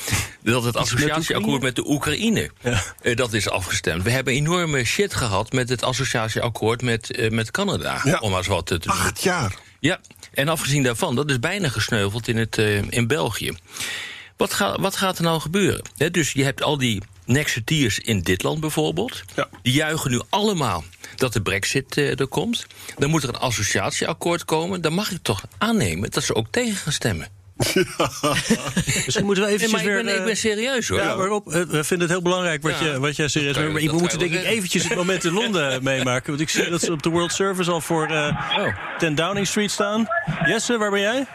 dat 0.44 0.64
het 0.64 0.76
associatieakkoord 0.76 1.62
met 1.62 1.76
de 1.76 1.90
Oekraïne... 1.90 2.50
Ja. 2.64 2.84
Uh, 3.02 3.16
dat 3.16 3.34
is 3.34 3.50
afgestemd. 3.50 4.04
We 4.04 4.10
hebben 4.10 4.34
enorme 4.34 4.84
shit 4.84 5.14
gehad 5.14 5.52
met 5.52 5.70
het 5.70 5.84
associatieakkoord 5.84 6.82
met, 6.82 7.18
uh, 7.20 7.30
met 7.30 7.52
Canada. 7.52 8.02
Ja. 8.04 8.20
Om 8.20 8.30
maar 8.30 8.40
eens 8.40 8.48
wat 8.48 8.66
te 8.66 8.78
doen. 8.78 8.94
Acht 8.94 9.22
jaar. 9.22 9.56
Ja, 9.80 10.00
en 10.34 10.48
afgezien 10.48 10.84
daarvan, 10.84 11.16
dat 11.16 11.30
is 11.30 11.40
bijna 11.40 11.70
gesneuveld 11.70 12.28
in, 12.28 12.38
het, 12.38 12.58
uh, 12.58 12.82
in 12.90 13.08
België. 13.08 13.54
Wat, 14.38 14.54
ga, 14.54 14.80
wat 14.80 14.96
gaat 14.96 15.18
er 15.18 15.24
nou 15.24 15.40
gebeuren? 15.40 15.82
He, 15.98 16.12
dus 16.12 16.32
je 16.32 16.44
hebt 16.44 16.64
al 16.64 16.78
die 16.78 17.02
Nexiteers 17.26 18.00
in 18.00 18.22
dit 18.22 18.44
land 18.44 18.60
bijvoorbeeld. 18.60 19.24
Ja. 19.36 19.48
Die 19.62 19.74
juichen 19.74 20.12
nu 20.12 20.22
allemaal 20.30 20.84
dat 21.16 21.34
de 21.34 21.42
brexit 21.42 21.98
uh, 21.98 22.20
er 22.20 22.28
komt. 22.28 22.68
Dan 22.98 23.10
moet 23.10 23.24
er 23.24 23.30
een 23.30 23.36
associatieakkoord 23.36 24.46
komen. 24.46 24.82
Dan 24.82 24.94
mag 24.94 25.12
ik 25.12 25.20
toch 25.22 25.44
aannemen 25.58 26.12
dat 26.12 26.24
ze 26.24 26.36
ook 26.36 26.48
tegen 26.52 26.76
gaan 26.76 26.94
stemmen. 26.94 27.28
Ja. 27.58 27.84
Misschien 29.06 29.26
moeten 29.26 29.44
we 29.44 29.50
even 29.50 29.72
nee, 29.72 29.86
weer... 29.86 30.00
Ik 30.00 30.06
ben, 30.06 30.18
ik 30.18 30.24
ben, 30.24 30.38
serieus 30.38 30.88
hoor. 30.88 31.00
Ja, 31.00 31.16
maar 31.16 31.28
Rob, 31.28 31.48
we 31.48 31.84
vinden 31.84 32.00
het 32.00 32.10
heel 32.10 32.22
belangrijk 32.22 32.62
wat, 32.62 32.80
ja. 32.80 32.86
je, 32.86 33.00
wat 33.00 33.16
jij 33.16 33.28
serieus 33.28 33.56
bent. 33.56 33.72
Maar 33.72 33.82
we 33.82 33.92
moeten 33.92 34.20
denk 34.20 34.34
ik 34.34 34.44
eventjes 34.44 34.84
het 34.84 34.96
moment 34.96 35.24
in 35.24 35.32
Londen 35.32 35.84
meemaken. 35.84 36.30
Want 36.30 36.42
ik 36.42 36.50
zie 36.50 36.70
dat 36.70 36.82
ze 36.82 36.92
op 36.92 37.04
de 37.04 37.10
World 37.10 37.34
Service 37.34 37.72
al 37.72 37.82
voor 37.82 38.12
uh, 38.12 38.58
oh. 38.58 38.98
10 38.98 39.16
Downing 39.16 39.48
Street 39.48 39.72
staan. 39.72 40.08
Jesse, 40.46 40.78
waar 40.78 40.92
ben 40.92 41.02
jij? 41.02 41.28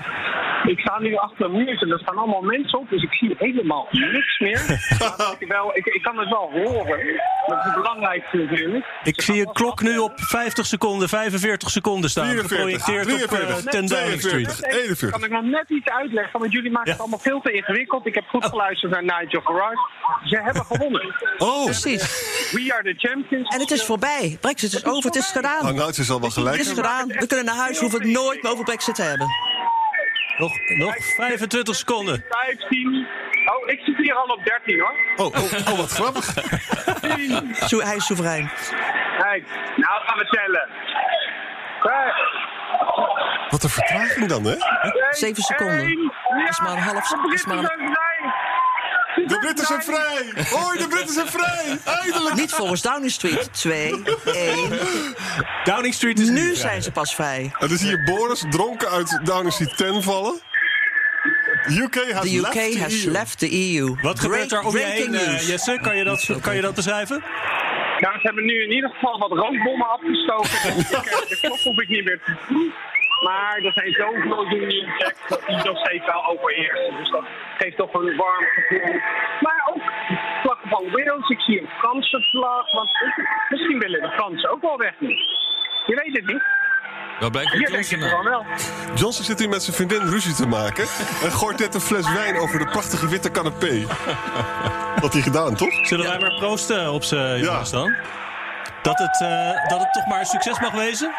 Ik 0.75 0.81
sta 0.81 0.99
nu 0.99 1.17
achter 1.17 1.45
een 1.45 1.53
muur 1.53 1.83
en 1.83 1.91
er 1.91 1.99
staan 1.99 2.17
allemaal 2.17 2.41
mensen 2.41 2.79
op, 2.79 2.89
dus 2.89 3.03
ik 3.03 3.13
zie 3.13 3.35
helemaal 3.39 3.89
niks 3.91 4.39
meer. 4.39 4.61
ik, 5.39 5.49
wel, 5.49 5.77
ik, 5.77 5.87
ik, 5.87 6.03
kan 6.03 6.19
het 6.19 6.29
wel 6.29 6.51
horen. 6.51 7.21
Dat 7.47 7.59
is 7.59 7.65
het 7.65 7.75
belangrijkste 7.75 8.37
natuurlijk. 8.37 8.87
Ik 9.05 9.21
zie 9.21 9.41
een 9.41 9.53
klok 9.53 9.83
nu 9.83 9.99
op 9.99 10.13
50 10.15 10.67
seconden, 10.67 11.09
45 11.09 11.71
seconden 11.71 12.11
staan. 12.11 12.27
44, 12.27 12.59
geprojecteerd 12.59 13.29
43, 13.29 13.59
op 13.59 13.65
uh, 13.65 13.71
10 13.71 13.87
Downing 13.87 14.21
Street. 14.21 14.67
41. 14.73 15.11
Kan 15.11 15.25
ik 15.25 15.31
nog 15.31 15.43
net 15.43 15.65
iets 15.69 15.89
uitleggen? 15.89 16.41
Want 16.41 16.53
jullie 16.53 16.71
maken 16.71 16.87
ja. 16.87 16.93
het 16.93 17.01
allemaal 17.01 17.19
veel 17.19 17.41
te 17.41 17.53
ingewikkeld. 17.53 18.07
Ik 18.07 18.15
heb 18.15 18.25
goed 18.29 18.45
geluisterd 18.45 18.93
naar 18.93 19.03
Nigel 19.03 19.41
Farage. 19.41 19.89
Ze 20.25 20.37
hebben 20.37 20.65
gewonnen. 20.65 21.01
Oh, 21.39 21.65
precies. 21.65 22.03
We 22.53 22.73
are 22.75 22.83
the 22.83 23.09
champions. 23.09 23.49
En 23.49 23.61
het 23.61 23.71
is 23.71 23.85
voorbij. 23.85 24.39
Brexit 24.41 24.73
is 24.73 24.85
over, 24.85 25.05
het 25.05 25.17
is 25.17 25.31
gedaan. 25.31 25.77
Het 25.79 25.99
is 25.99 26.11
al 26.11 26.21
wel 26.21 26.31
gelijk. 26.31 26.57
Het 26.57 26.67
is 26.67 26.73
gedaan. 26.73 27.09
We 27.09 27.27
kunnen 27.27 27.45
naar 27.45 27.55
huis, 27.55 27.79
hoeven 27.79 28.01
het 28.01 28.11
nooit 28.11 28.43
meer 28.43 28.53
over 28.53 28.65
Brexit 28.65 28.95
te 28.95 29.03
hebben. 29.03 29.29
Nog, 30.43 30.59
nog 30.69 30.97
25 30.97 31.75
seconden. 31.75 32.25
15. 32.29 33.07
Oh, 33.45 33.69
ik 33.69 33.81
zit 33.81 33.97
hier 33.97 34.15
al 34.15 34.27
op 34.27 34.45
13 34.45 34.81
hoor. 34.81 34.95
Oh, 35.17 35.27
oh, 35.27 35.73
oh 35.73 35.79
wat 35.79 35.91
grappig. 35.91 36.25
Zo, 37.69 37.81
hij 37.81 37.97
is 37.97 38.07
soeverein. 38.07 38.51
Kijk, 39.19 39.45
nou 39.77 40.03
gaan 40.05 40.19
we 40.19 40.25
tellen. 40.25 40.69
Wat 43.49 43.63
een 43.63 43.71
vertraging 43.71 44.27
dan, 44.27 44.45
hè? 44.45 44.55
7 45.11 45.43
seconden. 45.43 46.11
Dat 46.29 46.49
is 46.49 46.61
maar 46.61 46.73
een 46.73 46.79
half 46.79 47.07
seconde. 47.07 47.71
De 49.15 49.39
Britten 49.41 49.67
zijn 49.67 49.83
vrij! 49.83 50.45
Hoi, 50.51 50.79
de 50.79 50.87
Britten 50.89 51.15
zijn 51.15 51.27
vrij! 51.27 51.79
Eindelijk! 51.85 52.35
Niet 52.35 52.53
volgens 52.53 52.83
Downing 52.83 53.11
Street. 53.11 53.53
2, 53.53 54.03
1. 54.35 54.71
Downing 55.65 55.95
Street 55.95 56.19
is 56.19 56.29
Nu 56.29 56.55
zijn 56.55 56.83
ze 56.83 56.93
pas 56.93 57.15
vrij. 57.15 57.51
En 57.59 57.69
dan 57.69 57.77
zie 57.77 57.91
je 57.91 58.03
Boris 58.03 58.45
dronken 58.51 58.89
uit 58.89 59.21
Downing 59.25 59.53
Street 59.53 59.77
10 59.77 60.03
vallen. 60.03 60.41
UK 61.71 62.13
has, 62.13 62.31
the 62.31 62.39
UK 62.39 62.55
left, 62.55 62.79
has 62.79 63.01
the 63.01 63.07
EU. 63.07 63.13
left 63.13 63.39
the 63.39 63.75
EU. 63.75 63.97
Wat 64.03 64.21
gebeurt 64.21 64.53
er 64.53 64.63
om 64.63 64.77
je 64.77 64.85
heen, 64.85 65.15
uh, 65.15 65.49
Jesse? 65.49 65.79
Kan 65.83 65.97
je, 65.97 66.05
dat, 66.05 66.31
kan 66.41 66.55
je 66.55 66.61
dat 66.61 66.75
beschrijven? 66.75 67.23
Nou, 67.99 68.15
ze 68.15 68.27
hebben 68.27 68.45
nu 68.45 68.63
in 68.63 68.71
ieder 68.71 68.91
geval 68.91 69.19
wat 69.19 69.31
rookbommen 69.31 69.89
afgestoken. 69.89 70.51
de 71.29 71.39
klok 71.41 71.61
hoef 71.61 71.81
ik 71.81 71.89
niet 71.89 72.05
meer 72.05 72.21
te. 72.25 72.33
Maar 73.23 73.57
er 73.63 73.73
zijn 73.73 73.93
zoveel 73.93 74.45
Union 74.53 74.89
Jack 74.99 75.15
dat 75.29 75.43
die 75.47 75.57
nog 75.57 75.79
steeds 75.79 76.07
wel 76.07 76.27
overheersen. 76.27 76.97
Dus 76.97 77.11
dat 77.11 77.25
geeft 77.59 77.77
toch 77.77 77.95
een 77.95 78.17
warm 78.17 78.45
gevoel. 78.55 78.95
Maar 79.41 79.63
ook 79.73 79.83
vlaggen 80.43 80.69
van 80.69 80.85
Widows. 80.95 81.29
Ik 81.29 81.41
zie 81.41 81.61
een 81.61 81.69
Franse 81.79 82.21
vlag. 82.31 82.73
Want 82.73 82.91
misschien 83.49 83.79
willen 83.79 84.03
de 84.03 84.11
Fransen 84.11 84.51
ook 84.51 84.63
wel 84.63 84.77
weg 84.77 84.95
nu. 84.99 85.09
Je 85.87 85.95
weet 86.05 86.17
het 86.17 86.27
niet. 86.27 86.43
Waar 87.21 87.31
blijkt 87.31 87.51
Hier 87.53 87.63
het 87.63 87.71
denk 87.73 87.85
ik 87.85 87.91
Johnson 87.91 88.09
het 88.09 88.23
nou? 88.23 88.45
wel 88.45 88.45
wel. 88.87 88.95
Johnson 88.95 89.25
zit 89.25 89.39
hier 89.39 89.49
met 89.49 89.63
zijn 89.63 89.77
vriendin 89.77 90.01
ruzie 90.01 90.35
te 90.35 90.47
maken. 90.47 90.85
En 91.25 91.31
gooit 91.33 91.59
net 91.59 91.75
een 91.75 91.81
fles 91.81 92.13
wijn 92.13 92.37
over 92.37 92.59
de 92.59 92.65
prachtige 92.65 93.09
witte 93.09 93.31
canapé. 93.31 93.87
Wat 95.03 95.13
hij 95.13 95.23
gedaan, 95.23 95.57
toch? 95.57 95.87
Zullen 95.87 96.07
wij 96.07 96.19
maar 96.19 96.35
proosten 96.39 96.93
op 96.93 97.03
z'n 97.03 97.37
jongens 97.37 97.71
dan? 97.71 97.95
Dat 98.83 98.99
het, 98.99 99.21
eh, 99.21 99.69
dat 99.69 99.79
het 99.79 99.93
toch 99.93 100.07
maar 100.07 100.19
een 100.19 100.27
succes 100.27 100.61
mag 100.61 100.73
wezen? 100.73 101.13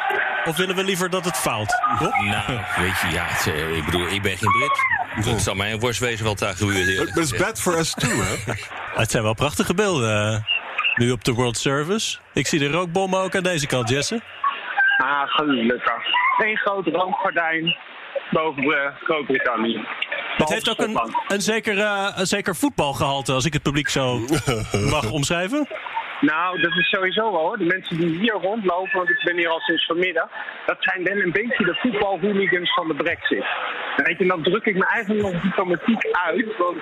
Of 0.46 0.58
willen 0.58 0.76
we 0.76 0.84
liever 0.84 1.10
dat 1.10 1.26
het 1.26 1.38
faalt? 1.38 1.74
Rob? 2.00 2.14
Nou, 2.14 2.48
weet 2.78 3.00
je, 3.02 3.08
ja, 3.12 3.24
het, 3.26 3.48
eh, 3.54 3.78
ik 3.78 3.86
bedoel, 3.86 4.08
ik 4.08 4.22
ben 4.22 4.38
geen 4.38 4.52
Brit. 4.52 5.26
Het 5.34 5.42
zal 5.42 5.56
mij 5.56 5.72
een 5.72 5.80
worst 5.80 6.00
wezen 6.00 6.26
wat 6.26 6.40
daar 6.40 6.56
gebeurt. 6.56 6.88
it's 6.88 7.12
gezegd. 7.12 7.44
bad 7.44 7.62
for 7.62 7.78
us 7.78 7.94
too, 7.94 8.10
hè? 8.12 8.54
Het 9.02 9.12
zijn 9.12 9.24
wel 9.24 9.34
prachtige 9.34 9.74
beelden. 9.74 10.34
eh, 10.34 10.40
nu 10.96 11.12
op 11.12 11.24
de 11.24 11.32
World 11.34 11.58
Service. 11.58 12.18
Ik 12.34 12.48
zie 12.48 12.60
de 12.60 12.70
rookbommen 12.70 13.20
ook 13.20 13.36
aan 13.36 13.44
deze 13.44 13.68
kant, 13.68 13.90
Jesse. 13.90 14.22
Ah, 14.98 15.22
gelukkig. 15.28 15.94
Eén 16.38 16.58
groot 16.58 16.86
rookgordijn 16.88 17.76
boven 18.32 18.64
eh, 18.64 18.96
Groot-Brittannië. 19.04 19.86
Het 20.38 20.50
heeft 20.50 20.70
ook 20.70 20.80
een, 20.80 21.00
een, 21.28 21.42
zeker, 21.42 21.80
eh, 21.80 22.08
een 22.16 22.26
zeker 22.28 22.56
voetbalgehalte, 22.56 23.32
als 23.34 23.46
ik 23.46 23.54
het 23.54 23.62
publiek 23.62 23.90
zo 23.90 24.20
mag 24.90 25.12
omschrijven. 25.12 25.68
Nou, 26.32 26.62
dat 26.62 26.72
is 26.78 26.90
sowieso 26.90 27.32
wel 27.32 27.42
hoor. 27.42 27.58
De 27.58 27.66
mensen 27.66 27.98
die 27.98 28.20
hier 28.20 28.34
rondlopen, 28.34 28.98
want 28.98 29.10
ik 29.10 29.22
ben 29.24 29.38
hier 29.38 29.50
al 29.50 29.60
sinds 29.60 29.86
vanmiddag, 29.86 30.30
dat 30.66 30.78
zijn 30.80 31.04
wel 31.04 31.18
een 31.18 31.32
beetje 31.32 31.64
de 31.66 31.76
voetbalhooligans 31.82 32.74
van 32.74 32.88
de 32.88 32.94
brexit. 32.94 33.46
En 33.98 34.04
weet 34.04 34.18
je, 34.18 34.26
dan 34.28 34.44
druk 34.44 34.66
ik 34.66 34.76
me 34.76 34.86
eigenlijk 34.86 35.22
nog 35.32 35.42
diplomatiek 35.42 36.06
uit, 36.12 36.58
want 36.58 36.78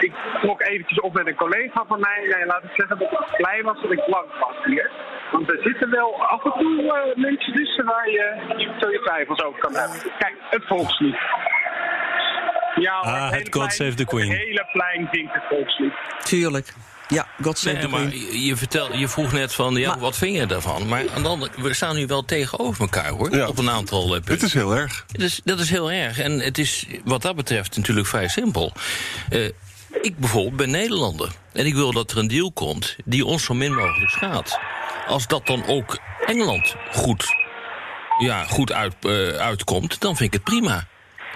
ik 0.00 0.12
trok 0.42 0.62
eventjes 0.62 1.00
op 1.00 1.12
met 1.14 1.26
een 1.26 1.34
collega 1.34 1.84
van 1.88 2.00
mij. 2.00 2.18
Nee, 2.34 2.46
laat 2.46 2.64
ik 2.64 2.70
zeggen 2.74 2.98
dat 2.98 3.10
ik 3.12 3.36
blij 3.36 3.62
was 3.62 3.82
dat 3.82 3.90
ik 3.92 4.04
blank 4.06 4.30
was 4.40 4.64
hier. 4.64 4.90
Want 5.32 5.50
er 5.50 5.58
zitten 5.62 5.90
wel 5.90 6.22
af 6.26 6.44
en 6.44 6.52
toe 6.58 6.92
eh, 6.92 7.16
mensen 7.16 7.52
tussen 7.52 7.84
waar 7.84 8.10
je 8.10 8.26
zo 8.80 8.90
je 8.90 9.00
twijfels 9.00 9.42
over 9.42 9.60
kan 9.60 9.74
hebben. 9.74 9.98
Kijk, 10.18 10.34
het 10.50 10.64
volkslied. 10.66 11.16
Ja, 12.74 12.92
Ah, 12.94 13.30
het 13.30 13.40
God 13.42 13.50
plein- 13.50 13.70
Save 13.70 13.94
the 13.94 14.04
Queen. 14.04 14.28
Het 14.30 14.38
hele 14.38 14.66
plein 14.72 15.08
zingt 15.12 15.34
het 15.34 15.42
volkslied. 15.48 15.92
Tuurlijk. 16.18 16.72
Ja, 17.10 17.26
God 17.42 17.58
save 17.58 17.72
Nee, 17.76 17.82
the 17.84 17.88
maar 17.88 18.06
Queen. 18.06 18.26
je, 18.32 18.44
je 18.44 18.56
vertel, 18.56 18.96
je 18.96 19.08
vroeg 19.08 19.32
net 19.32 19.54
van, 19.54 19.74
ja, 19.74 19.88
Maar- 19.88 19.98
wat 19.98 20.16
vind 20.16 20.36
je 20.36 20.46
daarvan? 20.46 20.88
Maar 20.88 21.04
aan 21.14 21.22
de 21.22 21.28
andere, 21.28 21.50
we 21.62 21.74
staan 21.74 21.96
nu 21.96 22.06
wel 22.06 22.24
tegenover 22.24 22.80
elkaar, 22.80 23.08
hoor. 23.10 23.36
Ja. 23.36 23.46
Op 23.48 23.58
een 23.58 23.70
aantal 23.70 24.02
eh, 24.04 24.10
punten. 24.10 24.34
Dit 24.34 24.42
is 24.42 24.52
heel 24.54 24.76
erg. 24.76 25.04
Dus 25.12 25.40
dat 25.44 25.60
is 25.60 25.70
heel 25.70 25.92
erg. 25.92 26.18
En 26.18 26.40
het 26.40 26.58
is 26.58 26.86
wat 27.04 27.22
dat 27.22 27.36
betreft 27.36 27.76
natuurlijk 27.76 28.06
vrij 28.06 28.28
simpel. 28.28 28.72
Eh, 29.28 29.44
ik 30.02 30.18
bijvoorbeeld 30.18 30.56
ben 30.56 30.70
Nederlander. 30.70 31.28
En 31.52 31.66
ik 31.66 31.74
wil 31.74 31.92
dat 31.92 32.10
er 32.10 32.18
een 32.18 32.28
deal 32.28 32.52
komt 32.52 32.96
die 33.04 33.24
ons 33.24 33.44
zo 33.44 33.54
min 33.54 33.74
mogelijk 33.74 34.10
schaadt. 34.10 34.58
Als 35.08 35.26
dat 35.26 35.46
dan 35.46 35.66
ook 35.66 35.98
Engeland 36.26 36.74
goed, 36.92 37.26
ja, 38.18 38.44
goed 38.44 38.72
uit, 38.72 38.94
eh, 39.00 39.28
uitkomt, 39.28 40.00
dan 40.00 40.16
vind 40.16 40.34
ik 40.34 40.40
het 40.44 40.44
prima. 40.54 40.86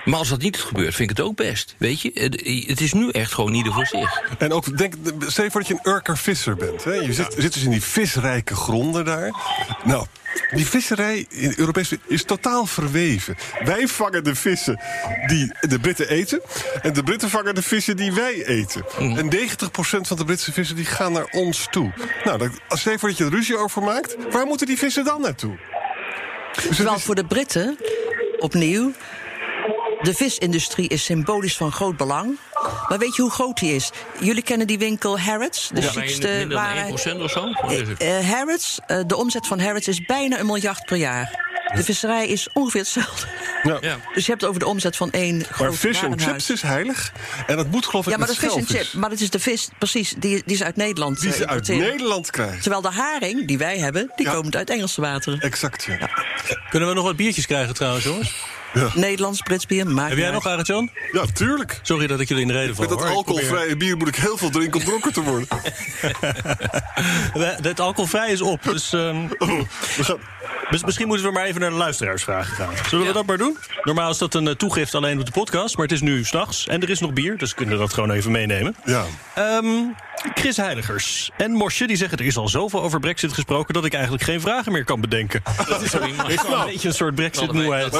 Maar 0.04 0.18
als 0.18 0.28
dat 0.28 0.40
niet 0.42 0.56
gebeurt, 0.56 0.94
vind 0.94 1.10
ik 1.10 1.16
het 1.16 1.26
ook 1.26 1.36
best. 1.36 1.74
Weet 1.78 2.00
je, 2.00 2.10
het, 2.14 2.34
het 2.68 2.80
is 2.80 2.92
nu 2.92 3.10
echt 3.10 3.32
gewoon 3.32 3.54
ieder 3.54 3.72
voor 3.72 3.86
zich. 3.86 4.22
En 4.38 4.52
ook, 4.52 4.78
denk, 4.78 4.94
stel 5.26 5.44
je 5.44 5.50
voor 5.50 5.60
dat 5.60 5.68
je 5.68 5.78
een 5.82 5.92
Urker 5.92 6.18
visser 6.18 6.56
bent. 6.56 6.84
Hè? 6.84 6.92
Je 6.92 7.12
zit, 7.12 7.34
zit 7.38 7.52
dus 7.52 7.62
in 7.62 7.70
die 7.70 7.82
visrijke 7.82 8.54
gronden 8.54 9.04
daar. 9.04 9.30
Nou, 9.84 10.06
die 10.50 10.66
visserij 10.66 11.26
in 11.28 11.52
Europees 11.56 11.92
is 12.06 12.24
totaal 12.24 12.66
verweven. 12.66 13.36
Wij 13.64 13.86
vangen 13.88 14.24
de 14.24 14.34
vissen 14.34 14.80
die 15.26 15.52
de 15.60 15.78
Britten 15.80 16.08
eten. 16.08 16.40
En 16.82 16.92
de 16.92 17.02
Britten 17.02 17.30
vangen 17.30 17.54
de 17.54 17.62
vissen 17.62 17.96
die 17.96 18.12
wij 18.12 18.44
eten. 18.46 18.84
En 18.98 19.30
90% 19.32 19.36
van 20.00 20.16
de 20.16 20.24
Britse 20.24 20.52
vissen 20.52 20.76
die 20.76 20.84
gaan 20.84 21.12
naar 21.12 21.26
ons 21.30 21.66
toe. 21.70 21.92
Nou, 22.24 22.38
dat, 22.38 22.50
als 22.68 22.80
stel 22.80 22.92
je 22.92 22.98
voor 22.98 23.08
dat 23.08 23.18
je 23.18 23.24
er 23.24 23.30
ruzie 23.30 23.56
over 23.56 23.82
maakt. 23.82 24.16
Waar 24.30 24.46
moeten 24.46 24.66
die 24.66 24.78
vissen 24.78 25.04
dan 25.04 25.20
naartoe? 25.20 25.56
Dus 26.54 26.64
het 26.64 26.74
Terwijl 26.74 26.96
is- 26.96 27.02
voor 27.02 27.14
de 27.14 27.24
Britten, 27.26 27.78
opnieuw, 28.38 28.92
de 30.04 30.14
visindustrie 30.14 30.88
is 30.88 31.04
symbolisch 31.04 31.56
van 31.56 31.72
groot 31.72 31.96
belang. 31.96 32.38
Maar 32.88 32.98
weet 32.98 33.16
je 33.16 33.22
hoe 33.22 33.30
groot 33.30 33.58
die 33.58 33.74
is? 33.74 33.90
Jullie 34.20 34.42
kennen 34.42 34.66
die 34.66 34.78
winkel 34.78 35.18
Harrods, 35.20 35.68
de 35.72 35.80
Ja, 35.80 36.46
dan 36.46 36.48
waar- 36.48 36.76
1% 36.76 37.20
of 37.20 37.30
zo? 37.30 37.48
Het? 37.66 37.98
Eh, 37.98 38.30
Harrods, 38.30 38.78
eh, 38.86 38.98
de 39.06 39.16
omzet 39.16 39.46
van 39.46 39.60
Harrods 39.60 39.88
is 39.88 40.00
bijna 40.06 40.38
een 40.38 40.46
miljard 40.46 40.84
per 40.84 40.96
jaar. 40.96 41.42
De 41.74 41.84
visserij 41.84 42.26
is 42.28 42.48
ongeveer 42.52 42.80
hetzelfde. 42.80 43.26
ja. 43.62 43.78
Ja. 43.80 43.96
Dus 44.14 44.24
je 44.26 44.30
hebt 44.32 44.44
over 44.44 44.60
de 44.60 44.66
omzet 44.66 44.96
van 44.96 45.10
één 45.10 45.36
Maar 45.36 45.46
groot 45.50 45.76
fish 45.76 46.02
and 46.02 46.08
warenhuis. 46.08 46.30
chips 46.46 46.50
is 46.50 46.62
heilig. 46.62 47.12
En 47.46 47.56
dat 47.56 47.70
moet 47.70 47.86
geloof 47.86 48.04
ik 48.06 48.10
Ja, 48.12 48.18
maar 48.18 48.28
met 48.28 48.36
dat 48.40 48.50
is 48.50 48.54
vis 48.66 48.76
en 48.76 48.84
chip. 48.84 48.92
Maar 49.00 49.10
dat 49.10 49.20
is 49.20 49.30
de 49.30 49.40
vis, 49.40 49.68
precies, 49.78 50.14
die, 50.18 50.42
die 50.46 50.56
ze 50.56 50.64
uit 50.64 50.76
Nederland 50.76 51.20
Die 51.20 51.30
eh, 51.30 51.36
ze 51.36 51.46
uit. 51.46 51.68
Nederland 51.68 52.30
krijgen. 52.30 52.60
Terwijl 52.60 52.82
de 52.82 52.90
haring 52.90 53.46
die 53.46 53.58
wij 53.58 53.78
hebben, 53.78 54.12
die 54.16 54.26
Ja. 54.26 54.32
komt 54.34 54.56
uit 54.56 54.70
Engelse 54.70 55.00
wateren. 55.00 55.40
Exact, 55.40 55.84
ja. 55.84 56.10
Kunnen 56.70 56.88
we 56.88 56.94
nog 56.94 57.04
wat 57.04 57.16
biertjes 57.16 57.46
krijgen 57.46 57.74
trouwens, 57.74 58.04
jongens? 58.04 58.34
Nederlands, 58.94 59.40
Brits 59.40 59.66
bier, 59.66 59.86
maakt 59.86 60.08
Heb 60.08 60.18
jij 60.18 60.30
nog, 60.30 60.44
uit. 60.44 60.52
Arend-Jan? 60.52 60.90
Ja, 61.12 61.24
tuurlijk. 61.34 61.80
Sorry 61.82 62.06
dat 62.06 62.20
ik 62.20 62.28
jullie 62.28 62.42
in 62.42 62.48
de 62.48 62.54
reden 62.54 62.74
val. 62.74 62.84
Met 62.88 62.98
dat 62.98 63.06
hoor. 63.06 63.16
Alcoholvrije 63.16 63.76
bier 63.76 63.96
moet 63.96 64.08
ik 64.08 64.16
heel 64.16 64.36
veel 64.36 64.50
drinken 64.50 64.80
om 64.80 64.86
dronken 64.86 65.12
te 65.12 65.22
worden. 65.22 65.48
We- 67.34 67.56
Het 67.62 67.80
alcoholvrij 67.80 68.30
is 68.30 68.40
op, 68.42 68.62
dus... 68.62 68.92
ehm, 68.92 69.26
We 69.96 70.04
gaan, 70.04 70.18
mis- 70.70 70.84
misschien 70.84 71.06
moeten 71.06 71.26
we 71.26 71.32
maar 71.32 71.44
even 71.44 71.60
naar 71.60 71.70
de 71.70 71.76
luisteraarsvragen 71.76 72.54
gaan. 72.56 72.72
Zullen 72.88 73.06
we 73.06 73.12
dat 73.12 73.26
maar 73.26 73.38
doen? 73.38 73.58
Normaal 73.82 74.10
is 74.10 74.18
dat 74.18 74.34
een 74.34 74.48
eh, 74.48 74.54
toegift 74.54 74.94
alleen 74.94 75.18
op 75.18 75.26
de 75.26 75.32
podcast, 75.32 75.76
maar 75.76 75.86
het 75.86 75.94
is 75.94 76.00
nu 76.00 76.24
s'nachts. 76.24 76.66
En 76.66 76.82
er 76.82 76.90
is 76.90 77.00
nog 77.00 77.12
bier, 77.12 77.38
dus 77.38 77.50
we 77.50 77.56
kunnen 77.56 77.78
dat 77.78 77.92
gewoon 77.92 78.10
even 78.10 78.30
meenemen. 78.30 78.76
ja. 78.84 79.04
Ehm, 79.34 79.66
Chris 80.34 80.56
Heiligers 80.56 81.30
en 81.36 81.50
Morsje 81.52 81.86
die 81.86 81.96
zeggen... 81.96 82.18
er 82.18 82.24
is 82.24 82.36
al 82.36 82.48
zoveel 82.48 82.82
over 82.82 83.00
brexit 83.00 83.32
gesproken... 83.32 83.74
dat 83.74 83.84
ik 83.84 83.92
eigenlijk 83.92 84.24
geen 84.24 84.40
vragen 84.40 84.72
meer 84.72 84.84
kan 84.84 85.00
bedenken. 85.00 85.42
Dat 85.68 85.82
is, 85.82 85.90
Sorry, 85.90 86.12
maar- 86.16 86.30
is 86.30 86.42
wel 86.48 86.60
een 86.60 86.66
beetje 86.66 86.88
een 86.88 86.94
soort 86.94 87.14
brexit-moeheid. 87.14 87.92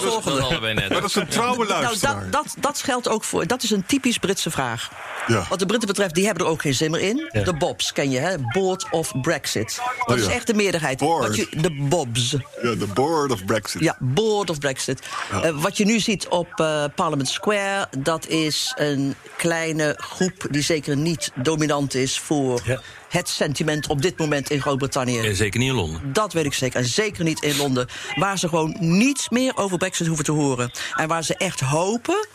Dat 0.65 0.79
is- 0.79 0.81
dat 0.81 0.81
hadden 0.81 0.81
wij 0.81 0.83
net. 0.83 0.89
Maar 0.93 1.01
dat 1.01 1.11
is 1.11 1.15
een 1.17 1.29
trouwe 1.29 1.67
Nou, 1.67 1.83
luisteraar. 1.83 2.31
dat, 2.31 2.43
dat, 2.45 2.55
dat 2.59 2.83
geldt 2.83 3.09
ook 3.09 3.25
voor. 3.25 3.47
Dat 3.47 3.63
is 3.63 3.71
een 3.71 3.87
typisch 3.87 4.19
Britse 4.19 4.51
vraag. 4.51 4.91
Ja. 5.27 5.47
Wat 5.49 5.59
de 5.59 5.67
Britten 5.67 5.89
betreft, 5.89 6.15
die 6.15 6.25
hebben 6.27 6.45
er 6.45 6.51
ook 6.51 6.61
geen 6.61 6.75
zin 6.75 6.91
meer 6.91 7.01
in. 7.01 7.29
Ja. 7.33 7.43
De 7.43 7.53
Bobs 7.55 7.93
ken 7.93 8.11
je, 8.11 8.19
hè? 8.19 8.35
Board 8.53 8.87
of 8.91 9.21
Brexit. 9.21 9.81
Dat 10.07 10.19
is 10.19 10.27
ja. 10.27 10.31
echt 10.33 10.47
de 10.47 10.55
meerderheid. 10.55 10.99
Board. 10.99 11.37
Je, 11.37 11.49
de 11.57 11.71
Bobs. 11.89 12.31
Ja, 12.63 12.75
de 12.75 12.87
board 12.95 13.31
of 13.33 13.45
Brexit. 13.45 13.81
Ja, 13.81 13.97
Board 14.01 14.51
of 14.51 14.59
Brexit. 14.59 15.01
Eh, 15.43 15.51
wat 15.63 15.77
je 15.77 15.85
nu 15.85 16.01
ziet 16.01 16.29
op 16.29 16.49
eh, 16.61 16.85
Parliament 16.95 17.29
Square, 17.29 17.89
dat 17.99 18.27
is 18.27 18.73
een 18.77 19.15
kleine 19.37 19.95
groep 19.99 20.47
die 20.51 20.63
zeker 20.63 20.97
niet 20.97 21.31
dominant 21.35 21.95
is 21.95 22.19
voor 22.19 22.61
Ja. 22.65 22.81
Het 23.15 23.29
sentiment 23.29 23.87
op 23.87 24.03
dit 24.03 24.19
moment 24.19 24.51
in 24.51 24.61
Groot-Brittannië. 24.61 25.19
En 25.19 25.37
zeker 25.37 25.59
niet 25.61 25.69
in 25.69 25.75
Londen. 25.75 26.13
Dat 26.13 26.33
weet 26.33 26.45
ik 26.45 26.55
zeker. 26.55 26.79
En 26.81 26.87
zeker 26.87 27.25
niet 27.25 27.43
in 27.43 27.57
Londen. 27.57 27.87
Waar 28.15 28.39
ze 28.39 28.49
gewoon 28.49 28.77
niets 28.79 29.29
meer 29.29 29.53
over 29.57 29.79
Brexit 29.79 30.07
hoeven 30.07 30.25
te 30.25 30.33
horen. 30.33 30.71
En 30.97 31.09
waar 31.09 31.25
ze 31.25 31.37
echt 31.37 31.61
hopen 31.61 32.27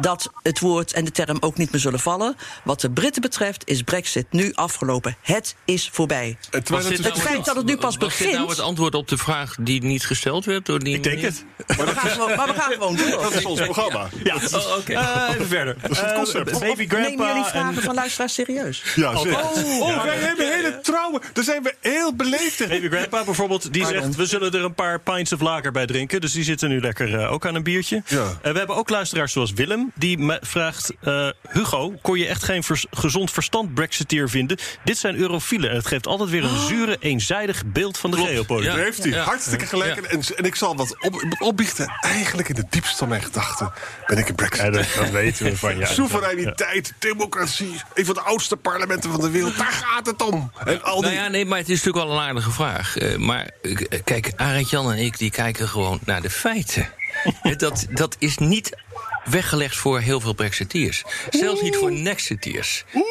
dat 0.00 0.30
het 0.42 0.60
woord 0.60 0.92
en 0.92 1.04
de 1.04 1.10
term 1.10 1.36
ook 1.40 1.56
niet 1.56 1.72
meer 1.72 1.80
zullen 1.80 2.00
vallen. 2.00 2.36
Wat 2.64 2.80
de 2.80 2.90
Britten 2.90 3.22
betreft 3.22 3.68
is 3.68 3.82
Brexit 3.82 4.26
nu 4.30 4.52
afgelopen. 4.54 5.16
Het 5.22 5.54
is 5.64 5.88
voorbij. 5.92 6.36
Terwijl 6.50 6.64
Was 6.82 6.84
dit 6.88 6.98
het, 6.98 7.06
Het 7.14 7.22
feit 7.22 7.44
dat 7.44 7.56
het 7.56 7.66
nu 7.66 7.74
pas 7.76 7.82
was 7.84 7.92
dit 7.98 8.08
begint- 8.08 8.32
nou 8.32 8.48
het 8.48 8.60
antwoord 8.60 8.94
op 8.94 9.08
de 9.08 9.16
vraag 9.18 9.54
die 9.60 9.82
niet 9.82 10.06
gesteld 10.06 10.44
werd 10.44 10.66
door 10.66 10.78
die 10.78 10.94
Ik 10.94 11.02
denk 11.02 11.20
het. 11.20 11.44
Maar 11.66 11.86
we 11.86 11.92
gaan 11.94 12.10
gewoon, 12.10 12.36
maar 12.36 12.46
we 12.46 12.54
gaan 12.54 12.72
gewoon 12.72 12.96
door. 12.96 13.10
dat 13.22 13.34
is 13.34 13.44
ons 13.44 13.60
programma. 13.60 14.08
Ja, 14.24 14.34
Oh, 14.52 14.76
oké. 14.78 14.92
Eh, 14.92 15.28
even 15.34 15.46
verder. 15.48 15.76
is 15.90 15.98
het 16.32 16.50
Eh, 16.50 16.58
baby 16.60 16.86
grandpa 16.88 17.26
jullie 17.26 17.44
vragen 17.44 17.76
en 17.76 17.82
van 17.82 17.94
luisteraars 17.94 18.34
serieus? 18.34 18.82
Ja, 18.94 19.16
zeg. 19.16 19.42
Oh, 19.42 19.80
Oh, 19.80 20.02
wij 20.04 20.18
hebben 20.22 20.52
hele 20.52 20.80
trouwe. 20.82 21.20
Daar 21.32 21.44
zijn 21.44 21.62
we 21.62 21.74
heel 21.80 22.14
beleefd 22.14 22.60
in. 22.60 22.68
baby 22.68 22.88
grandpa 22.88 23.24
bijvoorbeeld, 23.24 23.72
die 23.72 23.82
Pardon. 23.82 24.02
zegt... 24.02 24.16
we 24.16 24.26
zullen 24.26 24.52
er 24.52 24.64
een 24.64 24.74
paar 24.74 25.00
pints 25.00 25.32
of 25.32 25.40
lager 25.40 25.72
bij 25.72 25.86
drinken. 25.86 26.20
Dus 26.20 26.32
die 26.32 26.44
zitten 26.44 26.68
nu 26.68 26.80
lekker 26.80 27.20
eh, 27.20 27.32
ook 27.32 27.46
aan 27.46 27.54
een 27.54 27.62
biertje. 27.62 28.02
Ja. 28.06 28.18
Eh, 28.42 28.52
we 28.52 28.58
hebben 28.58 28.76
ook 28.76 28.90
luisteraars 28.90 29.32
zoals 29.32 29.52
Willem. 29.52 29.92
Die 29.94 30.30
vraagt... 30.40 30.92
eh, 31.00 31.28
Hugo, 31.48 31.94
kon 32.02 32.18
je 32.18 32.26
echt 32.26 32.42
geen 32.44 32.62
vers- 32.62 32.86
gezond 32.90 33.30
verstand 33.30 33.74
brexiteer 33.74 34.28
vinden? 34.28 34.58
Dit 34.84 34.98
zijn 34.98 35.16
eurofielen 35.16 35.70
en 35.70 35.76
het 35.76 35.86
geeft 35.86 36.06
altijd 36.06 36.30
weer 36.30 36.44
een 36.44 36.58
zure, 36.68 36.96
eenzijdig 37.00 37.62
beeld 37.66 37.98
van 37.98 38.10
de 38.10 38.16
geopolitiek. 38.16 38.72
Daar 38.74 38.84
heeft 38.84 39.02
hij 39.02 39.12
Ja. 39.12 39.22
hartstikke 39.24 39.66
gelijk. 39.66 39.94
Ja. 40.02 40.08
En, 40.08 40.20
en 40.36 40.44
ik 40.44 40.54
zal 40.54 40.76
wat 40.76 40.96
op, 41.00 41.36
opbiechten. 41.38 41.92
Eigenlijk 42.00 42.48
in 42.48 42.54
de 42.54 42.64
diepste 42.70 42.96
van 42.96 43.08
mijn 43.08 43.22
gedachten 43.22 43.72
ben 44.06 44.18
ik 44.18 44.28
een 44.28 44.34
Brexit. 44.34 44.64
Ja, 44.64 44.70
dat, 44.70 44.86
dat 44.96 45.10
weten 45.10 45.44
we 45.44 45.56
van 45.56 45.78
je. 45.78 45.86
Soevereiniteit, 46.32 46.92
democratie, 46.98 47.80
een 47.94 48.04
van 48.04 48.14
de 48.14 48.20
oudste 48.20 48.56
parlementen 48.56 49.10
van 49.10 49.20
de 49.20 49.30
wereld. 49.30 49.56
Daar 49.58 49.72
gaat 49.72 50.01
het 50.06 50.22
om. 50.22 50.52
En 50.64 50.82
al 50.82 51.00
die... 51.00 51.10
Nou 51.10 51.22
ja, 51.22 51.28
nee, 51.28 51.44
maar 51.44 51.58
het 51.58 51.68
is 51.68 51.84
natuurlijk 51.84 52.04
wel 52.04 52.16
een 52.16 52.22
aardige 52.22 52.50
vraag. 52.50 52.96
Eh, 52.96 53.16
maar 53.16 53.50
eh, 53.62 54.00
kijk, 54.04 54.32
Arend 54.36 54.70
Jan 54.70 54.92
en 54.92 54.98
ik 54.98 55.18
die 55.18 55.30
kijken 55.30 55.68
gewoon 55.68 55.98
naar 56.04 56.22
de 56.22 56.30
feiten. 56.30 56.88
Dat, 57.56 57.86
dat 57.90 58.16
is 58.18 58.38
niet 58.38 58.76
weggelegd 59.24 59.76
voor 59.76 60.00
heel 60.00 60.20
veel 60.20 60.32
Brexiteers. 60.32 61.02
Zelfs 61.30 61.60
niet 61.62 61.76
voor 61.76 61.92
Nexiteers. 61.92 62.84
Oeh, 62.94 63.04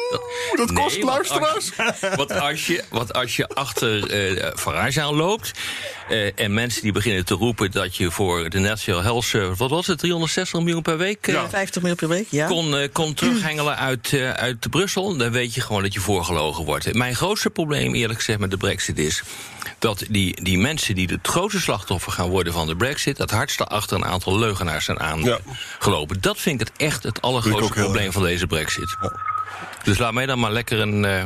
dat 0.56 0.72
kost 0.72 0.96
Nee, 0.96 1.04
want 1.04 1.28
luisteraars. 1.28 1.76
als 1.78 2.00
je- 2.00 2.10
Want 2.16 2.32
als 2.40 2.66
je, 2.66 2.84
want 2.90 3.12
als 3.12 3.36
je 3.36 3.48
achter 3.48 4.10
eh 4.10 4.50
Farage 4.56 5.00
aanloopt... 5.02 5.50
eh, 6.08 6.38
en 6.40 6.54
mensen 6.54 6.82
die 6.82 6.92
beginnen 6.92 7.24
te 7.24 7.34
roepen 7.34 7.70
dat 7.70 7.96
je 7.96 8.10
voor 8.10 8.50
de 8.50 8.58
National 8.58 9.02
Health 9.02 9.24
Service... 9.24 9.56
wat 9.56 9.70
was 9.70 9.86
het, 9.86 9.98
360 9.98 10.60
miljoen 10.60 10.82
per 10.82 10.98
week... 10.98 11.26
eh, 11.26 11.48
50 11.48 11.76
miljoen 11.82 11.98
per 11.98 12.08
week, 12.08 12.26
ja. 12.30 12.46
kon, 12.46 12.76
eh, 12.76 12.88
kon 12.92 13.14
terughengelen 13.14 13.76
uit, 13.76 14.12
eh, 14.12 14.30
uit 14.30 14.70
Brussel, 14.70 15.16
dan 15.16 15.30
weet 15.30 15.54
je 15.54 15.60
gewoon 15.60 15.82
dat 15.82 15.92
je 15.92 16.00
voorgelogen 16.00 16.64
wordt. 16.64 16.94
Mijn 16.94 17.14
grootste 17.16 17.50
probleem, 17.50 17.94
eerlijk 17.94 18.18
gezegd, 18.18 18.38
met 18.38 18.50
de 18.50 18.56
Brexit 18.56 18.98
is 18.98 19.22
dat 19.78 20.04
die, 20.08 20.42
die 20.42 20.58
mensen 20.58 20.94
die 20.94 21.06
het 21.06 21.28
grootste 21.28 21.60
slachtoffer 21.60 22.12
gaan 22.12 22.28
worden 22.28 22.52
van 22.52 22.66
de 22.66 22.76
Brexit, 22.76 23.18
het 23.18 23.30
hardste 23.30 23.64
achter 23.66 23.96
een 23.96 24.04
aantal 24.04 24.38
leugenaars 24.38 24.84
zijn 24.84 25.00
aangelopen. 25.00 25.56
Dat 26.20 26.38
vind 26.40 26.60
ik 26.60 26.66
het 26.68 26.76
echt 26.78 27.02
het 27.02 27.22
allergrootste 27.22 27.72
probleem 27.72 28.04
erg. 28.04 28.12
van 28.12 28.22
deze 28.22 28.46
Brexit. 28.46 28.96
Dus 29.82 29.98
laat 29.98 30.12
mij 30.12 30.26
dan 30.26 30.38
maar 30.38 30.52
lekker 30.52 30.80
een, 30.80 31.04
eh 31.04 31.24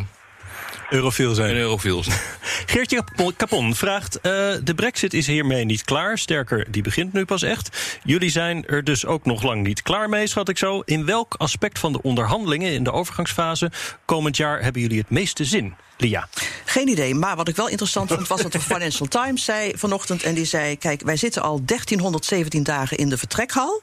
Eurofiel 0.91 1.35
zijn. 1.35 1.51
een 1.51 1.57
eurofiel 1.57 2.03
zijn. 2.05 2.18
Geertje 2.66 3.05
Capon- 3.05 3.37
Capon 3.37 3.74
vraagt: 3.74 4.20
eh, 4.20 4.33
De 4.62 4.72
Brexit 4.77 5.14
is 5.14 5.27
hiermee 5.27 5.64
niet 5.64 5.85
klaar. 5.85 6.18
Sterker, 6.18 6.66
die 6.70 6.83
begint 6.83 7.12
nu 7.12 7.24
pas 7.24 7.43
echt. 7.43 7.99
Jullie 8.05 8.31
zijn 8.31 8.66
er 8.66 8.85
dus 8.85 9.07
ook 9.07 9.24
nog 9.24 9.43
lang 9.43 9.62
niet 9.66 9.83
klaar 9.83 10.09
mee, 10.09 10.27
schat 10.27 10.49
ik 10.49 10.59
zo. 10.59 10.81
In 10.85 11.05
welk 11.07 11.35
aspect 11.39 11.79
van 11.79 11.93
de 11.93 12.03
onderhandelingen 12.03 12.72
in 12.72 12.85
de 12.85 12.93
overgangsfase 12.93 13.70
komend 14.05 14.37
jaar 14.37 14.62
hebben 14.62 14.83
jullie 14.83 14.99
het 14.99 15.11
meeste 15.11 15.45
zin? 15.45 15.74
Lia. 15.99 16.29
Geen 16.64 16.89
idee. 16.89 17.14
Maar 17.14 17.37
wat 17.37 17.49
ik 17.49 17.57
wel 17.57 17.68
interessant 17.68 18.09
vond, 18.09 18.29
was 18.29 18.43
dat 18.43 18.53
de 18.53 18.61
Financial 18.61 19.09
Times 19.09 19.45
zei 19.45 19.72
vanochtend. 19.77 20.22
En 20.22 20.35
die 20.35 20.45
zei: 20.45 20.77
Kijk, 20.79 21.03
wij 21.05 21.16
zitten 21.16 21.43
al 21.43 21.61
1317 21.64 22.62
dagen 22.62 22.97
in 22.97 23.09
de 23.09 23.18
vertrekhal. 23.18 23.83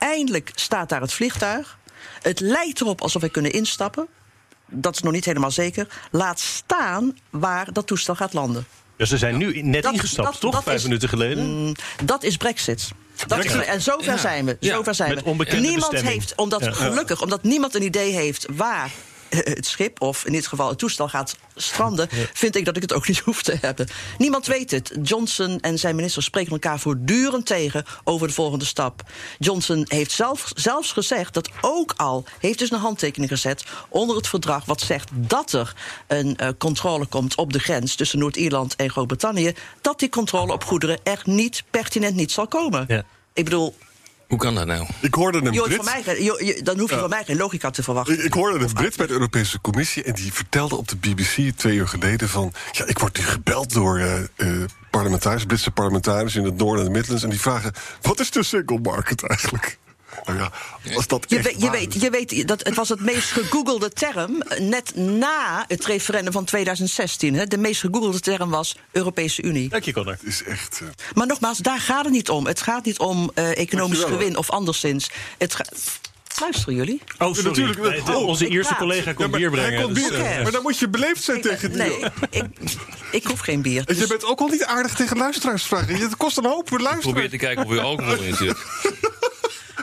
Eindelijk 0.00 0.50
staat 0.54 0.88
daar 0.88 1.00
het 1.00 1.12
vliegtuig. 1.12 1.78
Het 2.22 2.40
lijkt 2.40 2.80
erop 2.80 3.00
alsof 3.00 3.22
we 3.22 3.28
kunnen 3.28 3.52
instappen. 3.52 4.06
Dat 4.66 4.94
is 4.94 5.00
nog 5.02 5.12
niet 5.12 5.24
helemaal 5.24 5.50
zeker. 5.50 5.86
Laat 6.10 6.40
staan 6.40 7.18
waar 7.30 7.72
dat 7.72 7.86
toestel 7.86 8.14
gaat 8.14 8.32
landen. 8.32 8.66
Dus 8.96 9.08
ze 9.08 9.18
zijn 9.18 9.36
nu 9.36 9.62
net 9.62 9.82
Dat- 9.82 9.92
ingestapt, 9.92 10.28
dat- 10.32 10.40
toch? 10.40 10.52
dat 10.52 10.62
Vijf 10.62 10.76
is- 10.76 10.82
minuten 10.82 11.08
geleden. 11.08 11.46
Mm, 11.46 11.74
dat 12.04 12.22
is 12.22 12.36
Brexit. 12.36 12.88
Dat 13.26 13.44
is, 13.44 13.52
en 13.52 13.82
zover 13.82 14.18
zijn 14.18 14.44
we. 14.44 14.56
Ja, 14.60 14.74
Zover 14.74 14.94
zijn 14.94 15.14
met 15.14 15.24
we. 15.24 15.30
Niemand 15.30 15.74
bestemming. 15.76 16.08
heeft, 16.08 16.34
omdat, 16.34 16.64
Ja. 16.64 16.72
gelukkig, 16.72 17.22
omdat 17.22 17.42
niemand 17.42 17.74
een 17.74 17.82
idee 17.82 18.12
heeft 18.12 18.46
waar 18.50 18.90
het 19.30 19.66
schip, 19.66 20.00
of 20.00 20.24
in 20.24 20.32
dit 20.32 20.46
geval 20.46 20.68
het 20.68 20.78
toestel, 20.78 21.08
gaat 21.08 21.36
stranden, 21.54 22.08
vind 22.32 22.56
ik 22.56 22.64
dat 22.64 22.76
ik 22.76 22.82
het 22.82 22.92
ook 22.92 23.08
niet 23.08 23.18
hoef 23.18 23.42
te 23.42 23.58
hebben. 23.60 23.88
Niemand 24.18 24.46
weet 24.46 24.70
het. 24.70 24.92
Johnson 25.02 25.60
en 25.60 25.78
zijn 25.78 25.96
minister 25.96 26.22
spreken 26.22 26.52
elkaar 26.52 26.78
voortdurend 26.78 27.46
tegen 27.46 27.84
over 28.04 28.26
de 28.28 28.34
volgende 28.34 28.64
stap. 28.64 29.02
Johnson 29.38 29.84
heeft 29.88 30.12
zelf, 30.12 30.52
zelfs 30.54 30.92
gezegd 30.92 31.34
dat 31.34 31.50
ook 31.60 31.94
al 31.96 32.24
heeft 32.38 32.58
dus 32.58 32.70
een 32.70 32.78
handtekening 32.78 33.30
gezet 33.30 33.64
onder 33.88 34.16
het 34.16 34.28
verdrag 34.28 34.64
wat 34.64 34.80
zegt 34.80 35.08
dat 35.12 35.52
er 35.52 35.74
een 36.06 36.36
eh, 36.36 36.48
controle 36.58 37.06
komt 37.06 37.34
op 37.34 37.52
de 37.52 37.58
grens 37.58 37.94
tussen 37.94 38.18
Noord-Ierland 38.18 38.76
en 38.76 38.90
Groot-Brittannië, 38.90 39.54
dat 39.80 39.98
die 39.98 40.08
controle 40.08 40.52
op 40.52 40.64
goederen 40.64 40.98
er 41.02 41.20
niet 41.24 41.62
pertinent 41.70 42.14
niet 42.14 42.32
zal 42.32 42.46
komen. 42.46 42.84
Ja. 42.88 43.04
Ik 43.32 43.44
bedoel, 43.44 43.74
Hoe 44.30 44.38
kan 44.38 44.54
dat 44.54 44.66
nou? 44.66 44.86
Ik 45.00 45.14
hoorde 45.14 45.38
een 45.38 45.54
van 45.76 45.84
mij, 45.84 46.02
geen- 46.02 46.22
je- 46.24 46.42
je- 46.44 46.62
dan 46.62 46.78
hoef 46.78 46.90
je 46.90 46.98
van 46.98 47.08
mij 47.08 47.24
geen 47.24 47.36
logica 47.36 47.70
te 47.70 47.82
verwachten. 47.82 48.14
Ik, 48.14 48.20
ik 48.24 48.32
hoorde 48.32 48.58
een 48.64 48.72
Brit 48.72 48.96
bij 48.96 49.06
de 49.06 49.12
Europese 49.12 49.60
Commissie 49.60 50.02
en 50.02 50.14
die 50.14 50.32
vertelde 50.32 50.76
op 50.76 50.88
de 50.88 50.96
BBC 50.96 51.56
twee 51.56 51.76
uur 51.76 51.88
geleden 51.88 52.28
van... 52.28 52.52
ja, 52.72 52.86
ik 52.86 52.98
word 52.98 53.18
nu 53.18 53.24
gebeld 53.24 53.72
door 53.72 53.98
eh, 53.98 54.18
eh, 54.36 54.68
parlementariërs, 54.90 55.44
Britse 55.44 55.70
parlementariërs 55.70 56.34
in 56.36 56.44
het 56.44 56.56
noorden 56.56 56.86
en 56.86 56.92
de 56.92 56.98
Midlands... 56.98 57.22
en 57.22 57.30
die 57.30 57.40
vragen, 57.40 57.72
wat 58.02 58.20
is 58.20 58.30
de 58.30 58.42
single 58.42 58.78
market 58.82 59.22
eigenlijk? 59.28 59.78
Nou 60.24 60.38
ja, 60.38 60.52
als 60.94 61.06
dat 61.06 61.24
Je, 61.28 61.36
echt 61.36 61.46
weet, 61.46 61.60
je, 61.62 61.70
weet, 61.70 61.94
je 62.00 62.10
weet 62.10 62.48
dat 62.48 62.64
het 62.64 62.74
was 62.74 62.88
het 62.88 63.00
meest 63.00 63.30
gegoogelde 63.30 63.90
term 63.90 64.42
net 64.58 64.96
na 64.96 65.64
het 65.68 65.84
referendum 65.84 66.32
van 66.32 66.44
2016. 66.44 67.34
Hè. 67.34 67.46
De 67.46 67.58
meest 67.58 67.80
gegoogelde 67.80 68.20
term 68.20 68.50
was 68.50 68.76
Europese 68.92 69.42
Unie. 69.42 69.68
Dank 69.68 69.84
je, 69.84 69.92
Connor. 69.92 70.12
Het 70.12 70.22
is 70.22 70.42
echt... 70.42 70.80
eh, 70.82 70.88
Maar 71.14 71.26
nogmaals, 71.26 71.58
daar 71.58 71.80
gaat 71.80 72.04
het 72.04 72.12
niet 72.12 72.28
om. 72.30 72.46
Het 72.46 72.62
gaat 72.62 72.84
niet 72.84 72.98
om 72.98 73.30
eh, 73.34 73.56
economisch 73.58 73.96
Dankjewel, 73.98 74.18
gewin 74.18 74.36
of 74.36 74.50
anderszins. 74.50 75.10
Het 75.38 75.54
ga- 75.54 75.64
Luisteren 76.40 76.74
jullie? 76.74 77.00
Oh, 77.18 77.34
sorry. 77.34 77.48
natuurlijk. 77.48 77.80
Nee, 77.80 78.02
de- 78.02 78.12
Oh, 78.16 78.26
onze 78.26 78.46
praat. 78.46 78.76
collega 78.78 79.08
ja, 79.10 79.12
komt 79.12 79.30
maar 79.30 79.40
bier 79.40 79.50
hij 79.50 79.60
brengen. 79.60 79.82
komt 79.82 79.94
dus, 79.94 80.08
bier, 80.08 80.20
eh, 80.20 80.42
maar 80.42 80.52
dan 80.52 80.62
moet 80.62 80.78
je 80.78 80.88
beleefd 80.88 81.22
zijn 81.22 81.40
tegen 81.40 81.68
die... 81.72 81.78
Nee, 81.82 81.98
ik, 82.30 82.44
ik 83.10 83.24
hoef 83.26 83.40
geen 83.40 83.62
bier. 83.62 83.82
En 83.86 83.94
je 83.94 84.00
Dus- 84.00 84.08
bent 84.08 84.24
ook 84.24 84.40
al 84.40 84.46
niet 84.48 84.64
aardig 84.64 84.94
tegen 84.94 85.16
luisteraars 85.16 85.62
vragen. 85.64 85.96
Het 85.96 86.16
kost 86.16 86.36
een 86.36 86.44
hoop 86.44 86.68
voor 86.68 86.78
Probeer 86.78 86.92
luisteren. 86.92 87.30
te 87.30 87.36
kijken 87.36 87.64
of 87.64 87.72
u 87.72 87.78
alcohol 87.78 88.22
in 88.28 88.36
zit. 88.36 88.56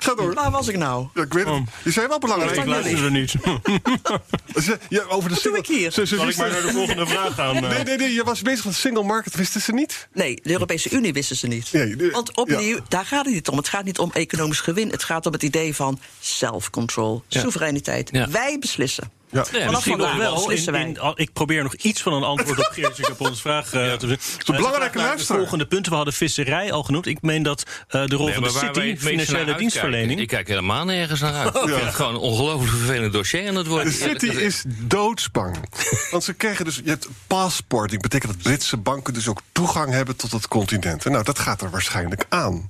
Ga 0.04 0.16
door. 0.16 0.34
Waar 0.34 0.52
was 0.52 0.68
ik 0.68 0.78
nou? 0.78 1.08
Ja, 1.14 1.22
ik 1.22 1.34
weet 1.34 1.46
het. 1.46 1.64
Die 1.84 1.94
zijn 1.94 2.08
wel 2.08 2.20
belangrijk. 2.20 2.56
ik 2.58 2.66
luister 2.66 3.04
er 3.06 3.12
niet. 3.12 3.32
Ze- 4.64 4.78
Ja, 4.90 5.04
over 5.04 5.30
de 5.30 5.36
Wat 5.36 5.44
doe 5.44 5.58
ik 5.58 5.68
hier? 5.68 5.92
Ze, 5.92 6.06
Zal 6.06 6.20
ik 6.20 6.26
wisten- 6.26 6.44
maar 6.44 6.54
naar 6.54 6.62
de 6.62 6.72
volgende 6.78 7.06
vraag 7.08 7.34
gaan? 7.34 7.56
eh? 7.56 7.70
Nee, 7.70 7.84
nee, 7.84 7.98
nee, 7.98 8.14
je 8.14 8.24
was 8.24 8.42
bezig 8.42 8.66
met 8.66 8.74
de 8.74 8.80
single 8.80 9.04
market, 9.04 9.36
wisten 9.36 9.62
ze 9.62 9.74
niet? 9.74 10.08
Nee, 10.14 10.40
de 10.44 10.52
Europese 10.52 10.90
Unie 10.90 11.14
wisten 11.14 11.36
ze 11.36 11.48
niet. 11.48 11.72
Nee, 11.72 11.96
de- 11.96 12.10
Want 12.10 12.36
opnieuw, 12.36 12.80
daar 12.88 13.06
gaat 13.06 13.26
het 13.26 13.34
niet 13.34 13.48
om. 13.48 13.58
Het 13.58 13.68
gaat 13.70 13.84
niet 13.84 14.00
om 14.00 14.12
economisch 14.14 14.60
gewin. 14.60 14.90
Het 14.90 15.04
gaat 15.04 15.26
om 15.26 15.32
het 15.34 15.44
idee 15.44 15.76
van 15.76 16.00
self-control, 16.20 17.24
soevereiniteit. 17.28 18.10
Ja. 18.12 18.30
Wij 18.30 18.58
beslissen. 18.60 19.12
Ja. 19.32 19.46
Ja, 19.52 19.58
Vanaf 19.60 19.72
misschien 19.72 19.98
nog 19.98 20.16
wel. 20.16 20.50
in, 20.52 20.76
in- 20.76 20.98
ik 21.16 21.34
probeer 21.34 21.64
nog 21.64 21.74
iets 21.76 22.02
van 22.02 22.14
een 22.14 22.24
antwoord 22.24 22.60
op 22.60 22.70
Geertje 22.72 23.04
Capons 23.04 23.42
vraag 23.42 23.66
eh, 23.66 23.72
te 23.94 23.98
vinden. 24.00 24.20
een 24.46 24.56
belangrijke 24.56 24.98
De 24.98 25.04
luisteraar. 25.04 25.38
volgende 25.40 25.66
punten, 25.68 25.90
we 25.92 25.96
hadden 25.96 26.14
visserij 26.14 26.72
al 26.72 26.84
genoemd. 26.84 27.06
Ik 27.06 27.22
meen 27.22 27.44
dat 27.44 27.64
eh, 27.88 28.06
de 28.06 28.16
rol 28.16 28.26
Nee, 28.26 28.34
van 28.34 28.44
de 28.44 28.50
City, 28.50 28.90
het 28.90 29.00
financiële 29.00 29.56
dienstverlening. 29.56 30.20
Ik 30.20 30.28
kijk 30.28 30.48
helemaal 30.48 30.86
nergens 30.86 31.20
naar 31.20 31.34
uit. 31.34 31.56
Ik 31.56 31.76
het 31.76 31.96
gewoon 31.96 32.14
een 32.14 32.20
ongelooflijk 32.22 32.72
vervelend 32.76 33.14
dossier 33.14 33.48
aan 33.48 33.56
het 33.56 33.68
worden. 33.68 33.86
De 33.88 33.98
City 33.98 34.26
is 34.26 34.64
doodsbang. 34.68 35.58
Want 36.12 36.24
ze 36.24 36.34
krijgen 36.34 36.66
dus, 36.66 36.76
je 36.84 36.90
hebt 36.90 37.08
passporting. 37.28 38.02
betekent 38.02 38.34
dat 38.34 38.42
Britse 38.42 38.78
banken 38.78 39.14
dus 39.14 39.28
ook 39.28 39.42
toegang 39.52 39.92
hebben 39.92 40.16
tot 40.16 40.32
het 40.32 40.48
continent. 40.48 41.06
En 41.06 41.12
nou, 41.12 41.24
dat 41.24 41.40
gaat 41.40 41.62
er 41.62 41.70
waarschijnlijk 41.70 42.26
aan. 42.30 42.68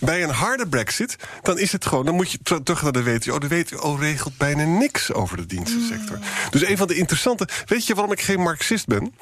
Bij 0.00 0.22
een 0.22 0.30
harde 0.30 0.68
brexit, 0.68 1.16
dan 1.42 1.58
is 1.58 1.72
het 1.72 1.86
gewoon... 1.86 2.04
dan 2.04 2.14
moet 2.14 2.30
je 2.32 2.38
ter- 2.42 2.62
terug 2.62 2.82
naar 2.82 2.92
de 2.92 3.02
WTO. 3.02 3.38
De 3.38 3.48
WTO 3.48 3.94
regelt 3.94 4.36
bijna 4.36 4.64
niks 4.64 5.12
over 5.12 5.36
de 5.36 5.46
dienstensector. 5.46 6.05
Dus 6.50 6.66
een 6.66 6.76
van 6.76 6.86
de 6.86 6.94
interessante... 6.94 7.48
Weet 7.66 7.86
je 7.86 7.94
waarom 7.94 8.12
ik 8.12 8.20
geen 8.20 8.40
marxist 8.40 8.86
ben? 8.86 9.14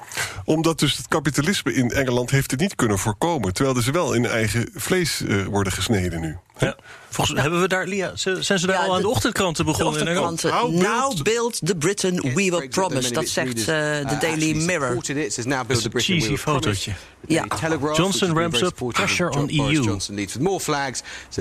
Omdat 0.44 0.78
dus 0.78 0.96
het 0.96 1.08
kapitalisme 1.08 1.74
in 1.74 1.90
Engeland 1.90 2.30
heeft 2.30 2.50
het 2.50 2.60
niet 2.60 2.74
kunnen 2.74 2.98
voorkomen. 2.98 3.54
Terwijl 3.54 3.82
ze 3.82 3.90
wel 3.92 4.14
in 4.14 4.26
eigen 4.26 4.68
vlees 4.74 5.20
eh, 5.20 5.44
worden 5.44 5.72
gesneden 5.72 6.20
nu. 6.20 6.36
Ja. 6.58 6.76
Volgens 7.10 7.40
hebben 7.40 7.60
we 7.60 7.68
daar, 7.68 7.86
Lia, 7.86 8.12
zijn 8.14 8.42
ze 8.58 8.66
daar 8.66 8.76
Ja, 8.76 8.82
al 8.84 8.90
aan 8.90 8.96
de, 8.96 9.02
de- 9.02 9.08
ochtendkranten 9.08 9.64
De 9.64 9.70
begonnen? 9.70 10.00
in 10.00 10.06
Engeland? 10.08 10.32
ochtendkranten. 10.44 10.80
How 10.80 10.82
Now 10.82 11.00
build- 11.00 11.22
build 11.22 11.60
the 11.66 11.76
Britain 11.76 12.14
we 12.20 12.32
will 12.34 12.68
promise. 12.68 13.12
Dat 13.12 13.28
zegt 13.28 13.58
eh, 13.58 13.64
de 13.64 14.16
Daily 14.20 14.52
Mirror. 14.56 14.94
Dat 14.94 15.08
is 15.28 15.36
een 15.84 15.90
cheesy 16.00 16.36
fotootje. 16.36 16.92
Ja. 17.26 17.46
Johnson 17.94 18.38
ramps 18.38 18.60
up 18.60 18.82
pressure 18.92 19.30
on 19.30 19.48
EU. 19.50 19.80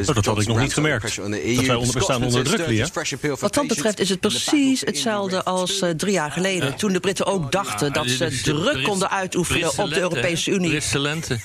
Oh, 0.08 0.16
dat 0.16 0.26
had 0.26 0.42
ik 0.42 0.48
nog 0.48 0.60
niet 0.60 0.74
gemerkt. 0.74 1.16
Dat 1.16 1.26
wij 1.26 1.76
onder- 1.76 1.94
we 1.94 2.02
staan 2.02 2.24
onder 2.24 2.44
druk, 2.44 2.68
Lia. 2.68 2.88
Wat 3.40 3.54
dat 3.54 3.68
betreft 3.68 4.00
is 4.00 4.10
het 4.10 4.20
precies 4.20 4.82
hetzelfde 4.82 5.44
als 5.44 5.80
eh, 5.82 5.90
drie 5.90 6.14
jaar 6.14 6.32
geleden. 6.32 6.76
Toen 6.76 6.94
de 6.94 7.00
Britten 7.00 7.26
ook 7.26 7.52
dachten 7.52 7.94
dat 7.94 8.10
ze 8.10 8.18
de 8.30 8.42
druk 8.42 8.84
konden 8.84 9.10
uitoefenen 9.10 9.60
Britse 9.62 9.82
op 9.82 9.90
de 9.90 10.00
Europese? 10.00 10.52
Unie. 10.52 10.70
Britse 10.70 11.00
lente. 11.00 11.40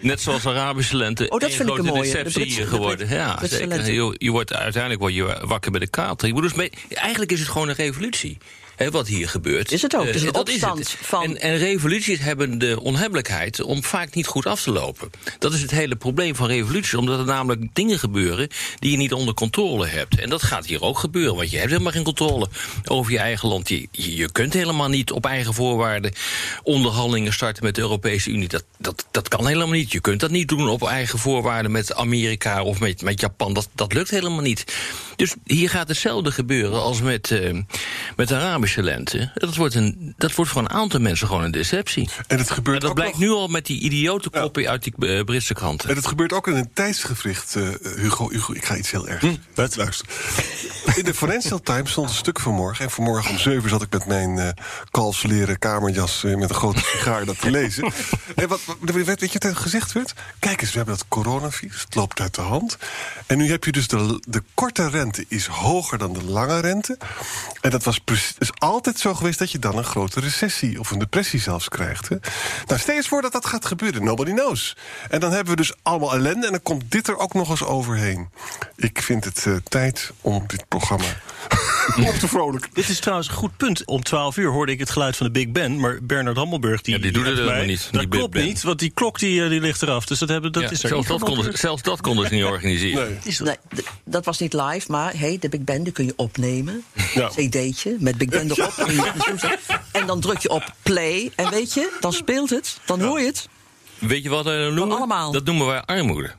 Net 0.00 0.20
zoals 0.20 0.46
Arabische 0.46 0.96
lente. 0.96 1.28
Oh, 1.28 1.38
dat 1.40 1.52
vind 1.52 1.68
ik 1.68 1.78
een 1.78 1.84
mooie. 1.84 2.12
De 2.24 2.30
Britse- 2.30 2.64
Ja, 3.08 3.38
zeker. 3.46 3.92
Je, 3.92 4.14
je 4.18 4.30
wordt, 4.30 4.52
uiteindelijk 4.52 5.00
word 5.02 5.14
je 5.14 5.46
wakker 5.46 5.70
bij 5.70 5.80
de 5.80 5.86
bedoel, 6.34 6.48
dus 6.48 6.54
mee- 6.58 6.70
eigenlijk 6.88 7.32
is 7.32 7.40
het 7.40 7.48
gewoon 7.48 7.68
een 7.68 7.74
revolutie. 7.74 8.38
Hè, 8.76 8.90
wat 8.90 9.06
hier 9.06 9.28
gebeurt. 9.28 9.72
Is 9.72 9.82
het 9.82 9.96
ook. 9.96 10.06
Het 10.06 10.14
is 10.14 10.22
een 10.22 10.32
dat 10.32 10.48
opstand 10.48 10.78
het. 10.78 10.96
van- 11.00 11.22
En, 11.24 11.40
en 11.40 11.56
revoluties 11.58 12.18
hebben 12.18 12.58
de 12.58 12.80
onhebbelijkheid 12.80 13.62
om 13.62 13.84
vaak 13.84 14.14
niet 14.14 14.26
goed 14.26 14.46
af 14.46 14.62
te 14.62 14.70
lopen. 14.70 15.10
Dat 15.38 15.52
is 15.52 15.62
het 15.62 15.70
hele 15.70 15.96
probleem 15.96 16.34
van 16.34 16.46
revoluties. 16.46 16.94
Omdat 16.94 17.18
er 17.18 17.24
namelijk 17.24 17.62
dingen 17.72 17.98
gebeuren 17.98 18.48
die 18.78 18.90
je 18.90 18.96
niet 18.96 19.12
onder 19.12 19.34
controle 19.34 19.86
hebt. 19.86 20.20
En 20.20 20.28
dat 20.30 20.42
gaat 20.42 20.66
hier 20.66 20.82
ook 20.82 20.98
gebeuren. 20.98 21.36
Want 21.36 21.50
je 21.50 21.56
hebt 21.58 21.70
helemaal 21.70 21.92
geen 21.92 22.02
controle 22.04 22.48
over 22.84 23.12
je 23.12 23.18
eigen 23.18 23.48
land. 23.48 23.68
Je, 23.68 23.88
je 23.90 24.32
kunt 24.32 24.52
helemaal 24.52 24.88
niet 24.88 25.10
op 25.12 25.26
eigen 25.26 25.54
voorwaarden 25.54 26.12
onderhandelingen 26.62 27.32
starten 27.32 27.64
met 27.64 27.74
de 27.74 27.80
Europese 27.80 28.30
Unie. 28.30 28.48
Dat, 28.48 28.64
dat, 28.78 29.06
dat 29.10 29.28
kan 29.28 29.46
helemaal 29.46 29.68
niet. 29.74 29.92
Je 29.92 30.00
kunt 30.00 30.20
dat 30.20 30.30
niet 30.30 30.48
doen 30.48 30.68
op 30.68 30.86
eigen 30.86 31.18
voorwaarden 31.18 31.70
met 31.70 31.94
Amerika 31.94 32.62
of 32.62 32.80
met, 32.80 33.02
met 33.02 33.20
Japan. 33.20 33.52
Dat, 33.54 33.68
dat 33.74 33.92
lukt 33.92 34.10
helemaal 34.10 34.40
niet. 34.42 34.64
Dus 35.16 35.34
hier 35.44 35.70
gaat 35.70 35.88
hetzelfde 35.88 36.30
gebeuren 36.32 36.82
als 36.82 37.00
met, 37.00 37.30
eh, 37.30 37.52
met 38.16 38.28
de 38.28 38.34
Arabische 38.34 38.64
economische 38.66 38.82
lente, 38.82 39.30
dat 39.34 39.56
wordt, 39.56 39.74
een, 39.74 40.14
dat 40.16 40.34
wordt 40.34 40.50
voor 40.50 40.62
een 40.62 40.70
aantal 40.70 41.00
mensen 41.00 41.26
gewoon 41.26 41.44
een 41.44 41.50
deceptie. 41.50 42.08
En 42.26 42.38
het 42.38 42.50
gebeurt 42.50 42.74
En 42.76 42.80
dat 42.80 42.90
ook 42.90 42.94
blijkt 42.96 43.12
nog- 43.12 43.22
nu 43.22 43.30
al 43.30 43.48
met 43.48 43.66
die 43.66 43.80
idiote 43.80 44.30
koppen 44.30 44.68
uit 44.68 44.82
die 44.84 44.94
eh, 45.08 45.24
Britse 45.24 45.54
kranten. 45.54 45.88
En 45.90 45.96
het 45.96 46.06
gebeurt 46.06 46.32
ook 46.32 46.46
in 46.48 46.54
een 46.54 46.70
tijdsgevricht, 46.74 47.56
eh, 47.56 47.68
Hugo, 47.96 48.30
Hugo. 48.30 48.52
Ik 48.52 48.64
ga 48.64 48.76
iets 48.76 48.90
heel 48.90 49.08
ergs. 49.08 49.22
zeggen. 49.22 49.42
wat? 49.54 49.76
Luister. 49.76 50.06
In 50.96 51.04
de 51.04 51.14
Financial 51.14 51.60
Times 51.60 51.90
stond 51.90 52.08
een 52.08 52.14
stuk 52.14 52.40
vanmorgen. 52.40 52.84
En 52.84 52.90
vanmorgen 52.90 53.30
om 53.30 53.38
zeven 53.38 53.68
zat 53.70 53.82
ik 53.82 53.92
met 53.92 54.06
mijn 54.06 54.54
kalfsleren 54.90 55.58
kamerjas... 55.58 56.24
eh, 56.24 56.34
met 56.34 56.48
een 56.50 56.54
grote 56.56 56.80
sigaar 56.80 57.24
dat 57.24 57.40
te 57.40 57.50
lezen. 57.50 57.92
En 58.34 58.48
wat, 58.48 58.60
weet, 58.80 59.20
je 59.20 59.28
wat 59.32 59.44
er 59.44 59.56
gezegd 59.56 59.92
werd? 59.92 60.14
Kijk 60.38 60.60
eens, 60.60 60.70
we 60.70 60.76
hebben 60.76 60.96
dat 60.96 61.08
coronavirus. 61.08 61.80
Het 61.80 61.94
loopt 61.94 62.20
uit 62.20 62.34
de 62.34 62.40
hand. 62.40 62.76
En 63.26 63.38
nu 63.38 63.50
heb 63.50 63.64
je 63.64 63.72
dus 63.72 63.88
de, 63.88 64.22
de 64.28 64.42
korte 64.54 64.88
rente 64.88 65.24
is 65.28 65.46
hoger 65.46 65.98
dan 65.98 66.12
de 66.12 66.24
lange 66.24 66.60
rente. 66.60 66.98
En 67.60 67.70
dat 67.70 67.84
was 67.84 67.98
precies, 67.98 68.34
is 68.38 68.50
altijd 68.58 68.98
zo 68.98 69.14
geweest 69.14 69.38
dat 69.38 69.50
je 69.50 69.58
dan 69.58 69.78
een 69.78 69.84
grote 69.84 70.20
recessie... 70.20 70.80
of 70.80 70.90
een 70.90 70.98
depressie 70.98 71.40
zelfs 71.40 71.68
krijgt. 71.68 72.08
Hè? 72.08 72.16
Nou, 72.66 72.80
stel 72.80 72.94
eens 72.94 73.08
voor 73.08 73.22
dat 73.22 73.32
dat 73.32 73.46
gaat 73.46 73.66
gebeuren. 73.66 74.04
Nobody 74.04 74.32
knows. 74.32 74.76
En 75.10 75.20
dan 75.20 75.32
hebben 75.32 75.50
we 75.50 75.56
dus 75.56 75.74
allemaal 75.82 76.12
ellende... 76.12 76.46
en 76.46 76.52
dan 76.52 76.62
komt 76.62 76.90
dit 76.90 77.08
er 77.08 77.18
ook 77.18 77.34
nog 77.34 77.50
eens 77.50 77.64
overheen. 77.64 78.28
Ik 78.76 79.02
vind 79.02 79.24
het 79.24 79.46
eh, 79.46 79.54
tijd 79.68 80.12
om 80.20 80.44
dit 80.46 80.68
programma 80.68 80.84
op 80.90 82.14
te 82.14 82.28
vrolijken. 82.28 82.70
Dit 82.72 82.88
is 82.88 82.98
trouwens 83.00 83.28
een 83.28 83.34
goed 83.34 83.56
punt. 83.56 83.84
Om 83.84 84.02
12 84.02 84.36
uur 84.36 84.50
hoorde 84.50 84.72
ik 84.72 84.78
het 84.78 84.90
geluid 84.90 85.16
van 85.16 85.26
de 85.26 85.32
Big 85.32 85.48
Ben. 85.52 85.80
Maar 85.80 85.98
Bernard 86.02 86.36
Hammelburg 86.36 86.80
die, 86.82 86.94
Ja, 86.94 87.00
die 87.00 87.12
doet 87.12 87.24
het 87.26 87.34
helemaal 87.34 87.56
mij. 87.56 87.66
niet, 87.66 87.88
Dat 87.92 88.08
klopt 88.08 88.32
Ben. 88.32 88.44
niet, 88.44 88.62
want 88.62 88.78
die 88.78 88.90
klok 88.90 89.18
die, 89.18 89.42
eh, 89.42 89.48
die 89.48 89.60
ligt 89.60 89.82
eraf. 89.82 90.06
Dus 90.06 90.18
dat, 90.18 90.28
hebben, 90.28 90.52
dat 90.52 90.62
Ja, 90.62 90.70
is 90.70 90.82
er 90.82 90.88
zelfs, 90.88 91.08
dat 91.08 91.20
konden, 91.22 91.44
ze- 91.44 91.58
zelfs 91.58 91.82
dat 91.82 92.00
konden 92.00 92.28
ze 92.28 92.34
niet 92.34 92.44
organiseren. 92.54 93.08
Nee. 93.24 93.34
Dat- 93.36 93.46
Nee, 93.46 93.82
d- 93.82 93.88
dat 94.04 94.24
was 94.24 94.38
niet 94.38 94.52
live, 94.52 94.90
maar 94.90 95.12
hey, 95.18 95.36
de 95.40 95.48
Big 95.48 95.60
Ben 95.60 95.82
die 95.82 95.92
kun 95.92 96.04
je 96.06 96.12
opnemen. 96.16 96.84
Ja. 97.14 97.28
CD'tje 97.28 97.96
met 97.98 98.18
Big 98.18 98.28
Ben 98.28 98.50
erop. 98.50 98.72
En 99.92 100.06
dan 100.06 100.20
druk 100.20 100.38
je 100.38 100.48
op 100.48 100.74
play. 100.82 101.30
En 101.36 101.50
weet 101.50 101.72
je, 101.74 101.96
dan 102.00 102.12
speelt 102.12 102.50
het. 102.50 102.78
Dan 102.86 103.00
hoor 103.02 103.20
je 103.20 103.26
het. 103.26 103.48
Weet 103.98 104.22
je 104.22 104.28
wat 104.28 104.44
we 104.44 104.50
dat 104.64 104.72
noemen? 104.72 104.96
allemaal. 104.96 105.32
Dat 105.32 105.44
noemen 105.44 105.66
wij 105.66 105.82
armoede. 105.82 106.30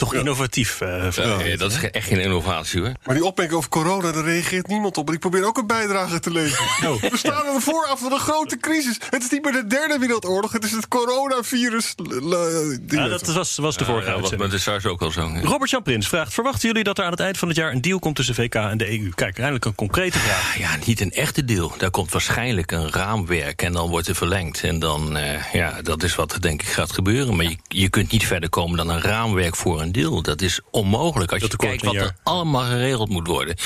Toch 0.00 0.14
innovatief. 0.14 0.80
eh, 0.80 1.10
Ja, 1.10 1.36
nee, 1.36 1.56
dat 1.56 1.72
is 1.72 1.90
echt 1.90 2.06
geen 2.06 2.20
innovatie 2.20 2.80
hoor. 2.80 2.92
Maar 3.04 3.14
die 3.14 3.24
opmerking 3.24 3.58
over 3.58 3.70
corona, 3.70 4.12
daar 4.12 4.24
reageert 4.24 4.66
niemand 4.66 4.96
op. 4.96 5.08
En 5.08 5.14
ik 5.14 5.20
probeer 5.20 5.44
ook 5.46 5.58
een 5.58 5.66
bijdrage 5.66 6.20
te 6.20 6.30
leveren. 6.30 6.68
Oh. 6.90 7.02
We 7.02 7.16
staan 7.16 7.46
aan 7.46 7.54
de 7.54 7.60
vooraf 7.60 8.00
van 8.00 8.12
een 8.12 8.18
grote 8.18 8.56
crisis. 8.56 8.98
Het 9.10 9.22
is 9.22 9.30
niet 9.30 9.44
meer 9.44 9.52
de 9.52 9.66
derde 9.66 9.98
wereldoorlog, 9.98 10.52
het 10.52 10.64
is 10.64 10.70
het 10.70 10.88
coronavirus. 10.88 11.94
Ding 11.96 12.82
ja, 12.90 13.08
dat 13.08 13.26
was, 13.26 13.56
was 13.56 13.76
de 13.76 13.84
vorige 13.84 14.10
Ja, 14.30 14.36
met 14.36 14.50
de 14.50 14.58
SARS 14.58 14.84
ook 14.86 15.02
al 15.02 15.10
zo. 15.10 15.28
ja. 15.34 15.40
Robert 15.40 15.70
Jan 15.70 15.82
Prins 15.82 16.08
vraagt: 16.08 16.34
Verwachten 16.34 16.68
jullie 16.68 16.84
dat 16.84 16.98
er 16.98 17.04
aan 17.04 17.10
het 17.10 17.20
eind 17.20 17.38
van 17.38 17.48
het 17.48 17.56
jaar 17.56 17.72
een 17.72 17.80
deal 17.80 17.98
komt 17.98 18.16
tussen 18.16 18.34
VK 18.34 18.54
en 18.54 18.78
de 18.78 18.90
EU? 19.00 19.10
Kijk, 19.14 19.36
eindelijk 19.38 19.64
een 19.64 19.74
concrete 19.74 20.18
vraag. 20.18 20.58
Ja, 20.58 20.70
niet 20.86 21.00
een 21.00 21.10
echte 21.12 21.44
deal. 21.44 21.72
Daar 21.78 21.90
komt 21.90 22.12
waarschijnlijk 22.12 22.72
een 22.72 22.90
raamwerk 22.92 23.62
en 23.62 23.72
dan 23.72 23.88
wordt 23.88 24.08
er 24.08 24.14
verlengd. 24.14 24.62
En 24.62 24.78
dan, 24.78 25.16
eh, 25.16 25.52
ja, 25.52 25.82
dat 25.82 26.02
is 26.02 26.14
wat 26.14 26.32
er 26.32 26.40
denk 26.40 26.62
ik 26.62 26.68
gaat 26.68 26.92
gebeuren. 26.92 27.36
Maar 27.36 27.44
je, 27.46 27.56
je 27.68 27.88
kunt 27.88 28.10
niet 28.10 28.26
verder 28.26 28.48
komen 28.48 28.76
dan 28.76 28.88
een 28.88 29.00
raamwerk 29.02 29.56
voor 29.56 29.80
een 29.80 29.89
deal. 29.92 30.22
Dat 30.22 30.42
is 30.42 30.60
onmogelijk 30.70 31.32
als 31.32 31.40
Dat 31.40 31.50
je 31.50 31.56
kijkt 31.56 31.82
wat 31.82 31.94
er 31.94 32.00
jaar. 32.00 32.16
allemaal 32.22 32.64
geregeld 32.64 33.08
moet 33.08 33.26
worden. 33.26 33.56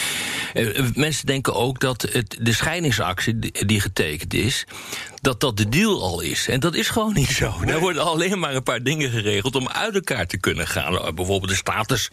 Eh, 0.53 0.79
eh, 0.79 0.85
mensen 0.95 1.27
denken 1.27 1.55
ook 1.55 1.81
dat 1.81 2.03
het, 2.03 2.39
de 2.41 2.53
scheidingsactie 2.53 3.39
die 3.67 3.81
getekend 3.81 4.35
is... 4.35 4.65
dat 5.25 5.41
dat 5.41 5.57
de 5.57 5.69
deal 5.69 6.03
al 6.03 6.21
is. 6.21 6.49
En 6.49 6.61
dat 6.61 6.75
is 6.75 6.89
gewoon 6.89 7.13
niet 7.13 7.29
zo. 7.31 7.55
Er 7.67 7.79
worden 7.81 8.05
alleen 8.05 8.39
maar 8.39 8.55
een 8.55 8.63
paar 8.63 8.83
dingen 8.83 9.11
geregeld 9.11 9.57
om 9.57 9.69
uit 9.69 9.95
elkaar 9.95 10.27
te 10.27 10.37
kunnen 10.39 10.67
gaan. 10.67 10.99
Eh, 10.99 11.13
Bijvoorbeeld 11.13 11.51
de 11.51 11.57
status 11.57 12.11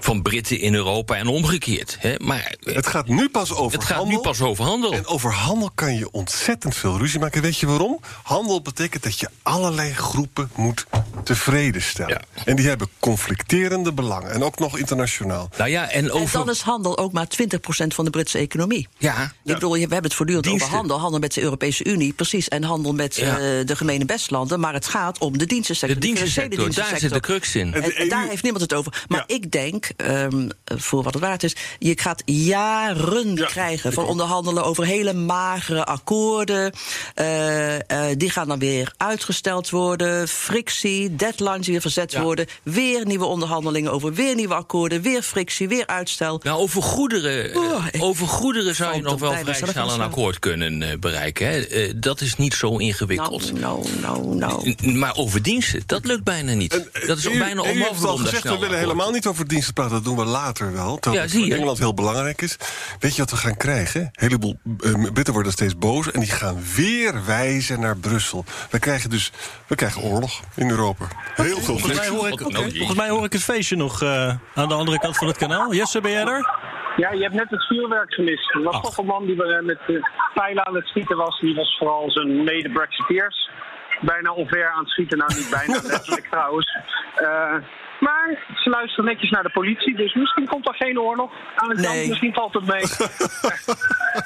van 0.00 0.22
Britten 0.22 0.58
in 0.60 0.74
Europa 0.74 1.16
en 1.16 1.26
omgekeerd. 1.26 1.96
Hè? 2.00 2.14
Maar 2.18 2.54
eh, 2.60 2.74
Het 2.74 2.86
gaat 2.86 3.08
nu 3.08 3.28
pas 3.28 3.52
over 3.54 3.78
het 3.78 3.86
gaat 3.86 3.96
handel. 3.96 4.16
nu 4.16 4.22
pas 4.22 4.40
over 4.40 4.64
handel. 4.64 4.92
En 4.92 5.06
over 5.06 5.32
handel 5.32 5.70
kan 5.74 5.94
je 5.94 6.10
ontzettend 6.10 6.74
veel 6.76 6.98
ruzie 6.98 7.20
maken. 7.20 7.42
Weet 7.42 7.58
je 7.58 7.66
waarom? 7.66 8.00
Handel 8.22 8.62
betekent 8.62 9.02
dat 9.02 9.18
je 9.20 9.28
allerlei 9.42 9.92
groepen 9.94 10.50
moet 10.54 10.86
tevreden 11.24 11.82
stellen. 11.82 12.22
En 12.44 12.56
die 12.56 12.66
hebben 12.68 12.88
conflicterende 12.98 13.92
belangen. 13.92 14.30
En 14.30 14.42
ook 14.44 14.58
nog 14.58 14.78
internationaal. 14.78 15.48
Nou 15.58 15.70
ja, 15.70 15.90
en 15.90 16.04
En 16.04 16.10
over. 16.12 16.38
dan 16.38 16.50
is 16.50 16.60
handel 16.60 16.98
ook 16.98 17.12
maar 17.12 17.26
20% 17.28 17.94
van 17.94 18.04
de 18.04 18.10
Britse 18.10 18.38
economie. 18.38 18.88
Ja, 18.98 19.22
Ik 19.44 19.54
bedoel, 19.54 19.74
je- 19.74 19.86
we 19.86 19.92
hebben 19.92 20.02
het 20.10 20.14
voortdurend 20.14 20.44
Diensten. 20.46 20.66
over 20.66 20.78
handel. 20.78 21.00
Handel 21.00 21.20
met 21.20 21.34
de 21.34 21.40
Europese 21.42 21.84
Unie, 21.84 22.12
precies. 22.12 22.45
En 22.48 22.62
handel 22.62 22.92
met 22.92 23.16
Ja. 23.16 23.34
eh, 23.38 23.66
de 23.66 23.76
gemene 23.76 24.04
bestlanden. 24.04 24.60
Maar 24.60 24.72
het 24.72 24.86
gaat 24.88 25.18
om 25.18 25.38
de 25.38 25.46
dienstensector. 25.46 26.00
de 26.00 26.06
dienstensector, 26.06 26.74
daar 26.74 26.98
zit 26.98 27.12
de 27.12 27.20
crux 27.20 27.54
in. 27.54 27.74
En 27.74 27.82
En, 27.82 27.88
de 27.88 27.94
en 27.94 28.08
daar 28.08 28.22
EU 28.22 28.28
heeft 28.28 28.42
niemand 28.42 28.62
het 28.62 28.74
over. 28.74 29.04
Maar 29.08 29.24
Ja. 29.26 29.34
ik 29.34 29.50
denk, 29.52 29.88
ehm, 29.96 30.48
voor 30.64 31.02
wat 31.02 31.14
het 31.14 31.22
waard 31.22 31.42
is, 31.42 31.56
je 31.78 31.98
gaat 32.00 32.22
jaren 32.24 33.34
Ja, 33.34 33.46
krijgen 33.46 33.92
van 33.92 34.04
onderhandelen 34.04 34.64
over 34.64 34.84
hele 34.86 35.12
magere 35.12 35.84
akkoorden. 35.84 36.72
Eh, 37.14 37.74
eh, 38.10 38.16
die 38.16 38.30
gaan 38.30 38.48
dan 38.48 38.58
weer 38.58 38.92
uitgesteld 38.96 39.70
worden. 39.70 40.28
Frictie, 40.28 41.16
deadlines 41.16 41.62
die 41.64 41.72
weer 41.72 41.80
verzet 41.80 42.12
Ja. 42.12 42.22
worden. 42.22 42.46
Weer 42.62 43.06
nieuwe 43.06 43.24
onderhandelingen 43.24 43.92
over 43.92 44.12
weer 44.14 44.34
nieuwe 44.34 44.54
akkoorden. 44.54 45.02
Weer 45.02 45.22
frictie, 45.22 45.68
weer 45.68 45.86
uitstel. 45.86 46.40
Nou, 46.42 46.58
over 46.58 46.82
goederen, 46.82 47.56
Oh, 47.56 47.84
over 47.98 48.26
goederen 48.26 48.74
zou 48.74 48.94
je 48.96 49.02
nog 49.02 49.20
wel 49.20 49.32
vrij 49.32 49.54
snel 49.54 49.92
een 49.92 50.00
akkoord 50.00 50.38
kunnen 50.38 51.00
bereiken. 51.00 51.46
Hè. 51.48 51.58
Eh, 51.60 51.92
dat 51.96 52.20
is 52.20 52.35
niet 52.38 52.54
zo 52.54 52.76
ingewikkeld. 52.76 53.52
Nou, 53.60 53.86
nou, 54.00 54.36
nou, 54.36 54.66
nou. 54.76 54.92
Maar 54.94 55.14
over 55.16 55.42
diensten, 55.42 55.82
dat 55.86 56.04
lukt 56.06 56.24
bijna 56.24 56.52
niet. 56.52 56.74
En, 56.74 56.88
eh, 56.92 57.06
dat 57.06 57.18
is 57.18 57.24
u- 57.26 57.38
bijna 57.38 57.62
u 57.62 57.64
heeft 57.66 57.72
onmogelijk 57.72 58.04
al 58.06 58.14
om 58.14 58.22
daar 58.22 58.32
gezegd, 58.34 58.54
we 58.54 58.60
willen 58.60 58.78
helemaal 58.78 59.10
niet 59.10 59.26
over 59.26 59.48
diensten 59.48 59.74
praten. 59.74 59.92
Dat 59.92 60.04
doen 60.04 60.16
we 60.16 60.24
later 60.24 60.72
wel. 60.72 60.98
Terwijl 60.98 61.14
Ja, 61.14 61.20
het 61.28 61.30
zie 61.30 61.46
je. 61.46 61.54
Engeland 61.54 61.78
heel 61.78 61.94
belangrijk 61.94 62.42
is. 62.42 62.56
Weet 62.98 63.14
je 63.14 63.20
wat 63.22 63.30
we 63.30 63.36
gaan 63.36 63.56
krijgen? 63.56 64.00
Een 64.00 64.08
heleboel 64.12 64.58
eh, 64.80 64.92
Britten 65.12 65.34
worden 65.34 65.52
steeds 65.52 65.78
boos. 65.78 66.10
En 66.10 66.20
die 66.20 66.30
gaan 66.30 66.58
weer 66.74 67.24
wijzen 67.24 67.80
naar 67.80 67.96
Brussel. 67.96 68.44
We 68.70 68.78
krijgen 68.78 69.10
dus 69.10 69.32
we 69.66 69.74
krijgen 69.74 70.02
oorlog 70.02 70.40
in 70.54 70.70
Europa. 70.70 71.04
Heel 71.34 71.44
veel 71.54 71.62
Volgens 71.62 71.94
mij, 71.98 72.08
hoor 72.08 72.28
ik, 72.28 72.38
volgens 72.40 72.94
mij 72.96 73.08
hoor 73.08 73.24
ik 73.24 73.32
het 73.32 73.42
feestje 73.42 73.76
nog 73.76 74.02
eh, 74.02 74.34
aan 74.54 74.68
de 74.68 74.74
andere 74.74 74.98
kant 74.98 75.16
van 75.16 75.26
het 75.26 75.36
kanaal. 75.36 75.74
Jesse, 75.74 76.00
ben 76.00 76.10
jij 76.10 76.24
daar? 76.24 76.74
Ja, 76.96 77.10
je 77.12 77.22
hebt 77.22 77.34
net 77.34 77.50
het 77.50 77.66
vuurwerk 77.66 78.14
gemist. 78.14 78.54
Er 78.54 78.62
was 78.62 78.80
toch 78.80 78.96
een 78.98 79.06
man 79.06 79.26
die 79.26 79.44
eh, 79.44 79.62
met 79.62 79.78
uh, 79.86 80.02
pijlen 80.34 80.66
aan 80.66 80.74
het 80.74 80.86
schieten 80.86 81.16
was. 81.16 81.40
Die 81.40 81.54
was 81.54 81.76
vooral 81.78 82.10
zijn 82.10 82.44
mede-Brexiteers 82.44 83.50
bijna 84.00 84.32
onver 84.32 84.68
aan 84.70 84.78
het 84.78 84.88
schieten. 84.88 85.18
Nou, 85.18 85.34
niet 85.34 85.50
bijna, 85.50 85.72
letterlijk 85.92 86.26
trouwens. 86.30 86.78
Eh, 87.14 87.54
maar 88.00 88.44
ze 88.54 88.70
luisteren 88.70 89.04
netjes 89.04 89.30
naar 89.30 89.42
de 89.42 89.50
politie. 89.50 89.96
Dus 89.96 90.14
misschien 90.14 90.46
komt 90.46 90.68
er 90.68 90.74
geen 90.74 91.00
oorlog 91.00 91.32
aan 91.56 91.68
het 91.68 91.78
Nee. 91.78 91.86
kant. 91.96 92.08
Misschien 92.08 92.34
valt 92.34 92.54
het 92.54 92.66
mee. 92.66 92.82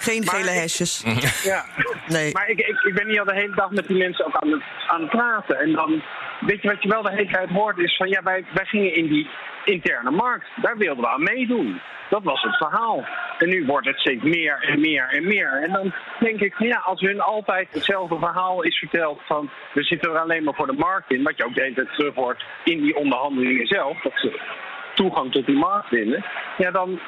Geen 0.08 0.24
Maar- 0.24 0.34
gele 0.34 0.50
hesjes. 0.50 1.04
Ja. 1.42 1.64
Nee. 2.06 2.32
Maar 2.32 2.48
ik, 2.48 2.58
ik, 2.58 2.80
ik 2.80 2.94
ben 2.94 3.08
hier 3.08 3.18
al 3.20 3.24
de 3.26 3.34
hele 3.34 3.54
dag 3.54 3.70
met 3.70 3.86
die 3.86 3.96
mensen 3.96 4.26
ook 4.26 4.36
aan 4.36 4.50
het, 4.50 4.62
aan 4.86 5.00
het 5.00 5.10
praten. 5.10 5.58
En 5.58 5.72
dan, 5.72 6.02
weet 6.40 6.62
je 6.62 6.68
wat 6.68 6.82
je 6.82 6.88
wel 6.88 7.02
de 7.02 7.10
hele 7.10 7.30
tijd 7.30 7.48
hoort, 7.50 7.78
is 7.78 7.96
van 7.96 8.08
ja, 8.08 8.22
wij, 8.22 8.44
wij 8.54 8.64
gingen 8.64 8.94
in 8.94 9.06
die 9.08 9.28
interne 9.64 10.10
markt. 10.10 10.46
Daar 10.62 10.76
wilden 10.76 11.04
we 11.04 11.10
aan 11.10 11.22
meedoen. 11.22 11.80
Dat 12.10 12.22
was 12.22 12.42
het 12.42 12.56
verhaal. 12.56 13.04
En 13.38 13.48
nu 13.48 13.66
wordt 13.66 13.86
het 13.86 13.98
steeds 13.98 14.22
meer 14.22 14.62
en 14.62 14.80
meer 14.80 15.08
en 15.08 15.24
meer. 15.24 15.62
En 15.62 15.72
dan 15.72 15.92
denk 16.20 16.40
ik, 16.40 16.54
ja, 16.58 16.82
als 16.84 17.00
hun 17.00 17.20
altijd 17.20 17.68
hetzelfde 17.70 18.18
verhaal 18.18 18.62
is 18.62 18.78
verteld 18.78 19.20
van 19.26 19.50
we 19.72 19.82
zitten 19.82 20.10
er 20.10 20.18
alleen 20.18 20.44
maar 20.44 20.54
voor 20.54 20.66
de 20.66 20.72
markt 20.78 21.12
in, 21.12 21.22
wat 21.22 21.36
je 21.36 21.44
ook 21.44 21.54
de 21.54 21.62
hele 21.62 21.74
tijd 21.74 21.92
terug 21.92 22.14
hoort 22.14 22.44
in 22.64 22.80
die 22.80 22.96
onderhandelingen 22.96 23.66
zelf, 23.66 24.00
dat 24.02 24.12
toegang 25.00 25.32
tot 25.32 25.46
die 25.46 25.56
markt 25.56 25.90
winnen, 25.90 26.24
ja, 26.56 26.70
dan 26.70 27.00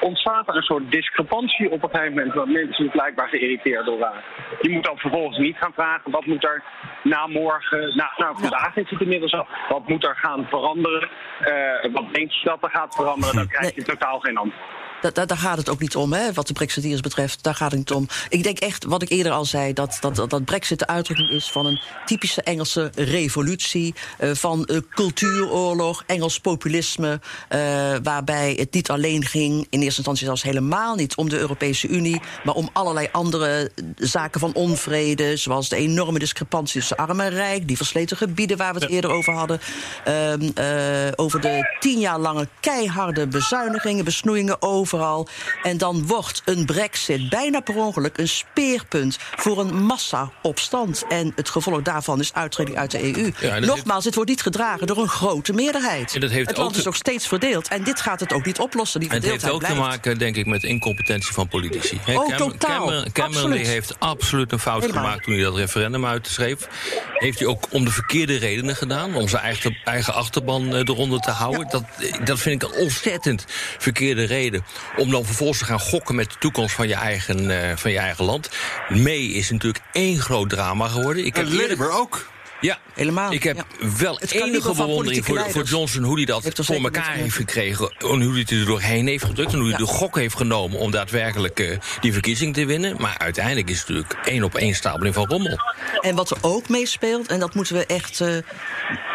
ontstaat 0.00 0.48
er 0.48 0.56
een 0.56 0.70
soort 0.72 0.90
discrepantie 0.90 1.70
op 1.70 1.82
een 1.82 1.90
gegeven 1.90 2.14
moment 2.14 2.34
waar 2.34 2.48
mensen 2.48 2.90
blijkbaar 2.90 3.28
geïrriteerd 3.28 3.86
door 3.86 3.98
raken. 3.98 4.22
Je 4.60 4.70
moet 4.70 4.84
dan 4.84 4.98
vervolgens 4.98 5.38
niet 5.38 5.56
gaan 5.56 5.72
vragen 5.72 6.10
wat 6.10 6.26
moet 6.26 6.44
er 6.44 6.62
na 7.02 7.26
morgen, 7.26 7.96
na, 7.96 8.12
nou 8.16 8.34
vandaag 8.38 8.76
is 8.76 8.90
het 8.90 9.00
inmiddels 9.00 9.32
al, 9.32 9.46
wat 9.68 9.88
moet 9.88 10.04
er 10.04 10.16
gaan 10.16 10.46
veranderen, 10.48 11.08
Eh, 11.40 11.92
wat 11.92 12.14
denk 12.14 12.30
je 12.30 12.48
dat 12.48 12.62
er 12.62 12.70
gaat 12.70 12.94
veranderen, 12.94 13.34
dan 13.34 13.48
krijg 13.48 13.74
je 13.74 13.82
totaal 13.82 14.18
geen 14.18 14.36
antwoord. 14.36 14.83
Da- 15.04 15.10
da- 15.10 15.24
daar 15.26 15.38
gaat 15.38 15.56
het 15.56 15.68
ook 15.68 15.80
niet 15.80 15.96
om, 15.96 16.12
hè, 16.12 16.32
wat 16.32 16.46
de 16.46 16.52
Brexiteers 16.52 17.00
betreft. 17.00 17.42
Daar 17.42 17.54
gaat 17.54 17.70
het 17.70 17.78
niet 17.78 17.90
om. 17.92 18.06
Ik 18.28 18.42
denk 18.42 18.58
echt, 18.58 18.84
wat 18.84 19.02
ik 19.02 19.08
eerder 19.10 19.32
al 19.32 19.44
zei, 19.44 19.72
dat, 19.72 19.96
dat, 20.00 20.16
dat, 20.16 20.30
dat 20.30 20.44
Brexit 20.44 20.78
de 20.78 20.86
uitdrukking 20.86 21.30
is 21.30 21.50
van 21.50 21.66
een 21.66 21.80
typische 22.06 22.42
Engelse 22.42 22.90
revolutie. 22.94 23.94
eh, 24.18 24.30
van 24.34 24.64
eh, 24.64 24.76
cultuuroorlog, 24.90 26.02
Engels 26.06 26.38
populisme. 26.40 27.20
eh, 27.48 27.60
waarbij 28.02 28.54
het 28.58 28.72
niet 28.72 28.90
alleen 28.90 29.24
ging, 29.24 29.52
in 29.70 29.80
eerste 29.80 29.96
instantie 29.96 30.26
zelfs 30.26 30.42
helemaal 30.42 30.94
niet 30.94 31.14
om 31.16 31.28
de 31.28 31.38
Europese 31.38 31.88
Unie. 31.88 32.20
maar 32.44 32.54
om 32.54 32.68
allerlei 32.72 33.08
andere 33.12 33.70
zaken 33.96 34.40
van 34.40 34.54
onvrede. 34.54 35.36
Zoals 35.36 35.68
de 35.68 35.76
enorme 35.76 36.18
discrepantie 36.18 36.78
tussen 36.80 36.96
arm 36.96 37.20
en 37.20 37.30
rijk. 37.30 37.66
Die 37.68 37.76
versleten 37.76 38.16
gebieden 38.16 38.56
waar 38.56 38.74
we 38.74 38.80
het 38.80 38.90
eerder 38.90 39.10
over 39.10 39.32
hadden. 39.32 39.60
ehm, 40.04 40.50
eh, 40.54 41.12
over 41.16 41.40
de 41.40 41.76
tien 41.80 41.98
jaar 41.98 42.18
lange 42.18 42.48
keiharde 42.60 43.26
bezuinigingen, 43.26 44.04
besnoeien 44.04 44.62
over 44.62 44.93
overal. 44.94 45.28
En 45.62 45.78
dan 45.78 46.06
wordt 46.06 46.42
een 46.44 46.64
brexit 46.64 47.28
bijna 47.28 47.60
per 47.60 47.76
ongeluk 47.76 48.18
een 48.18 48.28
speerpunt 48.28 49.16
voor 49.36 49.58
een 49.60 49.74
massa-opstand. 49.82 51.04
En 51.08 51.32
het 51.36 51.48
gevolg 51.48 51.82
daarvan 51.82 52.20
is 52.20 52.32
uittreding 52.34 52.76
uit 52.78 52.90
de 52.90 53.02
EU. 53.16 53.32
Ja, 53.40 53.58
Nogmaals, 53.58 54.04
het 54.04 54.14
wordt 54.14 54.30
niet 54.30 54.42
gedragen 54.42 54.86
door 54.86 54.98
een 54.98 55.08
grote 55.08 55.52
meerderheid. 55.52 56.14
En 56.14 56.20
dat 56.20 56.30
heeft 56.30 56.48
het 56.48 56.56
land 56.56 56.70
ook 56.70 56.76
is 56.76 56.84
nog 56.84 56.96
steeds 56.96 57.26
verdeeld. 57.28 57.68
En 57.68 57.84
dit 57.84 58.00
gaat 58.00 58.20
het 58.20 58.32
ook 58.32 58.44
niet 58.44 58.58
oplossen. 58.58 59.00
Die 59.00 59.08
En 59.08 59.14
het 59.16 59.24
heeft 59.24 59.48
ook 59.50 59.64
te 59.64 59.74
maken, 59.74 60.18
denk 60.18 60.36
ik, 60.36 60.46
met 60.46 60.62
incompetentie 60.62 61.32
van 61.34 61.48
politici. 61.48 62.00
Hè, 62.04 62.14
Oh, 62.18 62.28
Cam- 62.28 62.36
totaal. 62.36 62.78
Cameron, 62.86 63.12
Cameron 63.12 63.42
Absoluut. 63.42 63.66
heeft 63.66 63.94
absoluut 64.00 64.52
een 64.52 64.58
fout 64.58 64.80
Helemaal. 64.80 65.02
gemaakt 65.04 65.24
toen 65.24 65.34
hij 65.34 65.42
dat 65.42 65.56
referendum 65.56 66.06
uitschreef. 66.06 66.68
Heeft 67.14 67.38
hij 67.38 67.48
ook 67.48 67.66
om 67.70 67.84
de 67.84 67.90
verkeerde 67.90 68.36
redenen 68.36 68.76
gedaan. 68.76 69.14
Om 69.14 69.28
zijn 69.28 69.42
eigen, 69.42 69.76
eigen 69.84 70.14
achterban 70.14 70.74
eh, 70.74 70.78
eronder 70.78 71.20
te 71.20 71.30
houden. 71.30 71.66
Dat, 71.70 71.82
dat 72.24 72.38
vind 72.38 72.62
ik 72.62 72.68
een 72.70 72.78
ontzettend 72.78 73.44
verkeerde 73.78 74.24
reden. 74.24 74.64
Om 74.96 75.10
dan 75.10 75.24
vervolgens 75.24 75.58
te 75.58 75.64
gaan 75.64 75.80
gokken 75.80 76.14
met 76.14 76.30
de 76.30 76.38
toekomst 76.38 76.74
van 76.74 76.88
je 76.88 76.94
eigen, 76.94 77.68
eh, 77.70 77.76
van 77.76 77.90
je 77.90 77.98
eigen 77.98 78.24
land. 78.24 78.48
May 78.88 79.18
is 79.18 79.50
natuurlijk 79.50 79.84
één 79.92 80.18
groot 80.20 80.48
drama 80.48 80.88
geworden. 80.88 81.26
Ik 81.26 81.36
En 81.36 81.46
heb 81.50 81.68
Labour 81.68 81.90
ook. 81.92 82.28
ja, 82.60 82.78
Helemaal, 82.94 83.32
Ik 83.32 83.42
heb 83.42 83.56
ja. 83.56 83.64
wel 83.98 84.16
Het 84.20 84.30
enige 84.30 84.74
bewondering 84.74 85.24
voor, 85.24 85.50
voor 85.50 85.62
Johnson... 85.62 86.02
hoe 86.02 86.16
hij 86.16 86.24
dat 86.24 86.42
heeft 86.42 86.64
voor 86.64 86.74
elkaar 86.82 87.12
mee 87.12 87.22
heeft 87.22 87.34
gekregen... 87.36 87.94
en 87.98 88.22
hoe 88.22 88.30
hij 88.30 88.40
het 88.40 88.50
er 88.50 88.64
doorheen 88.64 89.06
heeft 89.06 89.24
gedrukt... 89.24 89.52
en 89.52 89.58
hoe 89.58 89.68
hij 89.68 89.78
Ja. 89.78 89.84
de 89.86 89.92
gok 89.92 90.16
heeft 90.16 90.36
genomen 90.36 90.78
om 90.78 90.90
daadwerkelijk 90.90 91.60
eh, 91.60 91.78
die 92.00 92.12
verkiezing 92.12 92.54
te 92.54 92.66
winnen. 92.66 92.96
Maar 92.98 93.18
uiteindelijk 93.18 93.70
is 93.70 93.78
het 93.78 93.88
natuurlijk 93.88 94.26
één 94.26 94.42
op 94.42 94.54
één 94.54 94.74
stapeling 94.74 95.14
van 95.14 95.26
rommel. 95.26 95.58
En 96.00 96.14
wat 96.14 96.30
er 96.30 96.36
ook 96.40 96.68
meespeelt, 96.68 97.26
en 97.28 97.38
dat 97.40 97.54
moeten 97.54 97.76
we 97.76 97.86
echt. 97.86 98.20
eh, 98.20 98.28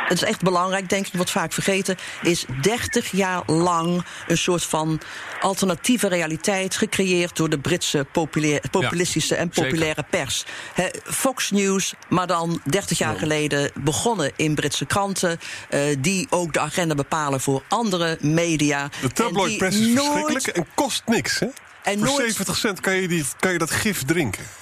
het 0.07 0.21
is 0.21 0.27
echt 0.27 0.41
belangrijk, 0.41 0.89
denk 0.89 1.07
ik, 1.07 1.13
wordt 1.13 1.31
vaak 1.31 1.53
vergeten. 1.53 1.97
Is 2.21 2.45
30 2.61 3.11
jaar 3.11 3.41
lang 3.45 4.03
een 4.27 4.37
soort 4.37 4.63
van 4.63 4.99
alternatieve 5.41 6.07
realiteit 6.07 6.75
gecreëerd 6.75 7.35
door 7.35 7.49
de 7.49 7.59
Britse 7.59 8.05
populair- 8.11 8.61
populistische 8.71 9.35
en 9.35 9.49
zeker. 9.53 9.69
populaire 9.69 10.03
pers. 10.09 10.45
Hè, 10.73 10.87
Fox 11.03 11.51
News, 11.51 11.93
maar 12.09 12.27
dan 12.27 12.61
30 12.65 12.97
jaar 12.97 13.17
geleden 13.17 13.71
begonnen 13.75 14.31
in 14.35 14.55
Britse 14.55 14.85
kranten. 14.85 15.39
eh, 15.69 15.81
die 15.99 16.27
ook 16.29 16.53
de 16.53 16.59
agenda 16.59 16.95
bepalen 16.95 17.41
voor 17.41 17.63
andere 17.67 18.17
media. 18.21 18.89
De 19.01 19.11
tabloid 19.11 19.57
press 19.57 19.77
is 19.77 19.87
nooit- 19.87 19.97
verschrikkelijk 20.11 20.47
en 20.47 20.67
kost 20.75 21.01
niks. 21.05 21.39
Hè? 21.39 21.45
En 21.83 21.97
Voor 21.97 22.07
nooit- 22.07 22.25
70 22.25 22.57
cent 22.57 22.79
kan 22.79 22.95
je, 22.95 23.07
die, 23.07 23.25
kan 23.39 23.51
je 23.51 23.57
dat 23.57 23.71
gif 23.71 24.03
drinken. 24.03 24.43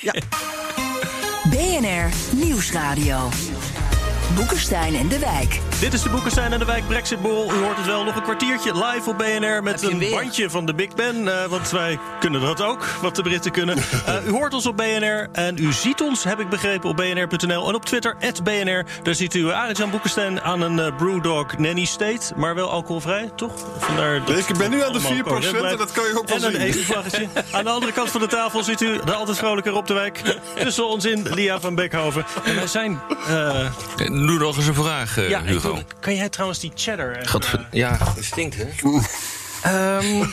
Ja, 0.00 0.14
BNR 1.50 2.08
Nieuwsradio. 2.30 3.28
Boekenstein 4.32 4.94
en 4.94 5.08
de 5.08 5.18
Wijk. 5.18 5.60
Dit 5.80 5.92
is 5.92 6.02
de 6.02 6.08
Boekenstein 6.10 6.52
en 6.52 6.58
de 6.58 6.64
Wijk 6.64 6.86
Brexit 6.88 7.22
Borrel. 7.22 7.52
U 7.54 7.64
hoort 7.64 7.76
het 7.76 7.86
wel, 7.86 8.04
nog 8.04 8.16
een 8.16 8.22
kwartiertje 8.22 8.72
live 8.86 9.10
op 9.10 9.18
BNR... 9.18 9.62
met 9.62 9.82
een 9.82 9.98
weer? 9.98 10.10
bandje 10.10 10.50
van 10.50 10.66
de 10.66 10.74
Big 10.74 10.94
Ben. 10.94 11.28
eh, 11.28 11.44
want 11.48 11.70
wij 11.70 11.98
kunnen 12.20 12.40
dat 12.40 12.62
ook, 12.62 12.86
wat 13.02 13.16
de 13.16 13.22
Britten 13.22 13.50
kunnen. 13.52 13.76
Eh, 14.04 14.26
u 14.26 14.30
hoort 14.30 14.54
ons 14.54 14.66
op 14.66 14.76
BNR 14.76 15.28
en 15.32 15.56
u 15.58 15.72
ziet 15.72 16.00
ons, 16.02 16.24
heb 16.24 16.40
ik 16.40 16.48
begrepen, 16.48 16.88
op 16.90 16.96
bnr.nl. 16.96 17.68
En 17.68 17.74
op 17.74 17.84
Twitter, 17.84 18.16
BNR. 18.42 18.84
Daar 19.02 19.14
ziet 19.14 19.34
u 19.34 19.50
Arjan 19.50 19.90
Boekenstein 19.90 20.40
aan 20.40 20.60
een 20.60 20.78
eh, 20.78 20.96
Brewdog 20.96 21.58
Nanny 21.58 21.84
State. 21.84 22.32
Maar 22.36 22.54
wel 22.54 22.70
alcoholvrij, 22.70 23.30
toch? 23.36 23.52
Vandaar 23.78 24.24
dat 24.24 24.38
Ik 24.38 24.58
ben 24.58 24.70
nu 24.70 24.82
aan 24.84 24.92
de 24.92 24.98
allemaal 24.98 25.12
4% 25.12 25.22
coherent 25.22 25.50
blijft. 25.56 25.70
en 25.72 25.76
dat 25.78 25.92
kan 25.92 26.04
je 26.04 26.18
ook 26.18 26.28
wel 26.28 26.36
En 26.36 26.44
een 26.44 26.72
zien. 26.72 26.76
EU-vlaggetje. 26.78 27.28
Aan 27.56 27.64
de 27.64 27.70
andere 27.70 27.92
kant 27.92 28.10
van 28.10 28.20
de 28.20 28.26
tafel 28.26 28.62
ziet 28.62 28.80
u 28.80 28.98
de 29.04 29.12
altijd 29.14 29.36
vrolijke 29.38 29.70
Rob 29.70 29.86
de 29.86 29.94
Wijk. 29.94 30.22
Tussen 30.54 30.88
ons 30.88 31.04
in 31.04 31.26
Lia 31.34 31.60
van 31.60 31.74
Beckhoven. 31.74 32.24
En 32.44 32.54
wij 32.54 32.66
zijn... 32.66 33.00
eh, 34.14 34.20
Eh, 34.20 34.26
Doe 34.26 34.38
nog 34.38 34.56
eens 34.56 34.66
een 34.66 34.74
vraag, 34.74 35.18
eh, 35.18 35.28
ja, 35.28 35.42
Hugo. 35.42 35.74
doe- 35.74 35.84
kan 36.00 36.14
jij 36.16 36.28
trouwens 36.28 36.60
die 36.60 36.72
cheddar... 36.74 37.10
even, 37.14 37.28
Gadver- 37.28 37.68
ja, 37.72 37.98
het 38.14 38.24
stinkt, 38.24 38.56
hè? 38.56 38.64
Ehm, 39.62 40.24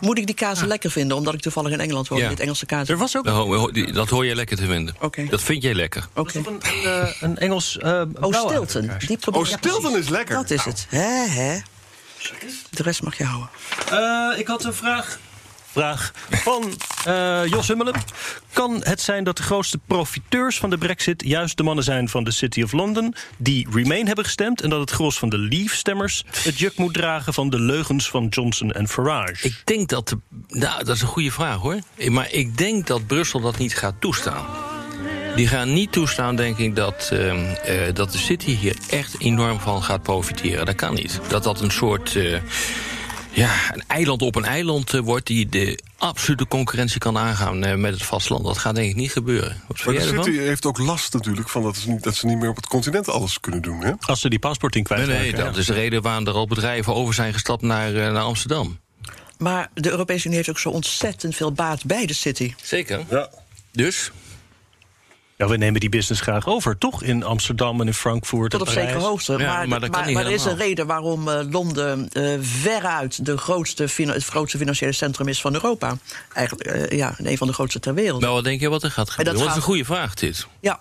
moet 0.00 0.18
ik 0.18 0.26
die 0.26 0.34
kaas 0.34 0.60
lekker 0.62 0.90
vinden, 0.90 1.16
omdat 1.16 1.34
ik 1.34 1.40
toevallig 1.40 1.72
in 1.72 1.80
Engeland 1.80 2.08
woon, 2.08 2.18
Ja. 2.18 2.28
dit 2.28 2.40
Engelse 2.40 2.66
kaas. 2.66 2.86
eh, 2.88 2.94
Er 2.94 2.96
was 3.00 3.16
ook 3.16 3.24
Dat 3.24 3.94
Dat 3.94 4.08
hoor 4.08 4.26
je 4.26 4.34
lekker 4.34 4.56
te 4.56 4.66
vinden. 4.66 4.94
Oké. 5.00 5.24
Dat 5.24 5.42
vind 5.42 5.62
jij 5.62 5.74
lekker. 5.74 6.06
Oké. 6.14 6.38
een, 6.38 6.60
eh, 6.84 7.08
een 7.20 7.38
Engels... 7.38 7.78
eh 7.78 8.02
Oh, 8.20 8.32
Stilton. 8.46 8.90
Die 9.06 9.16
probeer 9.16 9.40
Oh, 9.40 9.46
Stilton 9.46 9.96
is 9.96 10.08
lekker. 10.08 10.34
Dat 10.34 10.50
is 10.50 10.64
het. 10.64 10.86
Hè, 10.88 11.26
hè. 11.28 11.58
De 12.70 12.82
rest 12.82 13.02
mag 13.02 13.18
je 13.18 13.24
houden. 13.24 13.48
Eh, 13.90 14.38
ik 14.38 14.46
had 14.46 14.64
een 14.64 14.74
vraag. 14.74 15.18
Vraag 15.76 16.12
van 16.30 16.72
eh, 17.04 17.46
Jos 17.46 17.68
Hummelen. 17.68 17.94
Kan 18.52 18.80
het 18.84 19.00
zijn 19.00 19.24
dat 19.24 19.36
de 19.36 19.42
grootste 19.42 19.78
profiteurs 19.86 20.58
van 20.58 20.70
de 20.70 20.78
brexit... 20.78 21.22
juist 21.26 21.56
de 21.56 21.62
mannen 21.62 21.84
zijn 21.84 22.08
van 22.08 22.24
de 22.24 22.30
City 22.30 22.62
of 22.62 22.72
London... 22.72 23.14
die 23.36 23.66
Remain 23.72 24.06
hebben 24.06 24.24
gestemd... 24.24 24.62
en 24.62 24.70
dat 24.70 24.80
het 24.80 24.90
gros 24.90 25.18
van 25.18 25.28
de 25.28 25.38
Leave-stemmers... 25.38 26.24
het 26.42 26.58
juk 26.58 26.76
moet 26.76 26.94
dragen 26.94 27.34
van 27.34 27.50
de 27.50 27.60
leugens 27.60 28.08
van 28.10 28.26
Johnson 28.26 28.72
en 28.72 28.88
Farage? 28.88 29.46
Ik 29.46 29.62
denk 29.64 29.88
dat... 29.88 30.08
de- 30.08 30.18
nou, 30.48 30.84
dat 30.84 30.96
is 30.96 31.02
een 31.02 31.08
goede 31.08 31.30
vraag, 31.30 31.56
hoor. 31.56 31.78
Maar 32.08 32.32
ik 32.32 32.58
denk 32.58 32.86
dat 32.86 33.06
Brussel 33.06 33.40
dat 33.40 33.58
niet 33.58 33.74
gaat 33.76 33.94
toestaan. 34.00 34.46
Die 35.34 35.48
gaan 35.48 35.72
niet 35.72 35.92
toestaan, 35.92 36.36
denk 36.36 36.58
ik, 36.58 36.76
dat, 36.76 37.08
ehm, 37.12 37.44
eh, 37.64 37.94
dat 37.94 38.12
de 38.12 38.18
City 38.18 38.56
hier 38.56 38.76
echt 38.90 39.14
enorm 39.18 39.60
van 39.60 39.82
gaat 39.82 40.02
profiteren. 40.02 40.66
Dat 40.66 40.74
kan 40.74 40.94
niet. 40.94 41.20
Dat 41.28 41.42
dat 41.44 41.60
een 41.60 41.70
soort... 41.70 42.18
ja, 43.36 43.74
een 43.74 43.82
eiland 43.86 44.22
op 44.22 44.34
een 44.34 44.44
eiland 44.44 44.94
eh, 44.94 45.00
wordt 45.00 45.26
die 45.26 45.48
de 45.48 45.78
absolute 45.98 46.46
concurrentie 46.48 46.98
kan 46.98 47.18
aangaan 47.18 47.64
eh, 47.64 47.74
met 47.76 47.92
het 47.92 48.02
vasteland. 48.02 48.44
Dat 48.44 48.58
gaat 48.58 48.74
denk 48.74 48.90
ik 48.90 48.96
niet 48.96 49.12
gebeuren. 49.12 49.62
Wat 49.68 49.84
Maar 49.84 49.94
de 49.94 50.00
ervan? 50.00 50.24
City 50.24 50.38
heeft 50.38 50.66
ook 50.66 50.78
last 50.78 51.12
natuurlijk 51.12 51.48
van 51.48 51.62
dat 51.62 51.76
ze, 51.76 51.90
niet, 51.90 52.02
dat 52.02 52.14
ze 52.14 52.26
niet 52.26 52.38
meer 52.38 52.48
op 52.48 52.56
het 52.56 52.66
continent 52.66 53.08
alles 53.08 53.40
kunnen 53.40 53.62
doen. 53.62 53.80
Hè? 53.84 53.92
Als 54.00 54.20
ze 54.20 54.28
die 54.28 54.38
paspoorting 54.38 54.88
Nee, 54.88 54.98
kwijtraken. 54.98 55.32
nee, 55.34 55.44
dat 55.44 55.56
is 55.56 55.66
de 55.66 55.72
reden 55.72 56.02
waarom 56.02 56.26
er 56.26 56.32
al 56.32 56.46
bedrijven 56.46 56.94
over 56.94 57.14
zijn 57.14 57.32
gestapt 57.32 57.62
naar, 57.62 57.88
eh, 57.94 58.12
naar 58.12 58.22
Amsterdam. 58.22 58.78
Maar 59.38 59.70
de 59.74 59.90
Europese 59.90 60.24
Unie 60.24 60.36
heeft 60.36 60.50
ook 60.50 60.58
zo 60.58 60.68
ontzettend 60.68 61.36
veel 61.36 61.52
baat 61.52 61.84
bij 61.84 62.06
de 62.06 62.14
city. 62.14 62.54
Zeker. 62.62 63.04
Ja. 63.10 63.28
Dus, 63.72 64.10
Ja, 65.36 65.48
we 65.48 65.56
nemen 65.56 65.80
die 65.80 65.88
business 65.88 66.20
graag 66.20 66.46
over, 66.46 66.78
toch? 66.78 67.02
In 67.02 67.22
Amsterdam 67.24 67.80
en 67.80 67.86
in 67.86 67.94
Frankfurt 67.94 68.50
Tot 68.50 68.60
op 68.60 68.68
zekere 68.68 68.98
hoogte. 68.98 69.32
Ja, 69.32 69.38
maar 69.38 69.68
maar 69.68 69.80
dat 69.80 69.90
kan 69.90 69.98
maar, 69.98 70.06
niet 70.08 70.16
maar 70.16 70.26
er 70.26 70.32
is 70.32 70.44
een 70.44 70.56
reden 70.56 70.86
waarom 70.86 71.28
eh, 71.28 71.40
Londen 71.50 72.08
eh, 72.08 72.32
veruit 72.40 73.24
de 73.26 73.36
grootste, 73.36 73.88
fina- 73.88 74.12
het 74.12 74.24
grootste 74.24 74.58
financiële 74.58 74.92
centrum 74.92 75.28
is 75.28 75.40
van 75.40 75.54
Europa. 75.54 75.96
Eigenlijk 76.32 76.68
eh, 76.68 76.98
ja, 76.98 77.14
een 77.18 77.38
van 77.38 77.46
de 77.46 77.52
grootste 77.52 77.80
ter 77.80 77.94
wereld. 77.94 78.20
nou, 78.20 78.34
wat 78.34 78.44
denk 78.44 78.60
je 78.60 78.68
wat 78.68 78.82
er 78.82 78.90
gaat 78.90 79.10
gebeuren? 79.10 79.32
Dat 79.34 79.42
is 79.42 79.48
gaat- 79.48 79.56
een 79.56 79.62
goede 79.68 79.84
vraag, 79.84 80.14
dit. 80.14 80.46
Ja, 80.60 80.80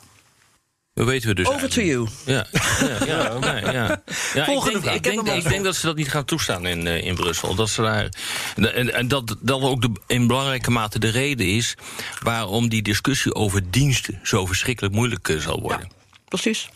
Dat 0.96 1.08
weten 1.08 1.28
we 1.28 1.36
dus 1.36 1.48
over 1.48 1.70
to 1.70 1.82
you. 1.82 2.08
Ja, 2.26 2.46
ja, 2.80 3.06
ja, 3.06 3.38
ja, 3.41 3.72
ja. 3.72 3.72
ja 3.72 4.02
ik, 4.34 4.43
Volgende 4.43 4.72
denk, 4.72 4.84
vraag. 4.84 4.96
ik, 4.96 5.04
denk, 5.04 5.28
Ik 5.28 5.50
denk 5.50 5.64
dat 5.64 5.76
ze 5.76 5.86
dat 5.86 5.96
niet 5.96 6.10
gaan 6.10 6.26
toestaan 6.26 6.66
in, 6.66 6.88
eh, 6.88 7.04
in 7.06 7.16
Brussel. 7.16 7.56
Dat 7.56 7.70
ze 7.70 7.82
daar, 7.82 8.10
en, 8.56 8.93
en 8.93 9.08
dat 9.08 9.36
dat 9.41 9.62
ook 9.62 9.82
de, 9.82 9.91
in 10.08 10.28
belangrijke 10.28 10.72
mate 10.72 11.00
de 11.00 11.10
reden 11.10 11.48
is... 11.48 11.76
waarom 12.22 12.70
die 12.70 12.82
discussie 12.82 13.34
over 13.34 13.72
diensten 13.72 14.20
zo 14.24 14.46
verschrikkelijk 14.46 14.93
moeilijk 14.93 15.30
eh, 15.30 15.38
zal 15.38 15.62
worden. 15.62 15.89
Precies. 16.28 16.70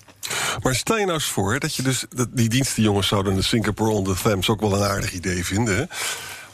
Maar 0.61 0.75
stel 0.75 0.97
je 0.97 1.05
nou 1.05 1.17
eens 1.17 1.25
voor 1.25 1.59
dat 1.59 1.75
je 1.75 1.81
dus 1.81 2.05
dat 2.09 2.27
die 2.31 2.49
dienstenjongens 2.49 3.07
zouden 3.07 3.35
de 3.35 3.41
Singapore 3.41 3.91
on 3.91 4.03
the 4.03 4.15
Thames 4.23 4.49
ook 4.49 4.61
wel 4.61 4.73
een 4.75 4.89
aardig 4.89 5.11
idee 5.11 5.45
vinden. 5.45 5.75
Hè? 5.77 5.83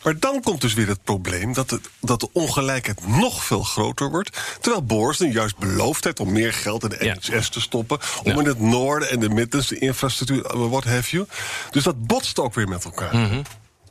Maar 0.06 0.20
dan 0.20 0.42
komt 0.42 0.62
dus 0.62 0.74
weer 0.74 0.88
het 0.88 1.04
probleem 1.04 1.54
dat, 1.54 1.70
het, 1.70 1.90
dat 2.02 2.20
de 2.20 2.30
ongelijkheid 2.32 3.08
nog 3.08 3.44
veel 3.44 3.64
groter 3.64 4.10
wordt. 4.10 4.38
Terwijl 4.62 4.84
Boris 4.84 5.20
nu 5.20 5.32
juist 5.32 5.58
beloofd 5.58 6.04
heeft 6.04 6.20
om 6.20 6.32
meer 6.32 6.54
geld 6.54 6.84
in 6.84 6.90
de 6.90 7.06
Ja. 7.06 7.16
NHS 7.32 7.50
te 7.50 7.62
stoppen. 7.62 8.00
Om 8.24 8.32
Ja. 8.32 8.40
in 8.40 8.46
het 8.46 8.60
noorden 8.60 9.10
en 9.10 9.20
de 9.20 9.30
Midlands 9.30 9.68
de 9.68 9.80
infrastructuur, 9.80 10.46
eh, 10.46 10.70
what 10.70 10.84
have 10.84 11.10
you. 11.16 11.28
Dus 11.72 11.84
dat 11.84 12.08
botst 12.08 12.40
ook 12.40 12.54
weer 12.54 12.68
met 12.68 12.84
elkaar. 12.86 13.16
Mhm. 13.18 13.42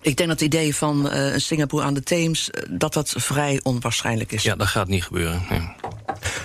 Ik 0.01 0.17
denk 0.17 0.29
dat 0.29 0.41
het 0.41 0.49
idee 0.55 0.77
van 0.77 1.09
eh, 1.11 1.33
een 1.33 1.41
Singapore 1.41 1.85
aan 1.85 1.95
de 1.95 2.03
Theems... 2.03 2.51
eh, 2.51 2.63
dat 2.71 2.93
dat 2.93 3.15
vrij 3.17 3.61
onwaarschijnlijk 3.63 4.33
is. 4.33 4.43
Ja, 4.43 4.57
dat 4.57 4.67
gaat 4.67 4.89
niet 4.89 5.05
gebeuren. 5.05 5.43
Ja. 5.51 5.75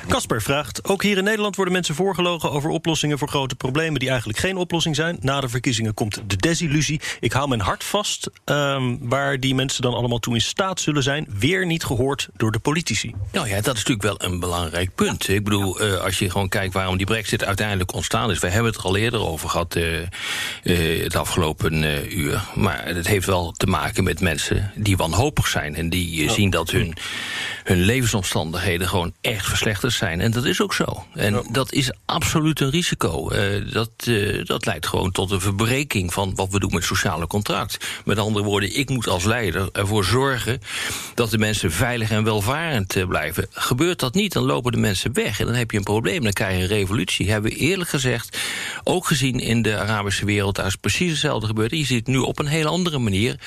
Casper 0.07 0.41
vraagt: 0.41 0.87
Ook 0.87 1.03
hier 1.03 1.17
in 1.17 1.23
Nederland 1.23 1.55
worden 1.55 1.73
mensen 1.73 1.95
voorgelogen 1.95 2.51
over 2.51 2.69
oplossingen 2.69 3.17
voor 3.17 3.27
grote 3.27 3.55
problemen 3.55 3.99
die 3.99 4.09
eigenlijk 4.09 4.39
geen 4.39 4.57
oplossing 4.57 4.95
zijn. 4.95 5.17
Na 5.19 5.41
de 5.41 5.49
verkiezingen 5.49 5.93
komt 5.93 6.21
de 6.27 6.35
desillusie. 6.35 7.01
Ik 7.19 7.31
hou 7.31 7.47
mijn 7.47 7.61
hart 7.61 7.83
vast, 7.83 8.29
ehm, 8.45 8.95
waar 8.99 9.39
die 9.39 9.55
mensen 9.55 9.81
dan 9.81 9.93
allemaal 9.93 10.19
toe 10.19 10.33
in 10.33 10.41
staat 10.41 10.79
zullen 10.79 11.03
zijn. 11.03 11.27
Weer 11.39 11.65
niet 11.65 11.83
gehoord 11.83 12.29
door 12.37 12.51
de 12.51 12.59
politici. 12.59 13.13
Nou 13.31 13.47
ja, 13.47 13.61
dat 13.61 13.75
is 13.75 13.83
natuurlijk 13.85 14.19
wel 14.19 14.31
een 14.31 14.39
belangrijk 14.39 14.95
punt. 14.95 15.27
Ik 15.27 15.43
bedoel, 15.43 15.79
eh, 15.79 15.93
als 15.93 16.19
je 16.19 16.29
gewoon 16.29 16.49
kijkt 16.49 16.73
waarom 16.73 16.97
die 16.97 17.05
brexit 17.05 17.43
uiteindelijk 17.43 17.93
ontstaan 17.93 18.31
is... 18.31 18.39
we 18.39 18.49
hebben 18.49 18.71
het 18.71 18.79
er 18.81 18.87
al 18.87 18.97
eerder 18.97 19.27
over 19.27 19.49
gehad 19.49 19.75
eh, 19.75 20.01
eh, 20.63 21.03
het 21.03 21.15
afgelopen 21.15 21.83
uur. 22.17 22.41
Maar 22.55 22.85
het 22.85 23.07
heeft 23.07 23.25
wel 23.25 23.51
te 23.51 23.65
maken 23.65 24.03
met 24.03 24.21
mensen 24.21 24.71
die 24.75 24.97
wanhopig 24.97 25.47
zijn... 25.47 25.75
en 25.75 25.89
die 25.89 26.29
zien 26.29 26.49
dat 26.49 26.71
hun, 26.71 26.95
hun 27.63 27.79
levensomstandigheden 27.79 28.87
gewoon 28.87 29.13
echt 29.21 29.45
verslechterd 29.45 29.78
zijn. 29.87 30.07
zijn. 30.09 30.21
En 30.21 30.31
dat 30.31 30.45
is 30.45 30.61
ook 30.61 30.73
zo. 30.73 31.05
En 31.13 31.43
dat 31.51 31.73
is 31.73 31.91
absoluut 32.05 32.59
een 32.59 32.69
risico. 32.69 33.31
Uh, 33.31 33.73
dat, 33.73 33.89
uh, 34.07 34.45
dat 34.45 34.65
leidt 34.65 34.87
gewoon 34.87 35.11
tot 35.11 35.31
een 35.31 35.41
verbreking 35.41 36.13
van 36.13 36.35
wat 36.35 36.49
we 36.49 36.59
doen 36.59 36.73
met 36.73 36.83
sociale 36.83 37.27
contract. 37.27 37.85
Met 38.05 38.17
andere 38.17 38.45
woorden, 38.45 38.77
ik 38.77 38.89
moet 38.89 39.07
als 39.07 39.23
leider 39.23 39.69
ervoor 39.71 40.05
zorgen 40.05 40.61
dat 41.15 41.29
de 41.29 41.37
mensen 41.37 41.71
veilig 41.71 42.11
en 42.11 42.23
welvarend 42.23 42.95
uh, 42.95 43.07
blijven. 43.07 43.47
Gebeurt 43.51 43.99
dat 43.99 44.13
niet, 44.13 44.33
dan 44.33 44.43
lopen 44.43 44.71
de 44.71 44.77
mensen 44.77 45.13
weg. 45.13 45.39
En 45.39 45.45
dan 45.45 45.55
heb 45.55 45.71
je 45.71 45.77
een 45.77 45.83
probleem, 45.83 46.23
dan 46.23 46.33
krijg 46.33 46.55
je 46.55 46.61
een 46.61 46.67
revolutie. 46.67 47.31
Hebben 47.31 47.51
we 47.51 47.57
eerlijk 47.57 47.89
gezegd 47.89 48.37
ook 48.83 49.07
gezien 49.07 49.39
in 49.39 49.61
de 49.61 49.77
Arabische 49.77 50.25
wereld. 50.25 50.55
Daar 50.55 50.65
is 50.65 50.75
precies 50.75 51.09
hetzelfde 51.09 51.47
gebeurd. 51.47 51.71
Je 51.71 51.85
ziet 51.85 51.97
het 51.97 52.07
nu 52.07 52.17
op 52.17 52.39
een 52.39 52.47
hele 52.47 52.69
andere 52.69 52.99
manier 52.99 53.39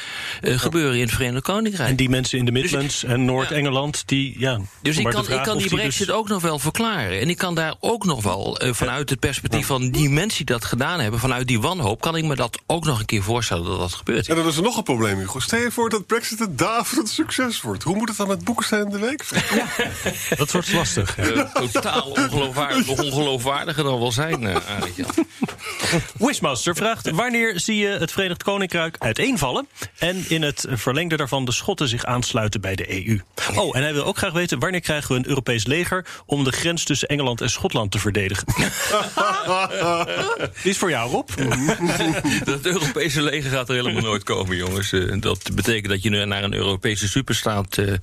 gebeuren 0.42 0.94
in 0.94 1.02
het 1.02 1.10
Verenigd 1.10 1.42
Koninkrijk. 1.42 1.90
En 1.90 1.96
die 1.96 2.08
mensen 2.08 2.38
in 2.38 2.44
de 2.44 2.52
Midlands 2.52 3.00
dus, 3.00 3.10
en 3.10 3.24
Noord-Engeland, 3.24 4.02
die 4.06 4.34
ja. 4.38 4.60
Dus 4.82 4.96
ik 4.96 5.04
kan, 5.04 5.30
ik 5.30 5.42
kan 5.42 5.58
die 5.58 5.68
Brexit 5.68 6.06
dus... 6.06 6.14
ook 6.22 6.28
nog 6.28 6.42
wel 6.42 6.58
verklaren. 6.58 7.20
En 7.20 7.28
ik 7.28 7.38
kan 7.38 7.54
daar 7.54 7.74
ook 7.80 8.04
nog 8.04 8.22
wel 8.22 8.58
vanuit 8.60 9.10
het 9.10 9.18
perspectief 9.18 9.66
van 9.66 9.90
die 9.90 10.10
mensen 10.10 10.46
die 10.46 10.56
dat 10.56 10.64
gedaan 10.64 11.00
hebben, 11.00 11.20
vanuit 11.20 11.46
die 11.46 11.60
wanhoop, 11.60 12.00
kan 12.00 12.16
ik 12.16 12.24
me 12.24 12.34
dat 12.34 12.58
ook 12.66 12.84
nog 12.84 12.98
een 12.98 13.04
keer 13.04 13.22
voorstellen 13.22 13.64
dat 13.64 13.78
dat 13.78 13.92
gebeurt. 13.92 14.28
En 14.28 14.36
dan 14.36 14.46
is 14.46 14.56
er 14.56 14.62
nog 14.62 14.76
een 14.76 14.82
probleem, 14.82 15.18
Hugo. 15.18 15.40
Stel 15.40 15.58
je 15.58 15.70
voor 15.70 15.90
dat 15.90 16.06
Brexit 16.06 16.40
een 16.40 16.56
daverend 16.56 17.08
succes 17.08 17.60
wordt. 17.60 17.82
Hoe 17.82 17.96
moet 17.96 18.08
het 18.08 18.16
dan 18.16 18.28
met 18.28 18.44
Boekenstein 18.44 18.84
in 18.84 18.90
de 18.90 18.98
week? 18.98 19.24
Ja. 19.54 19.66
dat 20.36 20.52
wordt 20.52 20.72
lastig. 20.72 21.18
Uh, 21.18 21.54
totaal 21.54 22.02
ongeloofwaardig, 22.02 22.88
ongeloofwaardiger 22.88 23.84
dan 23.84 23.98
wel 23.98 24.12
zijn, 24.12 24.42
uh, 24.42 24.56
Wishmaster 26.18 26.74
vraagt: 26.74 27.10
wanneer 27.10 27.60
zie 27.60 27.76
je 27.76 27.88
het 27.88 28.12
Verenigd 28.12 28.42
Koninkrijk 28.42 28.96
uiteenvallen? 28.98 29.68
En 29.98 30.24
in 30.28 30.42
het 30.42 30.66
verlengde 30.70 31.16
daarvan 31.16 31.44
de 31.44 31.52
Schotten 31.52 31.88
zich 31.88 32.04
aansluiten 32.04 32.60
bij 32.60 32.74
de 32.74 33.06
EU. 33.06 33.20
Oh, 33.54 33.76
en 33.76 33.82
hij 33.82 33.92
wil 33.92 34.04
ook 34.04 34.16
graag 34.16 34.32
weten: 34.32 34.58
wanneer 34.58 34.80
krijgen 34.80 35.12
we 35.12 35.18
een 35.18 35.28
Europees 35.28 35.66
leger 35.66 36.06
om 36.26 36.44
de 36.44 36.52
grens 36.52 36.84
tussen 36.84 37.08
Engeland 37.08 37.40
en 37.40 37.50
Schotland 37.50 37.90
te 37.90 37.98
verdedigen? 37.98 38.46
Die 40.62 40.70
is 40.70 40.78
voor 40.78 40.90
jou, 40.90 41.10
Rob. 41.10 41.28
Het 42.44 42.66
Europese 42.66 43.22
leger 43.22 43.50
gaat 43.50 43.68
er 43.68 43.74
helemaal 43.74 44.02
nooit 44.02 44.22
komen, 44.22 44.56
jongens. 44.56 44.92
Eh, 44.92 45.20
dat 45.20 45.50
betekent 45.54 45.88
dat 45.88 46.02
je 46.02 46.10
nu 46.10 46.24
naar 46.24 46.44
een 46.44 46.54
Europese 46.54 47.08
superstaat 47.08 47.76
uh, 47.76 47.94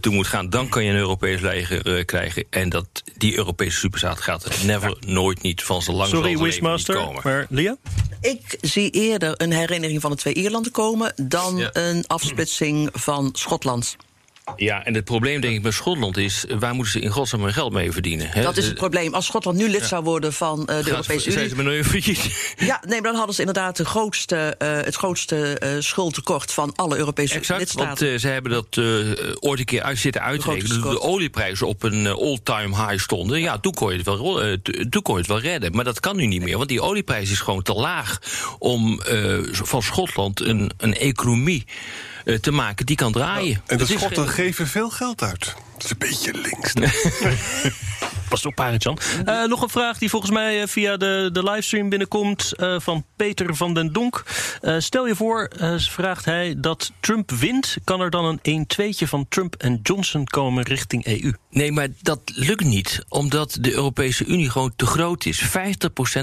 toe 0.00 0.14
moet 0.14 0.26
gaan. 0.26 0.50
Dan 0.50 0.68
kan 0.68 0.84
je 0.84 0.90
een 0.90 0.96
Europees 0.96 1.40
leger 1.40 1.86
uh, 1.86 2.04
krijgen. 2.04 2.44
En 2.50 2.68
dat, 2.68 2.86
die 3.16 3.36
Europese 3.36 3.78
superstaat 3.78 4.20
gaat 4.20 4.44
er 4.44 4.54
never, 4.64 4.96
nooit 5.06 5.42
niet 5.42 5.62
van 5.62 5.82
zo 5.82 5.92
lang 5.92 6.08
Sorry, 6.08 6.38
Wishmaster, 6.38 7.08
maar 7.22 7.46
Lia? 7.48 7.76
Ik 8.20 8.58
zie 8.60 8.90
eerder 8.90 9.32
een 9.36 9.52
herinnering 9.52 10.00
van 10.00 10.10
de 10.10 10.16
twee 10.16 10.34
Ierlanden 10.34 10.72
komen... 10.72 11.12
dan 11.16 11.56
ja. 11.56 11.70
een 11.72 12.06
afsplitsing 12.06 12.88
van 12.92 13.28
Schotland. 13.32 13.96
Ja, 14.56 14.84
en 14.84 14.94
het 14.94 15.04
probleem 15.04 15.40
denk 15.40 15.54
ik 15.54 15.62
met 15.62 15.72
Schotland 15.72 16.16
is... 16.16 16.44
waar 16.58 16.74
moeten 16.74 16.92
ze 16.92 17.00
in 17.00 17.10
godsnaam 17.10 17.42
hun 17.42 17.52
geld 17.52 17.72
mee 17.72 17.92
verdienen? 17.92 18.28
Hè? 18.30 18.42
Dat 18.42 18.56
is 18.56 18.66
het 18.66 18.74
probleem. 18.74 19.14
Als 19.14 19.26
Schotland 19.26 19.58
nu 19.58 19.68
lid 19.68 19.80
ja. 19.80 19.86
zou 19.86 20.04
worden 20.04 20.32
van 20.32 20.60
uh, 20.60 20.66
de 20.66 20.72
Gaat, 20.72 20.86
Europese 20.86 21.30
Unie... 21.30 21.38
Zijn 21.38 21.48
ze 21.48 21.56
maar 21.62 21.84
failliet? 21.84 22.54
Ja, 22.56 22.82
nee, 22.86 23.00
maar 23.00 23.10
dan 23.10 23.16
hadden 23.16 23.34
ze 23.34 23.40
inderdaad 23.40 23.76
de 23.76 23.84
grootste, 23.84 24.56
uh, 24.58 24.68
het 24.68 24.94
grootste 24.94 25.60
uh, 25.62 25.70
schuldtekort... 25.78 26.52
van 26.52 26.72
alle 26.74 26.96
Europese 26.96 27.34
exact, 27.34 27.60
lidstaten. 27.60 28.08
want 28.08 28.20
ze 28.20 28.28
hebben 28.28 28.52
dat 28.52 28.78
ooit 29.40 29.58
een 29.58 29.64
keer 29.64 29.82
uit 29.82 29.98
zitten 29.98 30.22
uitrekenen. 30.22 30.80
Toen 30.80 30.90
de 30.90 31.00
olieprijzen 31.00 31.66
op 31.66 31.82
een 31.82 32.06
all-time 32.06 32.86
high 32.86 33.02
stonden... 33.02 33.40
ja, 33.40 33.58
toen 33.58 33.74
kon, 33.74 33.90
je 33.90 33.96
het 33.96 34.06
wel, 34.06 34.40
toen 34.90 35.02
kon 35.02 35.14
je 35.14 35.20
het 35.20 35.28
wel 35.28 35.40
redden. 35.40 35.72
Maar 35.72 35.84
dat 35.84 36.00
kan 36.00 36.16
nu 36.16 36.26
niet 36.26 36.42
meer, 36.42 36.56
want 36.56 36.68
die 36.68 36.80
olieprijs 36.80 37.30
is 37.30 37.40
gewoon 37.40 37.62
te 37.62 37.74
laag... 37.74 38.18
om 38.58 39.00
van 39.50 39.82
Schotland 39.82 40.40
een, 40.40 40.70
een 40.76 40.94
economie 40.94 41.64
te 42.40 42.50
maken 42.50 42.86
die 42.86 42.96
kan 42.96 43.12
draaien. 43.12 43.62
En 43.66 43.78
de 43.78 43.86
Schotten 43.86 44.28
geven 44.28 44.66
veel 44.66 44.90
geld 44.90 45.22
uit. 45.22 45.54
Dat 45.72 45.84
is 45.84 45.90
een 45.90 45.98
beetje 45.98 46.32
links. 46.32 46.72
Pas 48.28 48.46
op, 48.46 48.60
Arjan. 48.60 48.98
Uh, 49.26 49.44
nog 49.44 49.62
een 49.62 49.68
vraag 49.68 49.98
die 49.98 50.10
volgens 50.10 50.32
mij 50.32 50.68
via 50.68 50.96
de, 50.96 51.28
de 51.32 51.42
livestream 51.42 51.88
binnenkomt 51.88 52.52
uh, 52.56 52.76
van 52.78 53.04
Peter 53.16 53.56
van 53.56 53.74
den 53.74 53.92
Donk. 53.92 54.24
Uh, 54.62 54.74
stel 54.78 55.06
je 55.06 55.14
voor, 55.14 55.50
vraagt 55.76 56.24
hij, 56.24 56.54
dat 56.58 56.92
Trump 57.00 57.30
wint. 57.30 57.76
Kan 57.84 58.00
er 58.00 58.10
dan 58.10 58.38
een 58.42 58.66
1-2'tje 58.66 59.08
van 59.08 59.28
Trump 59.28 59.54
en 59.54 59.80
Johnson 59.82 60.24
komen 60.24 60.64
richting 60.64 61.06
EU? 61.06 61.32
Nee, 61.50 61.72
maar 61.72 61.88
dat 62.02 62.20
lukt 62.24 62.64
niet, 62.64 63.04
omdat 63.08 63.58
de 63.60 63.72
Europese 63.72 64.24
Unie 64.24 64.50
gewoon 64.50 64.72
te 64.76 64.86
groot 64.86 65.24
is. 65.24 65.44
50% 65.44 65.48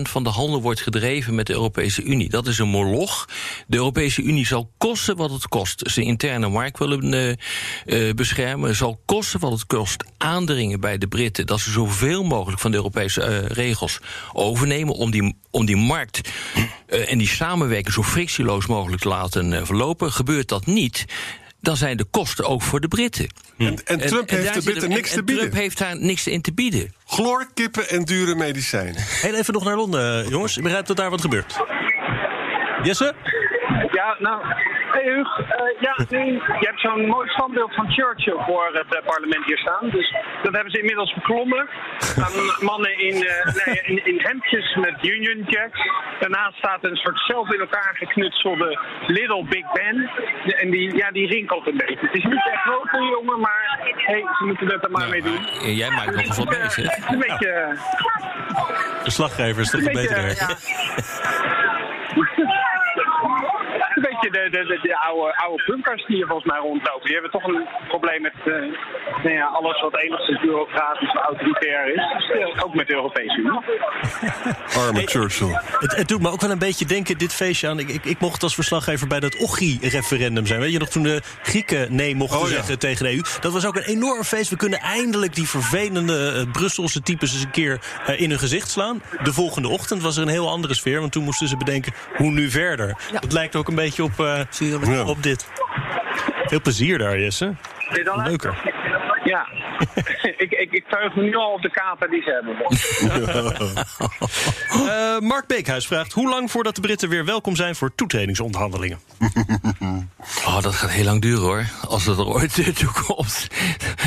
van 0.01 0.23
de 0.23 0.29
handel 0.29 0.61
wordt 0.61 0.81
gedreven 0.81 1.35
met 1.35 1.47
de 1.47 1.53
Europese 1.53 2.03
Unie. 2.03 2.29
Dat 2.29 2.47
is 2.47 2.57
een 2.57 2.67
moloch. 2.67 3.27
De 3.67 3.77
Europese 3.77 4.21
Unie 4.21 4.45
zal 4.45 4.71
kosten 4.77 5.17
wat 5.17 5.31
het 5.31 5.47
kost. 5.47 5.81
Zijn 5.83 6.05
interne 6.05 6.49
markt 6.49 6.79
willen 6.79 7.37
beschermen. 8.15 8.75
Zal 8.75 9.01
kosten 9.05 9.39
wat 9.39 9.51
het 9.51 9.65
kost 9.65 10.03
aandringen 10.17 10.79
bij 10.79 10.97
de 10.97 11.07
Britten... 11.07 11.45
dat 11.45 11.59
ze 11.59 11.71
zoveel 11.93 12.23
mogelijk 12.23 12.61
van 12.61 12.71
de 12.71 12.77
Europese 12.77 13.21
uh, 13.21 13.47
regels 13.47 13.99
overnemen... 14.33 14.95
om 14.95 15.11
die, 15.11 15.35
om 15.51 15.65
die 15.65 15.75
markt 15.75 16.29
uh, 16.89 17.11
en 17.11 17.17
die 17.17 17.27
samenwerking 17.27 17.93
zo 17.93 18.03
frictieloos 18.03 18.65
mogelijk 18.65 19.01
te 19.01 19.07
laten 19.07 19.51
uh, 19.51 19.59
verlopen. 19.63 20.11
Gebeurt 20.11 20.47
dat 20.47 20.65
niet, 20.65 21.05
dan 21.61 21.77
zijn 21.77 21.97
de 21.97 22.03
kosten 22.03 22.45
ook 22.45 22.61
voor 22.61 22.79
de 22.79 22.87
Britten. 22.87 23.27
En, 23.57 23.85
en 23.85 23.99
Trump 23.99 24.29
en, 24.29 24.37
heeft 24.37 24.53
de 24.53 24.61
Britten 24.61 24.89
niks 24.89 25.09
en, 25.09 25.15
te 25.15 25.23
bieden. 25.23 25.43
Trump 25.43 25.61
heeft 25.61 25.77
daar 25.77 25.99
niks 25.99 26.27
in 26.27 26.41
te 26.41 26.53
bieden. 26.53 26.93
Chloor, 27.05 27.47
kippen 27.53 27.89
en 27.89 28.03
dure 28.03 28.35
medicijnen. 28.35 28.95
Heel 28.97 29.35
even 29.35 29.53
nog 29.53 29.63
naar 29.63 29.75
Londen, 29.75 30.29
jongens. 30.29 30.57
Ik 30.57 30.63
begrijp 30.63 30.85
dat 30.85 30.97
daar 30.97 31.09
wat 31.09 31.21
gebeurt. 31.21 31.59
Jesse? 32.83 33.15
Ja, 33.91 34.15
nou, 34.19 34.41
Hey 34.93 35.03
Huug, 35.03 35.39
uh, 35.39 35.45
ja, 35.79 35.95
nee, 36.15 36.31
je 36.33 36.65
hebt 36.69 36.79
zo'n 36.79 37.05
mooi 37.05 37.29
standbeeld 37.29 37.73
van 37.73 37.91
Churchill 37.91 38.43
voor 38.45 38.69
het 38.73 38.95
uh, 38.95 39.05
parlement 39.05 39.45
hier 39.45 39.57
staan. 39.57 39.89
Dus 39.89 40.15
dat 40.43 40.53
hebben 40.53 40.71
ze 40.71 40.79
inmiddels 40.79 41.13
beklommen. 41.13 41.69
staan 41.97 42.31
mannen 42.71 42.97
in, 42.97 43.15
uh, 43.15 43.65
nee, 43.65 43.81
in, 43.83 44.05
in, 44.05 44.19
hemdjes 44.21 44.75
met 44.75 44.95
Union 45.01 45.43
Jacks. 45.47 45.79
Daarnaast 46.19 46.57
staat 46.57 46.83
een 46.83 46.95
soort 46.95 47.19
zelf 47.19 47.53
in 47.53 47.59
elkaar 47.59 47.95
geknutselde 47.95 48.79
Little 49.07 49.45
Big 49.45 49.71
Ben. 49.71 50.09
En 50.45 50.69
die, 50.69 50.95
ja, 50.95 51.11
die 51.11 51.27
rinkelt 51.27 51.67
een 51.67 51.77
beetje. 51.77 52.07
Het 52.07 52.15
is 52.15 52.23
niet 52.23 52.49
echt 52.51 52.61
groot 52.61 52.89
voor 52.89 53.01
jongen, 53.01 53.39
maar 53.39 53.79
hey, 53.95 54.25
ze 54.37 54.45
moeten 54.45 54.67
het 54.67 54.83
er 54.83 54.91
maar 54.91 55.07
nou, 55.07 55.11
mee 55.11 55.21
doen. 55.21 55.75
Jij 55.75 55.89
maakt 55.89 56.27
nog 56.27 56.35
wat 56.35 56.49
mee, 56.49 56.69
zeg. 56.69 57.09
Een 57.09 57.19
beetje... 57.19 57.77
De 59.03 59.11
slaggever 59.11 59.61
is 59.61 59.69
toch 59.69 59.81
een, 59.81 59.93
beetje, 59.93 60.21
beter. 60.21 60.47
Ja. 62.45 62.61
de, 64.31 64.49
de, 64.49 64.79
de, 64.81 64.99
oude, 64.99 65.35
oude 65.35 65.63
bunkers 65.65 66.05
die 66.05 66.15
hier 66.15 66.27
volgens 66.27 66.47
mij 66.51 66.59
rondlopen. 66.59 67.03
Die 67.03 67.13
hebben 67.13 67.31
toch 67.31 67.43
een 67.43 67.67
probleem 67.87 68.21
met 68.21 68.33
uh, 68.45 68.55
nou 69.23 69.35
ja, 69.35 69.45
alles 69.45 69.81
wat 69.81 69.97
enigszins 69.97 70.41
bureaucratisch 70.41 71.09
of 71.09 71.21
autoritair 71.21 71.93
is. 71.93 72.27
Dus, 72.27 72.63
ook 72.63 72.75
met 72.75 72.87
de 72.87 72.93
Europese 72.93 73.37
Unie. 73.37 73.59
Arme 74.85 75.01
Churchill. 75.05 75.59
Het, 75.79 75.95
het, 75.95 76.07
doet 76.07 76.21
me 76.21 76.29
ook 76.29 76.41
wel 76.41 76.51
een 76.51 76.59
beetje 76.59 76.85
denken, 76.85 77.17
dit 77.17 77.33
feestje 77.33 77.67
aan... 77.67 77.79
Ik, 77.79 77.89
ik, 77.89 78.05
ik 78.05 78.19
mocht 78.19 78.43
als 78.43 78.55
verslaggever 78.55 79.07
bij 79.07 79.19
dat 79.19 79.39
OGI-referendum 79.39 80.45
zijn. 80.45 80.59
Weet 80.59 80.71
je 80.71 80.79
nog, 80.79 80.89
toen 80.89 81.03
de 81.03 81.21
Grieken 81.41 81.95
nee 81.95 82.15
mochten 82.15 82.39
oh, 82.39 82.45
zeggen 82.45 82.71
ja. 82.71 82.77
tegen 82.77 83.05
de 83.05 83.11
EU. 83.11 83.21
Dat 83.41 83.53
was 83.53 83.65
ook 83.65 83.75
een 83.75 83.83
enorm 83.83 84.23
feest. 84.23 84.49
We 84.49 84.55
kunnen 84.55 84.79
eindelijk 84.79 85.35
die 85.35 85.47
vervelende 85.47 86.33
uh, 86.35 86.51
Brusselse 86.51 87.01
types 87.01 87.33
eens 87.33 87.43
een 87.43 87.51
keer 87.51 87.79
uh, 88.09 88.21
in 88.21 88.29
hun 88.29 88.39
gezicht 88.39 88.69
slaan. 88.69 89.01
De 89.23 89.33
volgende 89.33 89.67
ochtend 89.67 90.01
was 90.01 90.17
er 90.17 90.21
een 90.21 90.27
heel 90.27 90.49
andere 90.49 90.73
sfeer. 90.73 90.99
Want 90.99 91.11
toen 91.11 91.23
moesten 91.23 91.47
ze 91.47 91.57
bedenken, 91.57 91.93
hoe 92.15 92.31
nu 92.31 92.49
verder? 92.49 92.87
Ja. 92.87 93.19
Het 93.19 93.31
lijkt 93.31 93.55
ook 93.55 93.67
een 93.67 93.75
beetje 93.75 94.03
op, 94.03 94.12
uh, 94.19 95.07
op 95.07 95.23
dit. 95.23 95.47
Veel 96.45 96.61
plezier 96.61 96.97
daar, 96.97 97.19
Jesse. 97.19 97.55
Leuker. 98.23 98.73
Ja, 99.23 99.47
ik, 100.43 100.51
ik, 100.51 100.71
ik 100.71 100.85
me 101.15 101.21
nu 101.21 101.35
al 101.35 101.53
op 101.53 101.61
de 101.61 101.71
kater 101.71 102.09
die 102.09 102.21
ze 102.21 102.31
hebben. 102.31 102.55
uh, 104.85 105.19
Mark 105.29 105.47
Beekhuis 105.47 105.87
vraagt... 105.87 106.13
hoe 106.13 106.29
lang 106.29 106.51
voordat 106.51 106.75
de 106.75 106.81
Britten 106.81 107.09
weer 107.09 107.25
welkom 107.25 107.55
zijn 107.55 107.75
voor 107.75 107.95
toetredingsonderhandelingen? 107.95 108.99
oh, 110.47 110.61
dat 110.61 110.73
gaat 110.75 110.89
heel 110.89 111.03
lang 111.03 111.21
duren, 111.21 111.41
hoor. 111.41 111.65
Als 111.87 112.05
het 112.05 112.17
er 112.17 112.27
ooit 112.27 112.77
toe 112.79 112.91
komt. 113.05 113.47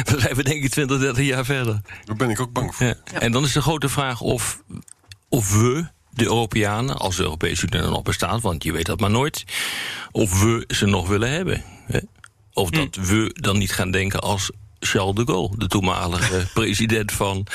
dan 0.04 0.20
zijn 0.20 0.34
we 0.34 0.42
denk 0.42 0.64
ik 0.64 0.70
20, 0.70 0.98
30 0.98 1.24
jaar 1.24 1.44
verder. 1.44 1.80
Daar 2.04 2.16
ben 2.16 2.30
ik 2.30 2.40
ook 2.40 2.52
bang 2.52 2.74
voor. 2.74 2.86
Ja. 2.86 2.94
En 3.18 3.32
dan 3.32 3.44
is 3.44 3.52
de 3.52 3.62
grote 3.62 3.88
vraag 3.88 4.20
of, 4.20 4.62
of 5.28 5.52
we 5.52 5.86
de 6.16 6.24
Europeanen, 6.24 6.96
als 6.96 7.16
de 7.16 7.22
Europese 7.22 7.66
Unie 7.66 7.84
er 7.84 7.90
nog 7.90 8.02
bestaat, 8.02 8.40
want 8.40 8.64
je 8.64 8.72
weet 8.72 8.86
dat 8.86 9.00
maar 9.00 9.10
nooit, 9.10 9.44
of 10.12 10.42
we 10.42 10.64
ze 10.68 10.86
nog 10.86 11.08
willen 11.08 11.30
hebben. 11.30 11.62
Hè? 11.86 11.98
Of 12.52 12.70
dat 12.70 12.94
hm. 12.94 13.04
we 13.04 13.30
dan 13.40 13.58
niet 13.58 13.72
gaan 13.72 13.90
denken 13.90 14.20
als 14.20 14.50
Charles 14.78 15.14
de 15.14 15.24
Gaulle, 15.24 15.56
de 15.56 15.66
toenmalige 15.66 16.46
president 16.54 17.12
van 17.12 17.46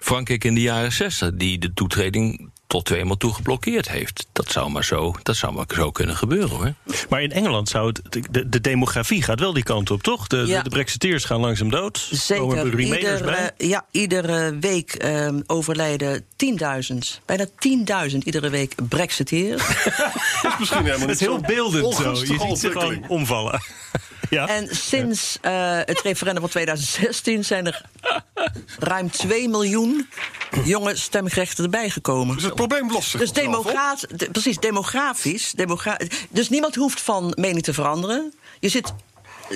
Frankrijk 0.00 0.44
in 0.44 0.54
de 0.54 0.60
jaren 0.60 0.92
60, 0.92 1.30
die 1.34 1.58
de 1.58 1.72
toetreding 1.72 2.50
tot 2.66 2.84
tweemaal 2.84 3.16
toe 3.16 3.34
geblokkeerd 3.34 3.88
heeft. 3.88 4.26
Dat 4.32 4.50
zou 4.50 4.70
maar 4.70 4.84
zo, 4.84 5.14
dat 5.22 5.36
zou 5.36 5.52
maar 5.52 5.64
zo 5.74 5.90
kunnen 5.90 6.16
gebeuren 6.16 6.56
hoor. 6.56 6.74
Maar 7.08 7.22
in 7.22 7.32
Engeland 7.32 7.68
zou 7.68 7.86
het. 7.86 8.00
De, 8.30 8.48
de 8.48 8.60
demografie 8.60 9.22
gaat 9.22 9.40
wel 9.40 9.52
die 9.52 9.62
kant 9.62 9.90
op, 9.90 10.02
toch? 10.02 10.26
De, 10.26 10.36
ja. 10.36 10.56
de, 10.56 10.62
de 10.62 10.70
Brexiteers 10.70 11.24
gaan 11.24 11.40
langzaam 11.40 11.70
dood. 11.70 12.08
Zeker. 12.10 12.80
Ieder, 12.80 13.28
uh, 13.28 13.68
ja, 13.68 13.84
iedere 13.90 14.58
week 14.58 15.04
uh, 15.04 15.28
overlijden 15.46 16.20
10.000, 16.22 16.24
bijna 17.24 17.46
10.000 18.10 18.16
iedere 18.18 18.50
week 18.50 18.74
Brexiteers. 18.88 19.66
dat 20.42 20.52
is 20.52 20.58
misschien 20.58 20.84
helemaal 20.84 21.06
niet 21.08 21.20
Het 21.20 21.20
is 21.20 21.26
heel 21.26 21.40
beeldend 21.40 21.94
zo. 21.94 22.10
Je 22.10 22.26
ziet 22.26 22.58
ze 22.58 22.70
gewoon 22.70 23.08
omvallen. 23.08 23.60
Ja. 24.30 24.46
En 24.48 24.76
sinds 24.76 25.38
eh, 25.40 25.76
het 25.84 26.00
referendum 26.00 26.40
van 26.42 26.50
2016 26.50 27.44
zijn 27.44 27.66
er 27.66 27.82
ruim 28.78 29.10
2 29.10 29.48
miljoen 29.48 30.08
jonge 30.64 30.96
stemgerechten 30.96 31.64
erbij 31.64 31.90
gekomen. 31.90 32.34
Dus 32.34 32.44
het 32.44 32.54
probleem 32.54 32.90
lost 32.92 33.10
zich 33.10 33.20
Dus 33.20 33.32
de- 34.08 34.28
precies, 34.32 34.58
demografisch. 34.58 35.52
Demogra 35.52 35.98
dus 36.30 36.48
niemand 36.48 36.74
hoeft 36.74 37.00
van 37.00 37.32
mening 37.38 37.62
te 37.62 37.72
veranderen. 37.72 38.32
Je 38.60 38.68
zit 38.68 38.92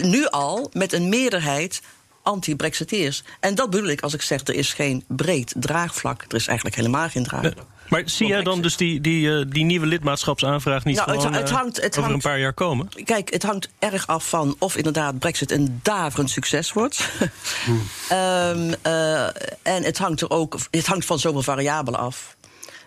nu 0.03 0.27
al 0.27 0.71
met 0.73 0.93
een 0.93 1.09
meerderheid 1.09 1.81
anti-Brexiteers. 2.23 3.23
En 3.41 3.55
dat 3.55 3.71
bedoel 3.71 3.89
ik 3.89 4.01
als 4.01 4.15
ik 4.15 4.23
zeg, 4.23 4.41
er 4.47 4.55
is 4.55 4.73
geen 4.73 5.05
breed 5.07 5.53
draagvlak. 5.57 6.25
Er 6.29 6.35
is 6.35 6.47
eigenlijk 6.47 6.77
helemaal 6.77 7.09
geen 7.09 7.25
draagvlak. 7.25 7.67
Maar 7.89 8.03
zie 8.05 8.27
jij 8.27 8.43
dan 8.43 8.61
dus 8.61 8.77
die, 8.77 9.01
die, 9.01 9.39
eh, 9.39 9.45
die 9.49 9.65
nieuwe 9.65 9.87
lidmaatschapsaanvraag 9.87 10.85
niet 10.85 10.97
Nou, 10.97 11.11
gewoon 11.11 11.33
het 11.33 11.49
eh, 11.51 11.55
hangt- 11.57 11.77
het 11.77 11.99
over 11.99 12.11
hangt- 12.11 12.25
een 12.25 12.31
paar 12.31 12.39
jaar 12.41 12.53
komen? 12.53 12.89
Kijk, 13.05 13.33
het 13.33 13.43
hangt 13.43 13.69
erg 13.79 14.07
af 14.07 14.29
van 14.29 14.57
of 14.59 14.77
inderdaad 14.77 15.19
Brexit 15.19 15.51
een 15.51 15.81
daverend 15.83 16.31
succes 16.31 16.73
wordt. 16.73 17.09
Ehm, 18.09 18.73
eh, 18.83 19.25
en 19.63 19.83
het 19.85 19.99
hangt 19.99 20.21
er 20.21 20.31
ook 20.31 20.57
het 20.71 20.87
hangt 20.87 21.05
van 21.05 21.19
zoveel 21.19 21.43
variabelen 21.43 22.01
af. 22.01 22.37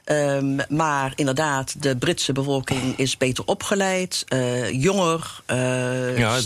Ehm, 0.03 0.59
maar 0.69 1.11
inderdaad, 1.15 1.81
de 1.83 1.97
Britse 1.97 2.33
bevolking 2.33 2.97
is 2.97 3.17
beter 3.17 3.43
opgeleid, 3.45 4.25
jonger, 4.71 5.41
eh, 5.45 6.17
Ja, 6.17 6.39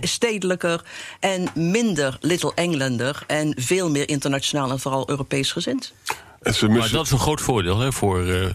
stedelijker 0.00 0.82
en 1.20 1.48
minder 1.54 2.16
Little 2.20 2.52
Englander 2.54 3.22
en 3.26 3.54
veel 3.58 3.90
meer 3.90 4.08
internationaal 4.08 4.70
en 4.70 4.78
vooral 4.80 5.10
Europees 5.10 5.52
gezind. 5.52 5.92
En 6.42 6.54
ze 6.54 6.68
Maar 6.68 6.90
dat 6.90 7.04
is 7.04 7.10
een 7.10 7.18
groot 7.18 7.40
voordeel 7.40 7.78
hè, 7.78 7.92
voor, 7.92 8.26
eh, 8.26 8.50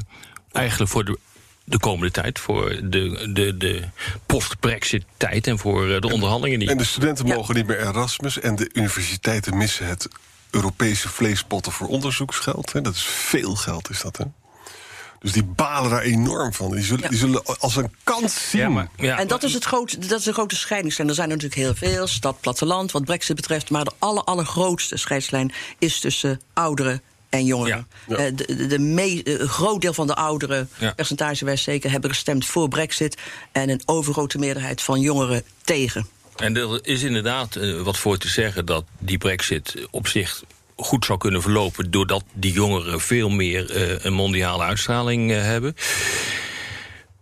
eigenlijk 0.51 0.91
voor 0.91 1.05
de, 1.05 1.17
de 1.63 1.79
komende 1.79 2.11
tijd. 2.11 2.39
Voor 2.39 2.69
de, 2.83 3.29
de, 3.33 3.57
de 3.57 3.83
post-Brexit-tijd 4.25 5.47
en 5.47 5.59
voor 5.59 5.89
eh, 5.89 6.01
de 6.01 6.09
onderhandelingen. 6.11 6.59
Die... 6.59 6.69
en 6.69 6.77
de 6.77 6.83
studenten 6.83 7.25
mogen 7.25 7.55
niet 7.55 7.67
meer 7.67 7.79
Erasmus... 7.79 8.39
en 8.39 8.55
de 8.55 8.69
universiteiten 8.73 9.57
missen 9.57 9.87
het 9.87 10.07
Europese 10.49 11.09
vleespotten 11.09 11.71
voor 11.71 11.87
onderzoeksgeld. 11.87 12.73
Hè. 12.73 12.81
Dat 12.81 12.95
is 12.95 13.03
veel 13.03 13.55
geld, 13.55 13.89
is 13.89 14.01
dat, 14.01 14.17
hè? 14.17 14.25
Dus 15.19 15.31
die 15.31 15.43
balen 15.43 15.89
daar 15.89 16.01
enorm 16.01 16.53
van. 16.53 16.71
Die 16.71 16.83
zullen, 16.83 17.01
Ja. 17.01 17.09
die 17.09 17.17
zullen 17.17 17.45
als 17.59 17.75
een 17.75 17.95
kans 18.03 18.49
zien. 18.49 18.61
ja, 18.61 18.69
maar, 18.69 18.89
ja, 18.97 19.17
en 19.17 19.27
dat 19.27 19.43
is, 19.43 19.53
het 19.53 19.63
grote, 19.63 19.97
dat 19.97 20.19
is 20.19 20.25
een 20.25 20.33
grote 20.33 20.55
scheidingslijn. 20.55 21.09
Er 21.09 21.15
zijn 21.15 21.29
er 21.29 21.35
natuurlijk 21.35 21.61
heel 21.61 21.89
veel, 21.89 22.07
stad, 22.07 22.39
platteland, 22.39 22.91
wat 22.91 23.05
Brexit 23.05 23.35
betreft. 23.35 23.69
Maar 23.69 23.83
de 23.83 23.91
aller, 23.99 24.23
allergrootste 24.23 24.97
scheidslijn 24.97 25.53
is 25.79 25.99
tussen 25.99 26.41
ouderen 26.53 27.01
en 27.31 27.45
jongeren. 27.45 27.87
Ja. 28.07 28.15
Eh, 28.15 28.25
de, 28.35 28.55
de, 28.55 28.67
de 28.67 28.79
me- 28.79 29.23
eh, 29.23 29.39
een 29.39 29.47
groot 29.47 29.81
deel 29.81 29.93
van 29.93 30.07
de 30.07 30.15
ouderen, 30.15 30.69
Ja. 30.79 30.91
percentagewijs 30.93 31.63
zeker, 31.63 31.91
hebben 31.91 32.09
gestemd 32.09 32.45
voor 32.45 32.67
Brexit. 32.67 33.17
En 33.51 33.69
een 33.69 33.81
overgrote 33.85 34.37
meerderheid 34.37 34.81
van 34.81 34.99
jongeren 34.99 35.43
tegen. 35.63 36.07
En 36.35 36.57
er 36.57 36.79
is 36.87 37.03
inderdaad 37.03 37.55
eh, 37.55 37.81
wat 37.81 37.97
voor 37.97 38.17
te 38.17 38.27
zeggen 38.27 38.65
dat 38.65 38.83
die 38.99 39.17
brexit 39.17 39.75
op 39.91 40.07
zich 40.07 40.43
goed 40.75 41.05
zou 41.05 41.17
kunnen 41.19 41.41
verlopen... 41.41 41.91
doordat 41.91 42.23
die 42.33 42.51
jongeren 42.53 43.01
veel 43.01 43.29
meer 43.29 43.65
een 44.05 44.13
mondiale 44.13 44.63
uitstraling 44.63 45.31
hebben. 45.31 45.75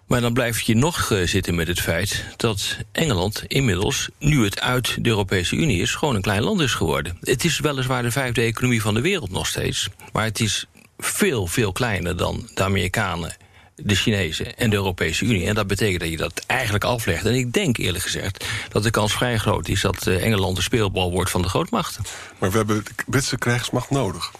Maar 0.09 0.21
dan 0.21 0.33
blijf 0.33 0.61
je 0.61 0.75
nog 0.75 1.11
eh, 1.11 1.27
zitten 1.27 1.55
met 1.55 1.67
het 1.67 1.79
feit 1.79 2.25
dat 2.37 2.77
Engeland 2.91 3.43
inmiddels, 3.47 4.09
nu 4.19 4.43
het 4.43 4.61
uit 4.61 5.03
de 5.03 5.09
Europese 5.09 5.55
Unie 5.55 5.81
is, 5.81 5.95
gewoon 5.95 6.15
een 6.15 6.21
klein 6.21 6.43
land 6.43 6.59
is 6.59 6.73
geworden. 6.73 7.17
Het 7.21 7.43
is 7.43 7.59
weliswaar 7.59 8.03
de 8.03 8.11
vijfde 8.11 8.41
economie 8.41 8.81
van 8.81 8.93
de 8.93 9.01
wereld 9.01 9.31
nog 9.31 9.47
steeds, 9.47 9.89
maar 10.11 10.23
het 10.23 10.39
is 10.39 10.65
veel, 10.97 11.47
veel 11.47 11.71
kleiner 11.71 12.17
dan 12.17 12.49
de 12.53 12.63
Amerikanen, 12.63 13.35
de 13.75 13.95
Chinezen 13.95 14.57
en 14.57 14.69
de 14.69 14.75
Europese 14.75 15.25
Unie. 15.25 15.47
En 15.47 15.55
dat 15.55 15.67
betekent 15.67 15.99
dat 15.99 16.09
je 16.09 16.17
dat 16.17 16.43
eigenlijk 16.47 16.83
aflegt. 16.83 17.25
En 17.25 17.33
ik 17.33 17.53
denk 17.53 17.77
eerlijk 17.77 18.03
gezegd 18.03 18.45
dat 18.69 18.83
de 18.83 18.91
kans 18.91 19.13
vrij 19.13 19.37
groot 19.37 19.67
is 19.67 19.81
dat 19.81 20.07
eh, 20.07 20.25
Engeland 20.25 20.55
de 20.55 20.61
speelbal 20.61 21.11
wordt 21.11 21.31
van 21.31 21.41
de 21.41 21.49
grootmachten. 21.49 22.03
Maar 22.39 22.51
we 22.51 22.57
hebben 22.57 22.83
de 22.83 23.03
Britse 23.05 23.37
krijgsmacht 23.37 23.89
nodig. 23.89 24.31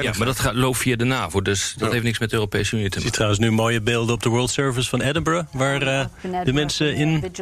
Ja, 0.00 0.12
maar 0.18 0.26
dat 0.26 0.38
gaat, 0.38 0.54
loopt 0.54 0.78
via 0.78 0.96
de 0.96 1.04
NAVO, 1.04 1.42
dus 1.42 1.74
dat 1.76 1.86
Ja. 1.86 1.92
heeft 1.92 2.04
niks 2.04 2.18
met 2.18 2.28
de 2.30 2.34
Europese 2.36 2.76
Unie 2.76 2.88
te 2.88 2.94
Je 2.98 3.04
ziet 3.04 3.04
maken. 3.04 3.12
trouwens 3.12 3.40
nu 3.40 3.50
mooie 3.50 3.80
beelden 3.80 4.14
op 4.14 4.22
de 4.22 4.28
World 4.28 4.50
Service 4.50 4.88
van 4.88 5.00
Edinburgh... 5.00 5.46
waar 5.52 5.82
eh, 5.82 6.04
de 6.44 6.52
mensen 6.52 6.94
in... 6.94 7.32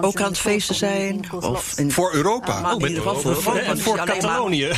Ook 0.00 0.20
aan 0.20 0.28
het 0.28 0.38
feesten 0.38 0.74
zijn. 0.74 1.24
Of 1.32 1.78
in, 1.78 1.90
Voor 1.92 2.14
Europa. 2.14 2.60
maar 2.60 2.72
in 2.72 2.88
ieder 2.88 3.02
geval 3.02 3.34
voor 3.34 3.56
en 3.56 3.78
voor 3.78 3.96
Catalonië. 3.96 4.68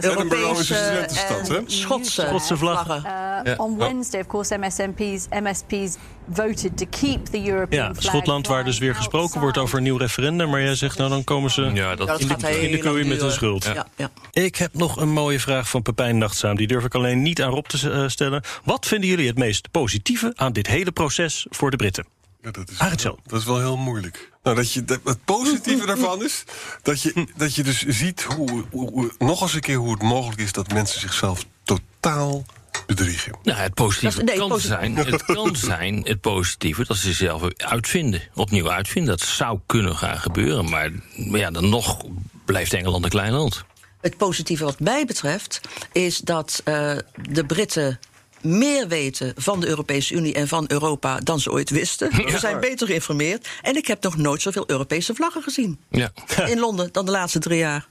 Edinburgh 0.00 0.50
is 0.50 0.58
een 0.70 0.76
studentenstad, 0.76 1.48
hè? 1.48 1.56
en 1.56 1.64
Schotse, 1.66 2.20
Schotse 2.26 2.56
vlaggen. 2.56 3.02
Uh, 3.46 3.52
On 3.56 3.76
Wednesday, 3.78 4.20
of 4.20 4.26
course, 4.26 4.56
MSMPs, 4.58 5.26
MSP's 5.42 5.96
voted 6.32 6.76
to 6.78 6.86
keep 7.00 7.24
the 7.26 7.48
European 7.48 7.84
Ja, 7.84 7.92
Schotland, 7.98 8.46
waar 8.46 8.64
dus 8.64 8.78
weer 8.78 8.94
gesproken 8.94 9.40
wordt 9.40 9.58
over 9.58 9.76
een 9.76 9.82
nieuw 9.82 9.96
referendum. 9.96 10.50
Maar 10.50 10.62
jij 10.62 10.74
zegt, 10.74 10.98
nou 10.98 11.10
dan 11.10 11.24
komen 11.24 11.50
ze 11.50 11.62
Ja, 11.74 11.94
dat, 11.94 12.20
in 12.20 12.28
de, 12.28 12.34
in 12.60 12.70
de 12.70 12.70
lang 12.70 12.82
kooi 12.82 13.04
met 13.04 13.20
een 13.22 13.30
schuld. 13.30 13.64
Ja, 13.64 13.86
ja. 13.96 14.10
Ik 14.32 14.56
heb 14.56 14.74
nog 14.74 14.96
een 15.00 15.10
mooie 15.10 15.40
vraag 15.40 15.65
van 15.68 15.82
Pepijn 15.82 16.18
Nachtzaam. 16.18 16.56
Die 16.56 16.66
durf 16.66 16.84
ik 16.84 16.94
alleen 16.94 17.22
niet 17.22 17.42
aan 17.42 17.50
Rob 17.50 17.66
te 17.66 17.90
eh, 17.90 18.08
stellen. 18.08 18.42
Wat 18.64 18.86
vinden 18.86 19.08
jullie 19.08 19.26
het 19.26 19.38
meest 19.38 19.70
positieve 19.70 20.32
aan 20.36 20.52
dit 20.52 20.66
hele 20.66 20.92
proces 20.92 21.46
voor 21.50 21.70
de 21.70 21.76
Britten? 21.76 22.06
Ja, 22.42 22.50
dat, 22.50 22.70
is 22.70 23.02
wel, 23.02 23.18
dat 23.26 23.40
is 23.40 23.46
wel 23.46 23.58
heel 23.58 23.76
moeilijk. 23.76 24.32
Nou, 24.42 24.56
dat 24.56 24.72
je, 24.72 24.84
dat- 24.84 25.00
het 25.04 25.24
positieve 25.24 25.86
daarvan 25.92 26.24
is 26.24 26.44
dat 26.82 27.02
je, 27.02 27.26
dat 27.36 27.54
je 27.54 27.62
dus 27.62 27.82
ziet 27.86 28.22
hoe, 28.22 28.64
hoe- 28.70 28.90
hoe- 28.90 29.12
nog 29.18 29.40
eens 29.42 29.54
een 29.54 29.60
keer 29.60 29.76
hoe 29.76 29.92
het 29.92 30.02
mogelijk 30.02 30.40
is 30.40 30.52
dat 30.52 30.72
mensen 30.72 31.00
zichzelf 31.00 31.44
totaal 31.62 32.44
bedriegen. 32.86 33.38
Nou, 33.42 33.58
het 33.58 33.74
positieve 33.74 34.14
Dat 34.20 34.24
is- 34.24 34.30
nee, 34.30 34.38
kan, 34.40 34.48
positief. 34.48 34.78
zijn, 34.78 34.96
het 34.96 35.24
kan 35.24 35.56
zijn, 35.76 36.00
het 36.04 36.20
positieve, 36.20 36.84
dat 36.86 36.96
ze 36.96 37.02
zichzelf 37.02 37.42
uitvinden. 37.56 38.22
Opnieuw 38.34 38.70
uitvinden. 38.70 39.16
Dat 39.18 39.26
zou 39.28 39.58
kunnen 39.66 39.96
gaan 39.96 40.18
gebeuren. 40.18 40.68
Maar, 40.70 40.90
maar 41.16 41.40
ja, 41.40 41.50
dan 41.50 41.68
nog 41.68 42.04
blijft 42.44 42.72
Engeland 42.72 43.04
een 43.04 43.10
klein 43.10 43.32
land. 43.32 43.64
Het 44.00 44.16
positieve 44.16 44.64
wat 44.64 44.80
mij 44.80 45.04
betreft 45.04 45.60
is 45.92 46.18
dat 46.18 46.60
eh, 46.64 46.96
de 47.30 47.44
Britten 47.46 47.98
meer 48.40 48.88
weten 48.88 49.32
van 49.36 49.60
de 49.60 49.66
Europese 49.66 50.14
Unie 50.14 50.34
en 50.34 50.48
van 50.48 50.64
Europa 50.68 51.18
dan 51.20 51.40
ze 51.40 51.50
ooit 51.50 51.70
wisten. 51.70 52.12
Ze 52.30 52.38
zijn 52.38 52.60
beter 52.60 52.86
geïnformeerd. 52.86 53.48
En 53.62 53.76
ik 53.76 53.86
heb 53.86 54.02
nog 54.02 54.16
nooit 54.16 54.42
zoveel 54.42 54.64
Europese 54.66 55.14
vlaggen 55.14 55.42
gezien 55.42 55.80
Ja. 55.90 56.12
in 56.52 56.58
Londen 56.58 56.88
dan 56.92 57.04
de 57.04 57.10
laatste 57.10 57.38
drie 57.38 57.58
jaar. 57.58 57.86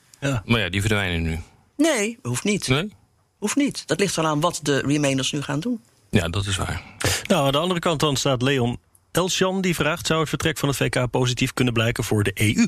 Maar 0.45 0.59
ja, 0.59 0.69
die 0.69 0.81
verdwijnen 0.81 1.21
nu. 1.21 1.39
Nee, 1.77 2.17
hoeft 2.21 2.43
niet. 2.43 2.67
Nee? 2.67 2.91
Hoeft 3.37 3.55
niet. 3.55 3.87
Dat 3.87 3.99
ligt 3.99 4.17
eraan 4.17 4.39
wat 4.39 4.59
de 4.63 4.79
Remainers 4.79 5.31
nu 5.31 5.41
gaan 5.41 5.59
doen. 5.59 5.81
Ja, 6.09 6.27
dat 6.29 6.45
is 6.45 6.55
waar. 6.55 6.81
Nou, 7.27 7.45
aan 7.45 7.51
de 7.51 7.57
andere 7.57 7.79
kant 7.79 7.99
dan 7.99 8.15
staat 8.15 8.41
Leon 8.41 8.79
Elsjan. 9.11 9.61
Die 9.61 9.75
vraagt, 9.75 10.07
zou 10.07 10.19
het 10.19 10.29
vertrek 10.29 10.57
van 10.57 10.69
het 10.69 10.77
VK 10.77 11.09
positief 11.09 11.53
kunnen 11.53 11.73
blijken 11.73 12.03
voor 12.03 12.23
de 12.23 12.31
EU? 12.33 12.67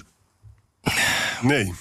Nee. 1.41 1.73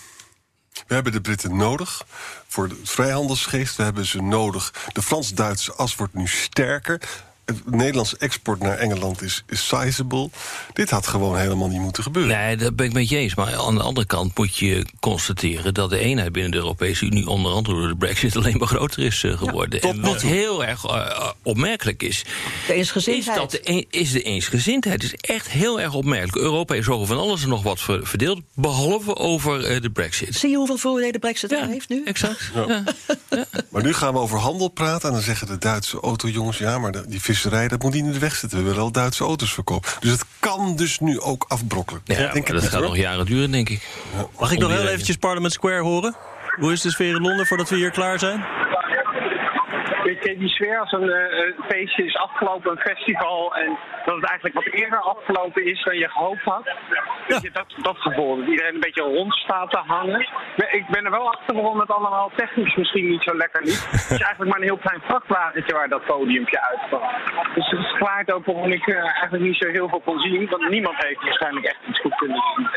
We 0.87 0.95
hebben 0.95 1.13
de 1.13 1.21
Britten 1.21 1.57
nodig 1.57 2.07
voor 2.47 2.69
de 2.69 2.81
vrijhandelsgeest. 2.85 3.77
We 3.77 3.83
hebben 3.83 4.07
ze 4.07 4.23
nodig. 4.23 4.73
De 4.93 5.03
Frans-Duitse 5.03 5.75
as 5.75 5.95
wordt 5.95 6.15
nu 6.15 6.27
sterker. 6.29 7.01
Het 7.47 7.71
Nederlandse 7.71 8.17
export 8.19 8.61
naar 8.61 8.79
Engeland 8.79 9.23
is, 9.23 9.45
is 9.49 9.67
sizable. 9.69 10.31
Dit 10.73 10.91
had 10.91 11.07
gewoon 11.07 11.37
helemaal 11.39 11.69
niet 11.69 11.81
moeten 11.81 12.03
gebeuren. 12.03 12.37
Nee, 12.37 12.57
dat 12.57 12.77
ben 12.77 12.87
ik 12.87 12.93
met 12.93 13.09
je 13.09 13.17
eens. 13.17 13.35
Maar 13.35 13.55
aan 13.57 13.75
de 13.75 13.83
andere 13.83 14.07
kant 14.07 14.39
moet 14.39 14.57
je 14.57 14.87
constateren 15.01 15.75
dat 15.75 15.91
de 15.91 15.99
eenheid 15.99 16.33
binnen 16.33 16.51
de 16.53 16.57
Europese 16.57 17.05
Unie, 17.05 17.29
onder 17.29 17.53
andere 17.53 17.77
door 17.79 17.89
de 17.89 17.97
Brexit, 17.97 18.37
alleen 18.37 18.57
maar 18.59 18.69
groter 18.69 19.03
is 19.03 19.25
eh, 19.25 19.39
geworden. 19.39 19.81
en 19.81 19.95
nu 19.97 20.01
wat 20.01 20.19
toe. 20.19 20.31
heel 20.31 20.65
erg 20.65 20.85
eh, 20.85 21.31
opmerkelijk 21.43 22.03
is, 22.03 22.23
De 22.23 22.29
is, 22.73 22.79
eensgezindheid. 22.79 23.37
dat 23.37 23.51
de, 23.51 23.61
een- 23.65 23.87
is 23.91 24.13
de 24.13 24.23
eensgezindheid. 24.23 25.03
Het 25.03 25.13
is 25.13 25.31
echt 25.35 25.49
heel 25.49 25.81
erg 25.81 25.95
opmerkelijk. 25.95 26.37
Europa 26.37 26.75
is 26.75 26.89
over 26.89 27.07
van 27.07 27.19
alles 27.19 27.43
en 27.43 27.49
nog 27.49 27.63
wat 27.63 27.81
ver- 27.81 28.07
verdeeld, 28.07 28.41
behalve 28.55 29.17
over 29.17 29.65
eh, 29.65 29.81
de 29.81 29.91
Brexit. 29.91 30.35
Zie 30.37 30.51
je 30.51 30.57
hoeveel 30.57 30.77
voordelen 30.79 31.13
de 31.13 31.19
Brexit 31.19 31.51
Ja, 31.51 31.67
heeft 31.67 31.89
nu? 31.89 32.03
exact. 32.05 32.51
Ja. 32.55 32.83
Maar 33.71 33.83
nu 33.83 33.93
gaan 33.95 34.13
we 34.13 34.19
over 34.19 34.39
handel 34.39 34.69
praten. 34.69 35.09
En 35.09 35.15
dan 35.15 35.25
zeggen 35.25 35.47
de 35.47 35.59
Duitse 35.59 36.01
autojongens... 36.01 36.59
ja, 36.59 36.79
maar 36.79 36.93
de- 36.93 37.05
die 37.09 37.21
visserij, 37.41 37.69
dat 37.69 37.83
moet 37.83 37.93
niet 37.93 38.05
in 38.05 38.13
de 38.13 38.19
weg 38.19 38.35
zitten. 38.37 38.59
We 38.59 38.65
willen 38.65 38.81
al 38.83 38.91
Duitse 38.93 39.25
auto's 39.25 39.53
verkopen. 39.53 39.91
Dus 40.01 40.11
het 40.11 40.25
kan 40.41 40.77
dus 40.77 40.99
nu 40.99 41.21
ook 41.21 41.45
afbrokkelen. 41.49 42.01
Ja, 42.05 42.15
Denk 42.17 42.35
ik 42.35 42.47
dat 42.47 42.55
niet, 42.61 42.71
gaat 42.71 42.73
hoor. 42.81 42.89
nog 42.89 42.97
jaren 42.97 43.27
duren, 43.27 43.51
denk 43.51 43.69
ik. 43.69 43.89
Mag 44.39 44.53
ik 44.53 44.59
nog 44.59 44.71
heel 44.71 44.87
eventjes 44.89 45.17
Parliament 45.17 45.53
Square 45.53 45.83
horen? 45.83 46.17
Hoe 46.61 46.73
is 46.73 46.81
de 46.81 46.91
sfeer 46.91 47.15
in 47.15 47.21
Londen 47.23 47.47
voordat 47.47 47.69
we 47.69 47.77
hier 47.77 47.91
klaar 47.91 48.19
zijn? 48.19 48.45
Weet 50.17 50.25
je, 50.25 50.39
die 50.39 50.49
sfeer 50.49 50.79
als 50.79 50.93
een 50.93 51.11
eh, 51.11 51.39
eh, 51.39 51.55
feestje 51.69 52.05
is 52.05 52.17
afgelopen, 52.17 52.71
een 52.71 52.95
festival. 52.95 53.55
En 53.55 53.79
dat 54.05 54.15
het 54.15 54.25
eigenlijk 54.25 54.55
wat 54.55 54.75
eerder 54.75 55.01
afgelopen 55.01 55.65
is 55.65 55.85
dan 55.85 55.99
je 55.99 56.09
gehoopt 56.09 56.43
had. 56.43 56.65
Weet 57.29 57.43
je, 57.43 57.51
dat, 57.51 57.75
dat 57.77 57.97
gevoel. 57.99 58.37
Dat 58.37 58.47
iedereen 58.47 58.75
een 58.75 58.81
beetje 58.81 59.03
rond 59.03 59.35
staat 59.35 59.71
te 59.71 59.79
hangen. 59.87 60.27
Ik 60.71 60.87
ben 60.91 61.05
er 61.05 61.11
wel 61.11 61.33
achter 61.33 61.55
waarom 61.55 61.81
het 61.81 61.91
allemaal 61.91 62.31
technisch 62.37 62.75
misschien 62.75 63.09
niet 63.09 63.23
zo 63.23 63.37
lekker 63.37 63.63
liep. 63.63 63.87
Het 63.91 64.11
is 64.11 64.27
eigenlijk 64.27 64.51
maar 64.51 64.61
een 64.61 64.71
heel 64.73 64.85
klein 64.87 65.01
vrachtwagentje 65.05 65.75
waar 65.75 65.89
dat 65.89 66.05
podiumpje 66.05 66.61
uitkwam. 66.71 67.03
Dus 67.55 67.71
het 67.71 67.87
verklaart 67.89 68.33
ook 68.33 68.47
waarom 68.47 68.73
ik 68.73 68.87
eh, 68.87 68.97
eigenlijk 68.97 69.43
niet 69.43 69.57
zo 69.57 69.69
heel 69.69 69.89
veel 69.89 70.03
kon 70.05 70.19
zien. 70.19 70.49
Want 70.49 70.69
niemand 70.69 70.97
heeft 71.05 71.23
waarschijnlijk 71.23 71.67
echt 71.67 71.81
iets 71.89 72.01
goed 72.01 72.15
kunnen 72.15 72.43
zien 72.57 72.69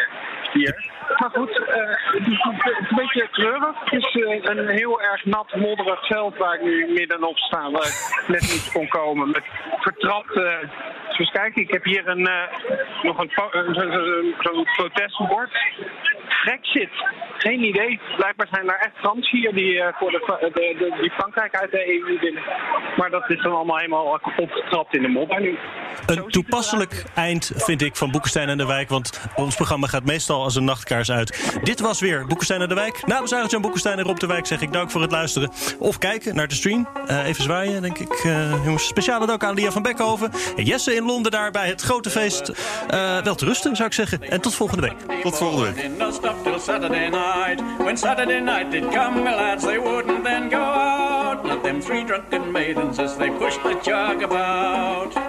hier. 0.54 0.92
Maar 1.18 1.30
goed, 1.34 1.68
eh, 1.68 1.76
het 2.14 2.28
is 2.28 2.44
een 2.44 2.96
beetje 2.96 3.28
treurig. 3.32 3.80
Het 3.84 3.94
is 3.94 4.22
eh, 4.24 4.40
een 4.42 4.68
heel 4.68 5.02
erg 5.02 5.26
nat, 5.26 5.56
modderig 5.56 6.08
veld 6.08 6.38
waar 6.38 6.56
ik 6.56 6.62
nu 6.62 6.92
middenop 6.94 7.38
sta. 7.38 7.72
Waar 7.72 7.88
ik 7.88 8.24
net 8.28 8.42
niet 8.42 8.70
kon 8.74 8.88
komen. 8.88 9.30
Met 9.30 9.44
vertrapte 9.80 10.70
eens 11.20 11.32
kijken. 11.32 11.62
Ik 11.62 11.72
heb 11.72 11.84
hier 11.84 12.08
een, 12.08 12.20
uh, 12.20 13.04
nog 13.04 13.18
een, 13.18 13.32
zo'n 14.40 14.68
protestbord. 14.76 15.52
Brexit. 16.44 16.90
Geen 17.38 17.64
idee. 17.64 18.00
Blijkbaar 18.18 18.48
zijn 18.52 18.70
er 18.70 18.80
echt 18.80 18.96
Fransen 18.96 19.38
hier 19.38 19.54
die, 19.54 19.74
uh, 19.74 19.88
voor 19.92 20.12
de, 20.12 20.38
de, 20.40 20.76
de, 20.78 20.98
die 21.02 21.12
Frankrijk 21.12 21.56
uit 21.56 21.72
de 21.72 21.88
EU 21.88 22.20
willen. 22.20 22.44
Maar 22.98 23.10
dat 23.10 23.30
is 23.30 23.42
dan 23.42 23.54
allemaal 23.54 23.78
helemaal 23.78 24.20
opgetrapt 24.38 24.96
in 24.96 25.02
de 25.02 25.08
modder 25.08 25.42
nu. 25.42 25.58
Een 26.06 26.28
toepasselijk 26.28 27.04
eind 27.16 27.52
vind 27.56 27.82
ik 27.82 27.96
van 27.96 28.12
Boekenstein 28.12 28.50
en 28.50 28.58
de 28.58 28.66
Wijk. 28.66 28.90
Want 28.90 29.32
ons 29.36 29.56
programma 29.56 29.88
gaat 29.88 30.06
meestal 30.06 30.44
als 30.44 30.56
een 30.56 30.64
nachtkaars 30.64 31.12
uit. 31.12 31.60
Dit 31.64 31.80
was 31.80 32.00
weer 32.00 32.26
Boekenstein 32.26 32.62
en 32.62 32.70
de 32.70 32.76
Wijk. 32.76 33.06
Namens 33.06 33.34
Arjan 33.34 33.62
Boekenstein 33.62 33.98
en 33.98 34.06
Rob 34.06 34.18
de 34.18 34.28
Wijk 34.28 34.46
zeg 34.46 34.62
ik 34.62 34.74
dank 34.74 34.92
voor 34.92 35.02
het 35.02 35.12
luisteren. 35.12 35.52
Of 35.80 35.98
kijken 35.98 36.36
naar 36.36 36.48
de 36.48 36.56
stream. 36.56 36.88
Uh, 37.08 37.28
even 37.28 37.44
zwaaien, 37.44 37.82
denk 37.82 37.98
ik. 37.98 38.22
Jongens, 38.64 38.88
speciale 38.88 39.26
dank 39.26 39.44
aan 39.44 39.54
Lia 39.54 39.72
van 39.72 39.82
Beckhoven. 39.82 40.32
En 40.56 40.64
Jesse 40.64 40.96
in 40.96 41.04
Londen 41.10 41.32
daar 41.32 41.52
bij 41.52 41.68
het 41.68 41.82
grote 41.82 42.10
feest. 42.10 42.50
Uh, 42.50 43.18
wel 43.24 43.36
te 43.36 43.46
rusten, 43.46 43.76
zou 43.76 43.88
ik 43.88 43.94
zeggen. 43.94 44.22
En 44.22 44.42
tot 44.42 44.56
volgende 44.56 44.82
week. 44.82 45.22
Tot 45.22 45.38
volgende 45.38 45.74
week. 45.74 45.98
till 46.44 46.60
Saturday 46.60 47.10
night. 47.10 47.62
When 47.78 47.98
Saturday 47.98 48.40
night 48.40 48.72
did 48.72 48.84
come, 48.90 49.24
my 49.24 49.36
lads, 49.36 49.64
they 49.64 49.80
wouldn't 49.80 50.24
then 50.24 50.50
go 50.50 50.58
out. 50.58 51.44
Not 51.44 51.64
them 51.64 51.82
three 51.82 52.06
drunken 52.06 52.52
maidens 52.52 53.00
as 53.00 53.18
they 53.18 53.30
pushed 53.30 53.64
the 53.64 53.80
jug 53.82 54.24
about. 54.24 55.29